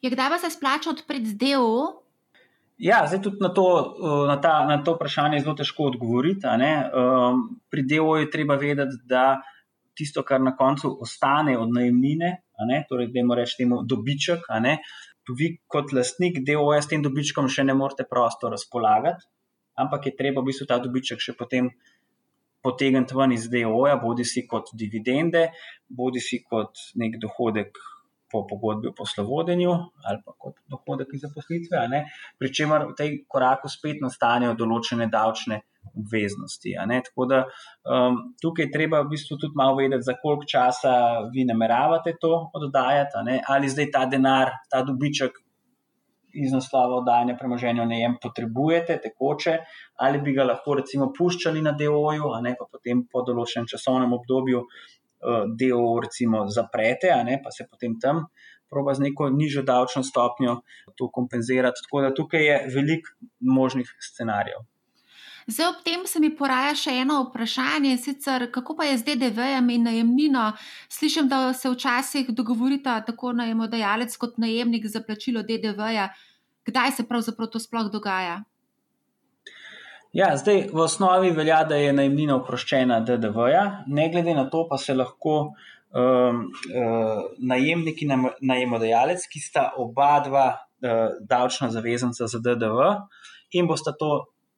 Je 0.04 0.12
kdaj 0.12 0.40
se 0.44 0.52
splača 0.54 0.92
odpreti 0.92 1.34
DO? 1.40 2.02
Ja, 2.78 3.06
zdaj 3.08 3.22
tudi 3.24 3.42
na 3.42 3.50
to, 3.56 3.66
uh, 3.66 4.28
na, 4.28 4.36
ta, 4.42 4.60
na 4.68 4.82
to 4.84 4.98
vprašanje 5.00 5.40
je 5.40 5.46
zelo 5.48 5.56
težko 5.56 5.90
odgovoriti. 5.94 6.46
Um, 6.46 7.46
pri 7.72 7.86
DO 7.88 8.18
je 8.20 8.32
treba 8.32 8.60
vedeti, 8.60 9.00
da 9.08 9.42
tisto, 9.96 10.24
kar 10.28 10.42
na 10.44 10.52
koncu 10.56 10.92
ostane 11.02 11.56
od 11.58 11.72
najemnine, 11.72 12.32
torej, 12.90 13.10
da 13.16 13.36
reči 13.40 13.64
temu 13.64 13.80
dobiček, 13.88 14.44
vi 15.34 15.56
kot 15.68 15.94
lastnik 15.96 16.44
DOJ 16.46 16.82
s 16.82 16.92
tem 16.92 17.02
dobičkom 17.02 17.50
še 17.50 17.66
ne 17.66 17.74
morete 17.74 18.06
prosto 18.10 18.52
razpolagati, 18.52 19.26
ampak 19.82 20.06
je 20.06 20.16
treba 20.20 20.44
v 20.44 20.52
bistvu 20.52 20.70
ta 20.70 20.78
dobiček 20.84 21.24
še 21.24 21.34
potem 21.34 21.72
potegniti 22.66 23.18
ven 23.18 23.34
iz 23.34 23.50
DOJ, 23.50 23.98
bodi 24.02 24.26
si 24.26 24.46
kot 24.50 24.72
dividende, 24.74 25.50
bodi 25.90 26.22
si 26.22 26.42
kot 26.46 26.94
nek 27.02 27.18
dohodek 27.22 27.78
po 28.36 28.44
pogodbi 28.50 28.92
o 28.92 28.96
poslovodenju 28.98 29.72
ali 30.04 30.20
pa 30.26 30.34
kot 30.38 30.60
dohodek 30.72 31.14
iz 31.14 31.24
zaposlitve, 31.26 31.86
pričemer 32.40 32.90
v 32.92 32.98
tej 32.98 33.16
koraku 33.28 33.72
spet 33.72 34.04
nastanejo 34.04 34.58
določene 34.60 35.08
davčne 35.12 35.62
obveznosti. 35.96 36.74
Tako 37.08 37.26
da 37.30 37.44
um, 37.46 38.18
tukaj 38.42 38.72
treba 38.74 39.04
v 39.04 39.12
bistvu 39.14 39.38
tudi 39.40 39.56
malo 39.56 39.78
vedeti, 39.80 40.04
za 40.04 40.18
koliko 40.22 40.48
časa 40.50 40.94
vi 41.34 41.46
nameravate 41.46 42.16
to 42.22 42.34
oddajati, 42.54 43.42
ali 43.48 43.70
zdaj 43.70 43.92
ta 43.94 44.06
denar, 44.10 44.52
ta 44.72 44.84
dobiček 44.84 45.46
iz 46.36 46.52
naslova 46.52 47.00
oddajanja 47.00 47.38
premoženja 47.40 47.84
v 47.84 47.92
najem 47.94 48.18
potrebujete, 48.22 48.98
tekoče, 49.04 49.56
ali 50.04 50.20
bi 50.22 50.34
ga 50.36 50.44
lahko 50.50 50.76
recimo 50.82 51.12
puščali 51.16 51.64
na 51.64 51.72
DOJ-u, 51.80 52.34
pa 52.60 52.68
potem 52.72 53.06
po 53.12 53.24
določenem 53.24 53.70
časovnem 53.72 54.14
obdobju 54.20 54.66
uh, 55.26 55.50
DOJ 55.50 56.06
recimo 56.06 56.46
zaprete, 56.48 57.10
pa 57.44 57.52
se 57.52 57.68
potem 57.72 58.00
tam. 58.00 58.26
Proba 58.70 58.94
z 58.94 59.00
neko 59.00 59.30
nižjo 59.30 59.62
davčno 59.64 60.04
stopnjo 60.04 60.62
to 60.96 61.10
kompenzirati. 61.14 61.82
Tako 61.86 62.02
da 62.02 62.14
tukaj 62.14 62.46
je 62.46 62.56
veliko 62.76 63.10
možnih 63.40 63.92
scenarijev. 64.02 64.66
Zdaj, 65.48 65.68
ob 65.68 65.82
tem 65.86 66.06
se 66.10 66.20
mi 66.20 66.32
poraja 66.34 66.72
še 66.74 66.96
eno 67.04 67.20
vprašanje, 67.28 67.92
sicer 68.02 68.48
kako 68.52 68.74
pa 68.80 68.88
je 68.88 68.96
z 68.98 69.06
DDV-jem 69.12 69.68
in 69.76 69.84
najemnino. 69.86 70.46
Slišim, 70.90 71.30
da 71.30 71.54
se 71.54 71.70
včasih 71.70 72.32
dogovorita 72.34 72.98
tako 73.06 73.36
najemodajalec 73.38 74.18
kot 74.18 74.40
najemnik 74.42 74.90
za 74.90 75.04
plačilo 75.06 75.46
DDV-ja. 75.46 76.10
Kdaj 76.66 76.98
se 76.98 77.06
pravzaprav 77.06 77.54
to 77.54 77.62
sploh 77.62 77.92
dogaja? 77.94 78.40
Ja, 80.16 80.30
zdaj 80.40 80.70
v 80.72 80.80
osnovi 80.80 81.34
velja, 81.36 81.64
da 81.68 81.76
je 81.76 81.94
najemnina 81.94 82.38
oproščena 82.40 83.02
DDV-ja, 83.04 83.64
ne 83.92 84.06
glede 84.14 84.36
na 84.38 84.46
to, 84.50 84.64
pa 84.70 84.78
se 84.80 84.96
lahko 84.96 85.34
um, 85.44 86.46
uh, 86.72 87.26
najemnik 87.44 88.00
in 88.06 88.14
najemodajalec, 88.40 89.26
ki 89.28 89.42
sta 89.44 89.66
oba 89.82 90.14
dva 90.24 90.46
uh, 90.56 91.20
davčna 91.20 91.68
zavezanca 91.74 92.30
za 92.32 92.40
DDV 92.40 92.94
in 93.60 93.68
bosta 93.68 93.92
to 94.00 94.14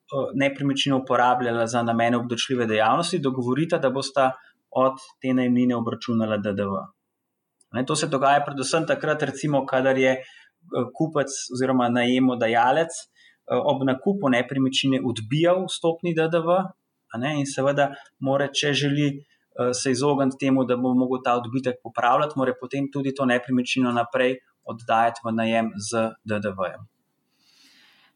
Eh, 0.07 0.29
nepremičnino 0.33 0.97
uporabljala 0.97 1.65
za 1.67 1.81
namene 1.83 2.17
obdočljive 2.17 2.65
dejavnosti, 2.65 3.19
dogovorita, 3.19 3.77
da 3.77 3.89
bosta 3.89 4.31
od 4.71 5.01
te 5.21 5.33
najmnine 5.33 5.75
obračunala 5.75 6.37
DDV. 6.37 6.77
Ne, 7.75 7.83
to 7.85 7.95
se 7.95 8.07
dogaja 8.07 8.45
predvsem 8.45 8.85
takrat, 8.87 9.23
recimo, 9.27 9.65
kadar 9.65 9.97
je 9.97 10.13
eh, 10.13 10.23
kupec 10.95 11.33
oziroma 11.53 11.89
najemodajalec 11.89 13.01
ob 13.47 13.83
nakupu 13.87 14.29
nepremičnine 14.29 15.01
odbijal 15.05 15.65
stopni 15.71 16.13
DDV 16.15 16.59
ne, 17.15 17.37
in 17.39 17.45
seveda, 17.47 17.91
more, 18.19 18.49
če 18.53 18.73
želi 18.73 19.07
se 19.73 19.91
izogniti 19.91 20.37
temu, 20.45 20.65
da 20.67 20.77
bo 20.77 20.93
mogel 20.93 21.23
ta 21.25 21.37
odbitek 21.39 21.79
popravljati, 21.83 22.37
mora 22.37 22.53
potem 22.59 22.91
tudi 22.93 23.15
to 23.15 23.25
nepremičnino 23.25 23.91
naprej 23.95 24.37
oddajati 24.67 25.23
v 25.23 25.33
najem 25.33 25.71
z 25.79 26.11
DDV-jem. 26.27 26.85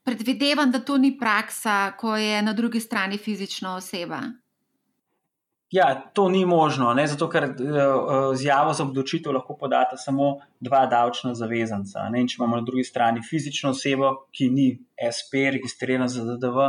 Predvidevam, 0.04 0.72
da 0.74 0.82
to 0.82 0.98
ni 0.98 1.14
praksa, 1.18 1.94
ko 1.98 2.16
je 2.18 2.42
na 2.42 2.54
drugi 2.54 2.80
strani 2.80 3.18
fizična 3.18 3.76
oseba. 3.78 4.22
Ja, 5.72 5.96
to 6.14 6.30
ni 6.30 6.46
možno, 6.46 6.94
ne? 6.94 7.08
zato 7.08 7.30
ker 7.32 7.46
izjavo 8.34 8.74
za 8.74 8.84
obdočitev 8.84 9.32
lahko 9.32 9.56
podata 9.58 9.98
samo 9.98 10.34
dva 10.60 10.86
davčna 10.86 11.32
zavezanca. 11.36 12.10
Ne? 12.12 12.22
In 12.22 12.28
če 12.28 12.42
imamo 12.42 12.60
na 12.60 12.66
drugi 12.68 12.84
strani 12.84 13.24
fizično 13.24 13.72
osebo, 13.72 14.12
ki 14.36 14.50
ni 14.52 14.68
SP, 15.00 15.48
registrirana 15.56 16.10
za 16.12 16.26
DDV, 16.28 16.68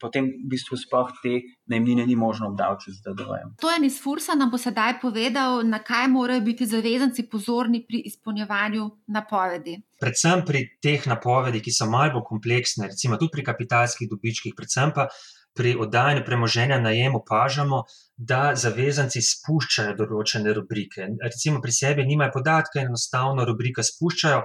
potem 0.00 0.30
v 0.32 0.48
bistvu 0.52 0.76
sploh 0.80 1.12
te 1.22 1.34
najmnine 1.70 2.06
ni 2.08 2.16
možno 2.16 2.48
obdavčiti 2.48 2.96
z 2.96 3.04
DDV. 3.04 3.36
To 3.60 3.70
je 3.70 3.78
iz 3.86 4.00
Fursa 4.02 4.34
nam 4.36 4.50
bo 4.52 4.58
sedaj 4.60 4.98
povedal, 5.04 5.62
na 5.68 5.80
kaj 5.84 6.08
morajo 6.12 6.42
biti 6.44 6.66
zavezanci 6.68 7.28
pozorni 7.28 7.84
pri 7.88 8.02
izpolnjevanju 8.10 8.88
napovedi. 9.12 9.78
Predvsem 10.00 10.44
pri 10.44 10.66
teh 10.82 11.06
napovedih, 11.08 11.64
ki 11.64 11.72
so 11.72 11.88
malo 11.88 12.18
bolj 12.18 12.28
kompleksne, 12.32 12.90
recimo 12.92 13.20
tudi 13.20 13.36
pri 13.36 13.46
kapitalskih 13.52 14.10
dobičkih, 14.10 14.56
predvsem 14.56 14.92
pa 14.96 15.08
pri 15.54 15.74
oddajanju 15.80 16.24
premoženja 16.26 16.78
najem 16.82 17.14
opažamo, 17.14 17.82
da 18.16 18.54
zavezanci 18.58 19.22
spuščajo 19.22 19.96
določene 19.98 20.54
rubrike. 20.54 21.08
Recimo 21.22 21.62
pri 21.62 21.74
sebi 21.74 22.06
nimajo 22.06 22.34
podatka, 22.38 22.82
enostavno 22.82 23.46
rubrika 23.48 23.86
spuščajo. 23.86 24.42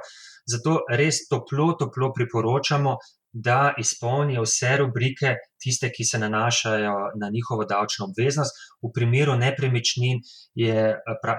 Zato 0.49 0.76
res 1.01 1.26
toplo, 1.30 1.74
toplo 1.78 2.12
priporočamo, 2.16 2.95
da 3.34 3.74
izpolnijo 3.78 4.42
vse 4.42 4.78
rubrike, 4.78 5.36
tiste, 5.62 5.92
ki 5.94 6.06
se 6.06 6.20
nanašajo 6.20 6.94
na 7.22 7.30
njihovo 7.30 7.66
davčno 7.66 8.08
obveznost. 8.10 8.56
V 8.82 8.92
primeru 8.96 9.36
nepremičnin 9.38 10.22
je, 10.56 10.96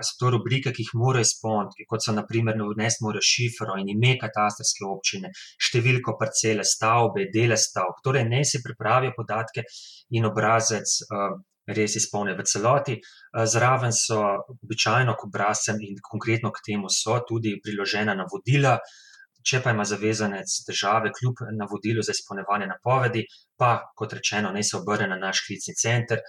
so 0.06 0.14
to 0.20 0.30
rubrike, 0.30 0.72
ki 0.76 0.84
jih 0.84 0.92
morajo 0.94 1.26
izpolniti, 1.26 1.86
kot 1.88 2.04
so 2.04 2.14
naprimer 2.14 2.54
vnesti 2.60 3.04
morajo 3.04 3.26
šifro 3.32 3.78
in 3.80 3.90
ime 3.96 4.16
katastrske 4.20 4.86
občine, 4.86 5.32
številko 5.58 6.14
parcele 6.20 6.64
stavbe, 6.64 7.26
dele 7.34 7.58
stavb. 7.58 7.98
Torej, 8.04 8.28
ne 8.28 8.44
si 8.44 8.62
pripravijo 8.62 9.16
podatke 9.16 9.66
in 10.16 10.30
obrazec. 10.30 11.00
Res 11.70 11.92
izpolnijo 11.94 12.34
v 12.38 12.44
celoti. 12.50 12.94
Zraven 13.46 13.92
so 13.94 14.16
običajno 14.64 15.12
k 15.14 15.26
obrazcem 15.28 15.76
in 15.86 16.00
konkretno 16.02 16.50
k 16.50 16.64
temu 16.66 16.88
so 16.90 17.20
tudi 17.28 17.52
priložena 17.62 18.16
navodila, 18.18 18.72
če 19.42 19.62
pa 19.64 19.74
ima 19.74 19.84
zavezanec 19.84 20.52
države 20.68 21.12
kljub 21.16 21.42
navodilu 21.58 22.02
za 22.02 22.12
izpolnevanje 22.16 22.66
napovedi, 22.66 23.26
pa 23.56 23.92
kot 23.96 24.12
rečeno, 24.12 24.52
naj 24.52 24.68
se 24.70 24.76
obrne 24.76 25.08
na 25.08 25.16
naš 25.16 25.44
klicni 25.46 25.74
center. 25.74 26.20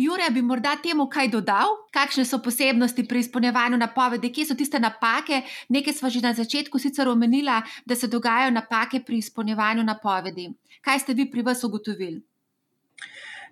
Jure, 0.00 0.30
bi 0.30 0.42
morda 0.42 0.76
temu 0.82 1.08
kaj 1.10 1.28
dodal? 1.28 1.74
Kakšne 1.92 2.24
so 2.24 2.38
posebnosti 2.42 3.04
pri 3.08 3.20
izpolnjevanju 3.20 3.76
napovedi, 3.76 4.30
kje 4.32 4.46
so 4.46 4.54
tiste 4.56 4.78
napake? 4.78 5.42
Nekaj 5.68 5.98
smo 5.98 6.10
že 6.10 6.22
na 6.24 6.32
začetku 6.34 6.78
sicer 6.78 7.08
omenila, 7.08 7.60
da 7.84 7.96
se 7.96 8.08
dogajajo 8.08 8.54
napake 8.54 9.02
pri 9.06 9.18
izpolnjevanju 9.18 9.84
napovedi. 9.84 10.48
Kaj 10.80 10.98
ste 10.98 11.14
vi 11.14 11.26
pri 11.30 11.42
vas 11.42 11.64
ugotovili? 11.64 12.22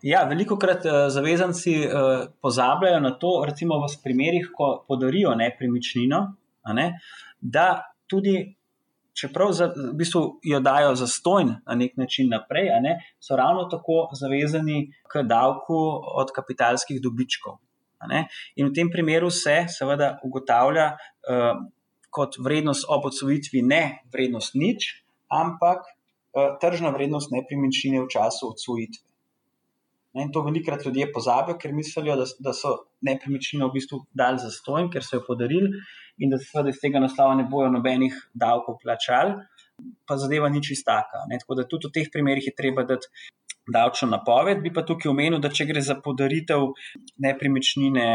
Ja, 0.03 0.23
veliko 0.31 0.57
krat 0.57 0.87
uh, 0.87 1.09
zavezanci 1.11 1.75
uh, 1.83 2.31
pozabljajo 2.41 3.01
na 3.01 3.17
to, 3.19 3.43
recimo 3.47 3.81
v 3.83 3.91
primerih, 4.05 4.53
ko 4.55 4.85
podarijo 4.89 5.35
nepremičnino, 5.35 6.21
ne, 6.75 6.93
da 7.41 7.83
tudi 8.09 8.59
čeprav 9.19 9.53
za, 9.53 9.71
v 9.75 9.95
bistvu 9.99 10.23
jo 10.43 10.61
dajo 10.61 10.95
za 10.95 11.07
stojn 11.07 11.55
na 11.67 11.75
nek 11.75 11.97
način 11.97 12.31
naprej, 12.31 12.71
ne, 12.83 12.99
so 13.21 13.37
ravno 13.37 13.67
tako 13.71 14.09
zavezani 14.15 14.93
k 15.11 15.23
davku 15.27 15.79
od 16.21 16.31
kapitalskih 16.35 17.03
dobičkov. 17.03 17.59
In 18.57 18.71
v 18.71 18.75
tem 18.75 18.91
primeru 18.91 19.31
se 19.31 19.65
seveda 19.69 20.19
ugotavlja 20.23 20.93
uh, 20.95 21.65
kot 22.11 22.39
vrednost 22.39 22.87
ob 22.89 23.11
odsvojitvi 23.11 23.63
ne 23.63 23.83
vrednost 24.13 24.55
nič, 24.55 25.03
ampak 25.27 25.83
uh, 25.83 26.55
tržna 26.63 26.95
vrednost 26.95 27.35
nepremičnine 27.35 28.05
v 28.05 28.11
času 28.13 28.55
odsvojitve. 28.55 29.08
In 30.17 30.33
to 30.33 30.43
velikrat 30.43 30.85
ljudje 30.87 31.11
pozabijo, 31.13 31.59
ker 31.61 31.73
mislijo, 31.77 32.17
da, 32.17 32.25
da 32.41 32.53
so 32.57 32.75
nepremičnino 33.05 33.69
v 33.69 33.77
bistvu 33.77 34.01
dali 34.17 34.41
za 34.41 34.51
stojn, 34.51 34.89
ker 34.93 35.05
so 35.05 35.19
jo 35.19 35.25
podarili 35.27 35.83
in 36.19 36.33
da 36.33 36.39
se 36.43 36.65
iz 36.69 36.81
tega 36.83 36.99
naslova 36.99 37.35
ne 37.39 37.45
bojo 37.51 37.69
nobenih 37.71 38.15
davkov 38.35 38.81
plačali, 38.83 39.37
pa 40.09 40.17
zadeva 40.17 40.49
ni 40.49 40.63
čistaka. 40.65 41.27
Tako 41.31 41.59
da 41.61 41.67
tudi 41.69 41.91
v 41.91 41.95
teh 41.95 42.09
primerih 42.13 42.49
je 42.49 42.55
treba 42.57 42.83
dati 42.89 43.07
davčno 43.73 44.09
napoved. 44.09 44.63
Bi 44.63 44.73
pa 44.75 44.83
tukaj 44.89 45.11
omenil, 45.11 45.39
da 45.45 45.51
če 45.55 45.67
gre 45.69 45.83
za 45.85 45.99
podaritev 46.05 46.65
nepremičnine 47.25 48.07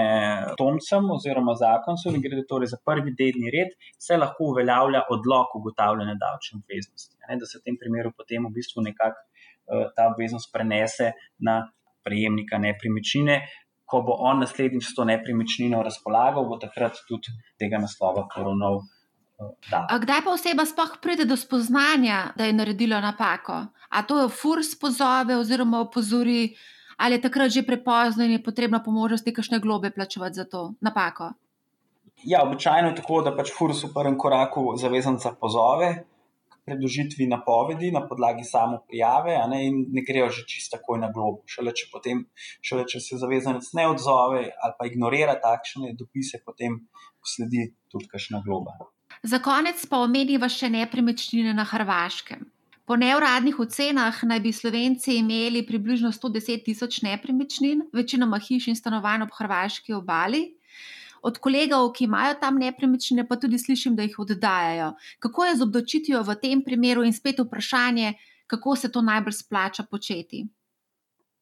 tomcem 0.60 1.10
oziroma 1.16 1.56
zakoncem, 1.60 2.18
gre 2.24 2.44
torej 2.50 2.74
za 2.74 2.82
prvi 2.86 3.14
delni 3.20 3.54
red, 3.54 3.76
se 4.02 4.18
lahko 4.18 4.50
uveljavlja 4.54 5.06
odlog 5.14 5.54
ugotavljanja 5.62 6.18
davčne 6.26 6.60
obveznosti. 6.64 7.16
Da 7.30 7.46
se 7.46 7.60
v 7.60 7.64
tem 7.70 7.80
primeru 7.80 8.12
potem 8.18 8.50
v 8.50 8.54
bistvu 8.58 8.84
nekako 8.90 9.24
uh, 9.24 9.88
ta 9.96 10.10
obveznost 10.12 10.52
prenese 10.54 11.14
na 11.40 11.62
prejemnika 12.04 12.58
nepremičnine. 12.58 13.42
Ko 13.86 14.02
bo 14.02 14.16
on 14.26 14.40
naslednjič 14.42 14.90
s 14.90 14.96
to 14.98 15.06
nepremičnino 15.06 15.84
razpolagal, 15.84 16.48
bo 16.50 16.58
takrat 16.58 16.98
tudi 17.08 17.34
tega 17.62 17.82
naslova 17.84 18.26
poravnal. 18.32 18.82
Eh, 19.40 20.00
kdaj 20.00 20.24
pa 20.24 20.32
oseba 20.32 20.66
sploh 20.66 20.98
pride 21.02 21.26
do 21.26 21.38
spoznanja, 21.38 22.34
da 22.38 22.46
je 22.46 22.54
naredila 22.54 23.02
napako? 23.02 23.66
A 23.90 24.04
to 24.08 24.22
jo 24.22 24.30
furs 24.30 24.74
pozove 24.80 25.38
oziroma 25.38 25.82
opozori, 25.82 26.56
ali 26.98 27.16
je 27.16 27.22
takrat 27.22 27.52
že 27.52 27.66
prepozno 27.66 28.24
in 28.24 28.32
je 28.32 28.44
potrebno 28.44 28.82
po 28.86 28.92
možnosti 28.92 29.34
kakšne 29.34 29.60
globe 29.60 29.92
plačevati 29.92 30.36
za 30.36 30.46
to 30.46 30.74
napako? 30.82 31.34
Ja, 32.24 32.44
običajno 32.44 32.90
je 32.90 32.96
tako, 32.96 33.22
da 33.22 33.36
pač 33.36 33.52
furs 33.58 33.84
v 33.84 33.92
prvem 33.94 34.18
koraku 34.18 34.78
zavezanca 34.80 35.34
pozove, 35.40 36.06
predložitvi 36.66 37.28
napovedi 37.28 37.92
na 37.92 38.02
podlagi 38.08 38.44
samo 38.44 38.80
prijave, 38.88 39.36
ne, 39.52 39.60
in 39.68 39.86
ne 39.92 40.04
grejo 40.08 40.30
že 40.30 40.46
čisto 40.48 40.78
takoj 40.78 41.00
na 41.00 41.12
globo. 41.12 41.44
Šele 41.46 41.74
če, 41.76 41.90
potem, 41.92 42.26
šele 42.62 42.88
če 42.90 43.02
se 43.04 43.20
zavezanec 43.20 43.68
ne 43.78 43.88
odzove 43.92 44.48
ali 44.48 44.78
pa 44.80 44.88
ignorira 44.88 45.36
takšne 45.44 45.94
dopise, 46.00 46.40
potem 46.46 46.80
sledi 47.24 47.70
tudi 47.92 48.10
kakšna 48.12 48.44
globa. 48.46 48.78
Za 49.24 49.40
konec 49.40 49.80
pa 49.88 50.02
omeniva 50.04 50.50
še 50.52 50.72
nepremičnine 50.74 51.54
na 51.56 51.64
Hrvaškem. 51.68 52.44
Po 52.84 52.98
neuradnih 53.00 53.60
ocenah 53.64 54.18
naj 54.28 54.40
bi 54.44 54.52
Slovenci 54.52 55.16
imeli 55.16 55.62
približno 55.64 56.12
110 56.12 56.66
tisoč 56.66 57.00
nepremičnin, 57.06 57.86
večinoma 57.96 58.40
hiš 58.44 58.68
in 58.68 58.76
stanovanj 58.76 59.24
ob 59.24 59.32
hrvaški 59.38 59.96
obali, 59.96 60.50
od 61.24 61.40
kolegov, 61.40 61.92
ki 61.96 62.06
imajo 62.06 62.36
tam 62.42 62.60
nepremičnine, 62.60 63.28
pa 63.28 63.38
tudi 63.40 63.60
slišim, 63.60 63.96
da 63.96 64.04
jih 64.04 64.20
oddajajo. 64.20 64.94
Kako 65.24 65.46
je 65.46 65.56
z 65.56 65.66
obdočitvijo 65.68 66.24
v 66.24 66.36
tem 66.42 66.64
primeru 66.64 67.06
in 67.08 67.14
spet 67.14 67.40
vprašanje, 67.40 68.14
kako 68.48 68.76
se 68.76 68.92
to 68.92 69.02
najbolj 69.02 69.40
splača 69.40 69.88
početi? 69.92 70.44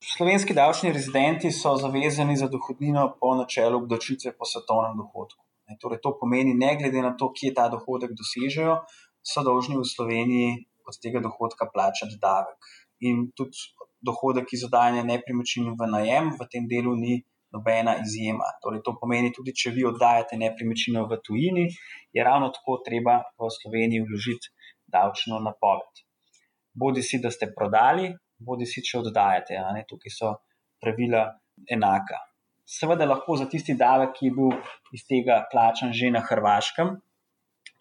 Slovenski 0.02 0.54
davčni 0.54 0.92
rezidenti 0.94 1.52
so 1.52 1.76
zavezani 1.78 2.38
za 2.38 2.48
dohodnino 2.50 3.04
po 3.22 3.36
načelu 3.38 3.78
obdočitve 3.78 4.34
po 4.38 4.46
svetovnem 4.46 4.98
dohodku. 4.98 5.46
Torej, 5.82 6.02
to 6.04 6.18
pomeni, 6.20 6.54
ne 6.54 6.76
glede 6.78 7.02
na 7.02 7.14
to, 7.18 7.30
kje 7.34 7.54
ta 7.54 7.70
dohodek 7.70 8.12
dosežejo, 8.18 8.82
so 9.24 9.44
dolžni 9.46 9.78
v 9.78 9.86
Sloveniji 9.88 10.50
od 10.90 10.98
tega 11.02 11.22
dohodka 11.24 11.70
plačati 11.74 12.18
davek. 12.22 12.72
In 13.08 13.30
tudi 13.38 13.58
dohodek 14.02 14.50
iz 14.54 14.66
oddajanja 14.68 15.06
nepremičnin 15.06 15.78
v 15.78 15.90
najem 15.94 16.34
v 16.38 16.50
tem 16.52 16.68
delu 16.68 16.96
ni 16.98 17.22
nobena 17.56 17.98
izjema. 18.02 18.48
Torej, 18.64 18.82
to 18.86 18.96
pomeni, 19.02 19.34
tudi 19.36 19.54
če 19.56 19.74
vi 19.76 19.86
oddajate 19.88 20.40
nepremičnino 20.40 21.06
v 21.10 21.20
tujini, 21.26 21.68
je 22.16 22.24
ravno 22.24 22.52
tako 22.56 22.80
treba 22.86 23.20
v 23.40 23.52
Sloveniji 23.58 24.06
vložiti 24.08 24.54
davčno 24.92 25.40
napoved. 25.44 26.04
Bodi 26.74 27.04
si, 27.04 27.20
da 27.20 27.32
ste 27.32 27.52
prodali, 27.56 28.10
bodi 28.40 28.68
si, 28.68 28.84
če 28.84 29.02
oddajate. 29.04 29.60
Tukaj 29.88 30.16
so 30.16 30.34
pravila 30.82 31.28
enaka. 31.70 32.20
Seveda 32.72 33.06
lahko 33.06 33.36
za 33.36 33.50
tisti 33.52 33.76
davek, 33.76 34.14
ki 34.16 34.30
je 34.30 34.36
bil 34.36 34.54
iz 34.96 35.04
tega 35.08 35.42
plačan 35.52 35.92
že 35.92 36.12
na 36.14 36.22
Hrvaškem, 36.24 36.94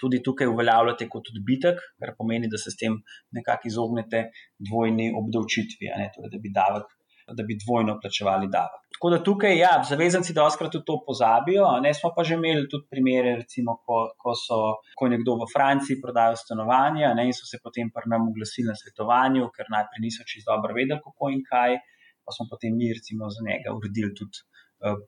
tudi 0.01 0.23
tukaj 0.25 0.49
uveljavljate 0.51 1.07
kot 1.12 1.29
odbitek, 1.31 1.79
kar 2.01 2.14
pomeni, 2.18 2.49
da 2.51 2.59
se 2.59 2.73
s 2.73 2.79
tem 2.81 2.97
nekako 3.37 3.68
izognete 3.71 4.23
dvojni 4.71 5.11
obdavčitvi, 5.21 5.93
torej, 6.16 6.33
da 6.33 6.41
bi 6.43 6.53
davek 6.57 6.89
da 7.37 7.43
bi 7.49 7.59
dvojno 7.64 7.99
plačevali 8.03 8.49
davek. 8.53 8.81
Tako 8.95 9.11
da 9.11 9.18
tukaj, 9.24 9.55
ja, 9.59 9.72
zavezanci 9.89 10.35
doskrat 10.37 10.74
to 10.87 10.97
pozabijo. 11.07 11.66
Ne 11.81 11.95
smo 11.95 12.11
pa 12.16 12.24
že 12.24 12.35
imeli 12.35 12.68
tudi 12.68 12.85
primere, 12.91 13.37
recimo, 13.43 13.76
ko, 13.87 14.01
ko, 14.22 14.35
so, 14.37 14.59
ko 14.97 15.07
je 15.07 15.14
nekdo 15.16 15.39
v 15.41 15.49
Franciji 15.55 16.01
prodajal 16.03 16.37
stanovanje 16.37 17.09
ne, 17.16 17.26
in 17.31 17.33
so 17.37 17.49
se 17.49 17.62
potem 17.64 17.89
pri 17.95 18.11
nam 18.12 18.28
oglasili 18.28 18.68
na 18.68 18.76
svetovanju, 18.76 19.49
ker 19.57 19.72
najprej 19.72 20.05
niso 20.05 20.26
čisto 20.28 20.53
dobro 20.53 20.76
vedeli, 20.76 21.01
kako 21.01 21.33
in 21.33 21.43
kaj, 21.49 21.78
pa 22.24 22.37
smo 22.37 22.47
potem 22.53 22.76
mi, 22.76 22.93
recimo, 22.93 23.33
za 23.33 23.41
njega 23.49 23.72
uredili 23.72 24.12
tudi 24.14 24.45
uh, 24.85 25.01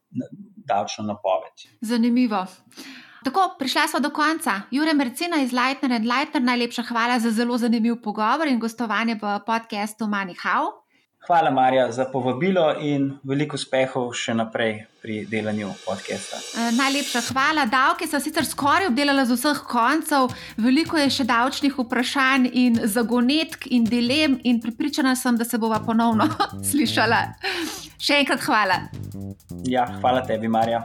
davčno 0.72 1.04
napoved. 1.04 1.68
Zanimivo. 1.80 2.46
Tako, 3.24 3.54
prišla 3.58 3.88
smo 3.88 4.00
do 4.00 4.10
konca. 4.10 4.60
Jure 4.70 4.94
Mercina 4.94 5.42
iz 5.42 5.52
Lightner 5.52 5.92
and 5.92 6.06
Lightner, 6.08 6.42
najlepša 6.42 6.82
hvala 6.82 7.18
za 7.18 7.30
zelo 7.30 7.58
zanimiv 7.58 8.00
pogovor 8.02 8.48
in 8.48 8.58
gostovanje 8.58 9.14
v 9.14 9.38
podkastu 9.46 10.04
Money 10.04 10.34
How. 10.34 10.81
Hvala, 11.26 11.50
Marja, 11.50 11.92
za 11.92 12.04
povabilo 12.04 12.64
in 12.80 13.04
veliko 13.22 13.54
uspehov 13.54 14.08
še 14.18 14.32
naprej 14.34 14.72
pri 15.02 15.20
delanju 15.30 15.68
podcasta. 15.84 16.40
E, 16.58 16.64
najlepša 16.74 17.22
hvala. 17.28 17.62
Davke 17.70 18.08
so 18.10 18.18
sicer 18.18 18.42
skoraj 18.42 18.88
obdelali 18.90 19.22
z 19.30 19.36
vseh 19.38 19.60
koncev, 19.70 20.32
veliko 20.58 20.98
je 20.98 21.12
še 21.14 21.26
davčnih 21.30 21.78
vprašanj 21.78 22.48
in 22.64 22.80
zagonetk 22.90 23.68
in 23.70 23.86
dilem, 23.86 24.34
in 24.42 24.58
pripričana 24.64 25.14
sem, 25.14 25.38
da 25.38 25.46
se 25.46 25.62
bova 25.62 25.78
ponovno 25.86 26.26
slišala. 26.72 27.22
Še 28.02 28.18
enkrat 28.24 28.42
hvala. 28.42 28.80
Ja, 29.70 29.86
hvala 30.00 30.26
tebi, 30.26 30.50
Marja. 30.50 30.82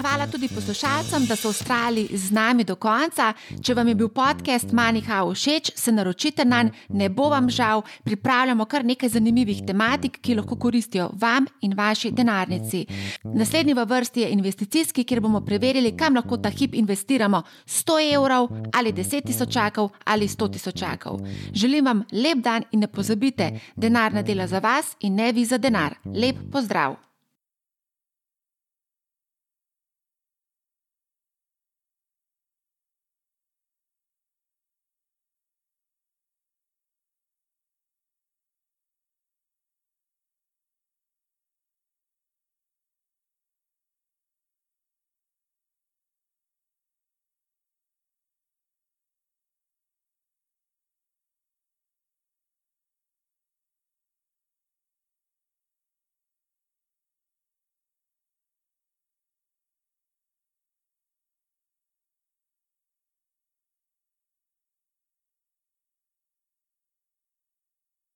Hvala 0.00 0.26
tudi 0.26 0.48
poslušalcem, 0.48 1.26
da 1.26 1.36
so 1.36 1.48
ostali 1.48 2.08
z 2.12 2.30
nami 2.32 2.64
do 2.64 2.76
konca. 2.76 3.32
Če 3.62 3.74
vam 3.74 3.88
je 3.88 3.94
bil 3.94 4.08
podcast 4.08 4.72
Maniha 4.72 5.18
všeč, 5.28 5.72
se 5.76 5.92
naročite 5.92 6.44
na 6.44 6.62
njega, 6.62 6.76
ne 6.88 7.08
bo 7.08 7.28
vam 7.28 7.50
žal. 7.50 7.82
Pripravljamo 8.04 8.64
kar 8.64 8.84
nekaj 8.84 9.08
zanimivih 9.08 9.60
tematik, 9.66 10.16
ki 10.22 10.34
lahko 10.34 10.56
koristijo 10.56 11.10
vam 11.12 11.46
in 11.60 11.74
vaši 11.76 12.10
denarnici. 12.10 12.86
Naslednji 13.24 13.74
v 13.74 13.84
vrsti 13.84 14.20
je 14.20 14.30
investicijski, 14.30 15.04
kjer 15.04 15.20
bomo 15.20 15.40
preverili, 15.40 15.92
kam 15.96 16.16
lahko 16.16 16.36
ta 16.36 16.48
hip 16.48 16.74
investiramo: 16.74 17.42
100 17.66 18.14
evrov 18.14 18.48
ali 18.72 18.92
10 18.92 19.26
tisočakov 19.26 19.90
ali 20.04 20.28
100 20.28 20.52
tisočakov. 20.52 21.20
Želim 21.52 21.84
vam 21.84 22.02
lep 22.12 22.38
dan 22.38 22.64
in 22.72 22.80
ne 22.80 22.88
pozabite, 22.88 23.52
denar 23.76 24.14
ne 24.14 24.22
dela 24.22 24.46
za 24.46 24.58
vas 24.58 24.96
in 25.00 25.14
ne 25.14 25.32
vi 25.32 25.44
za 25.44 25.58
denar. 25.58 25.94
Lep 26.04 26.36
pozdrav! 26.52 27.09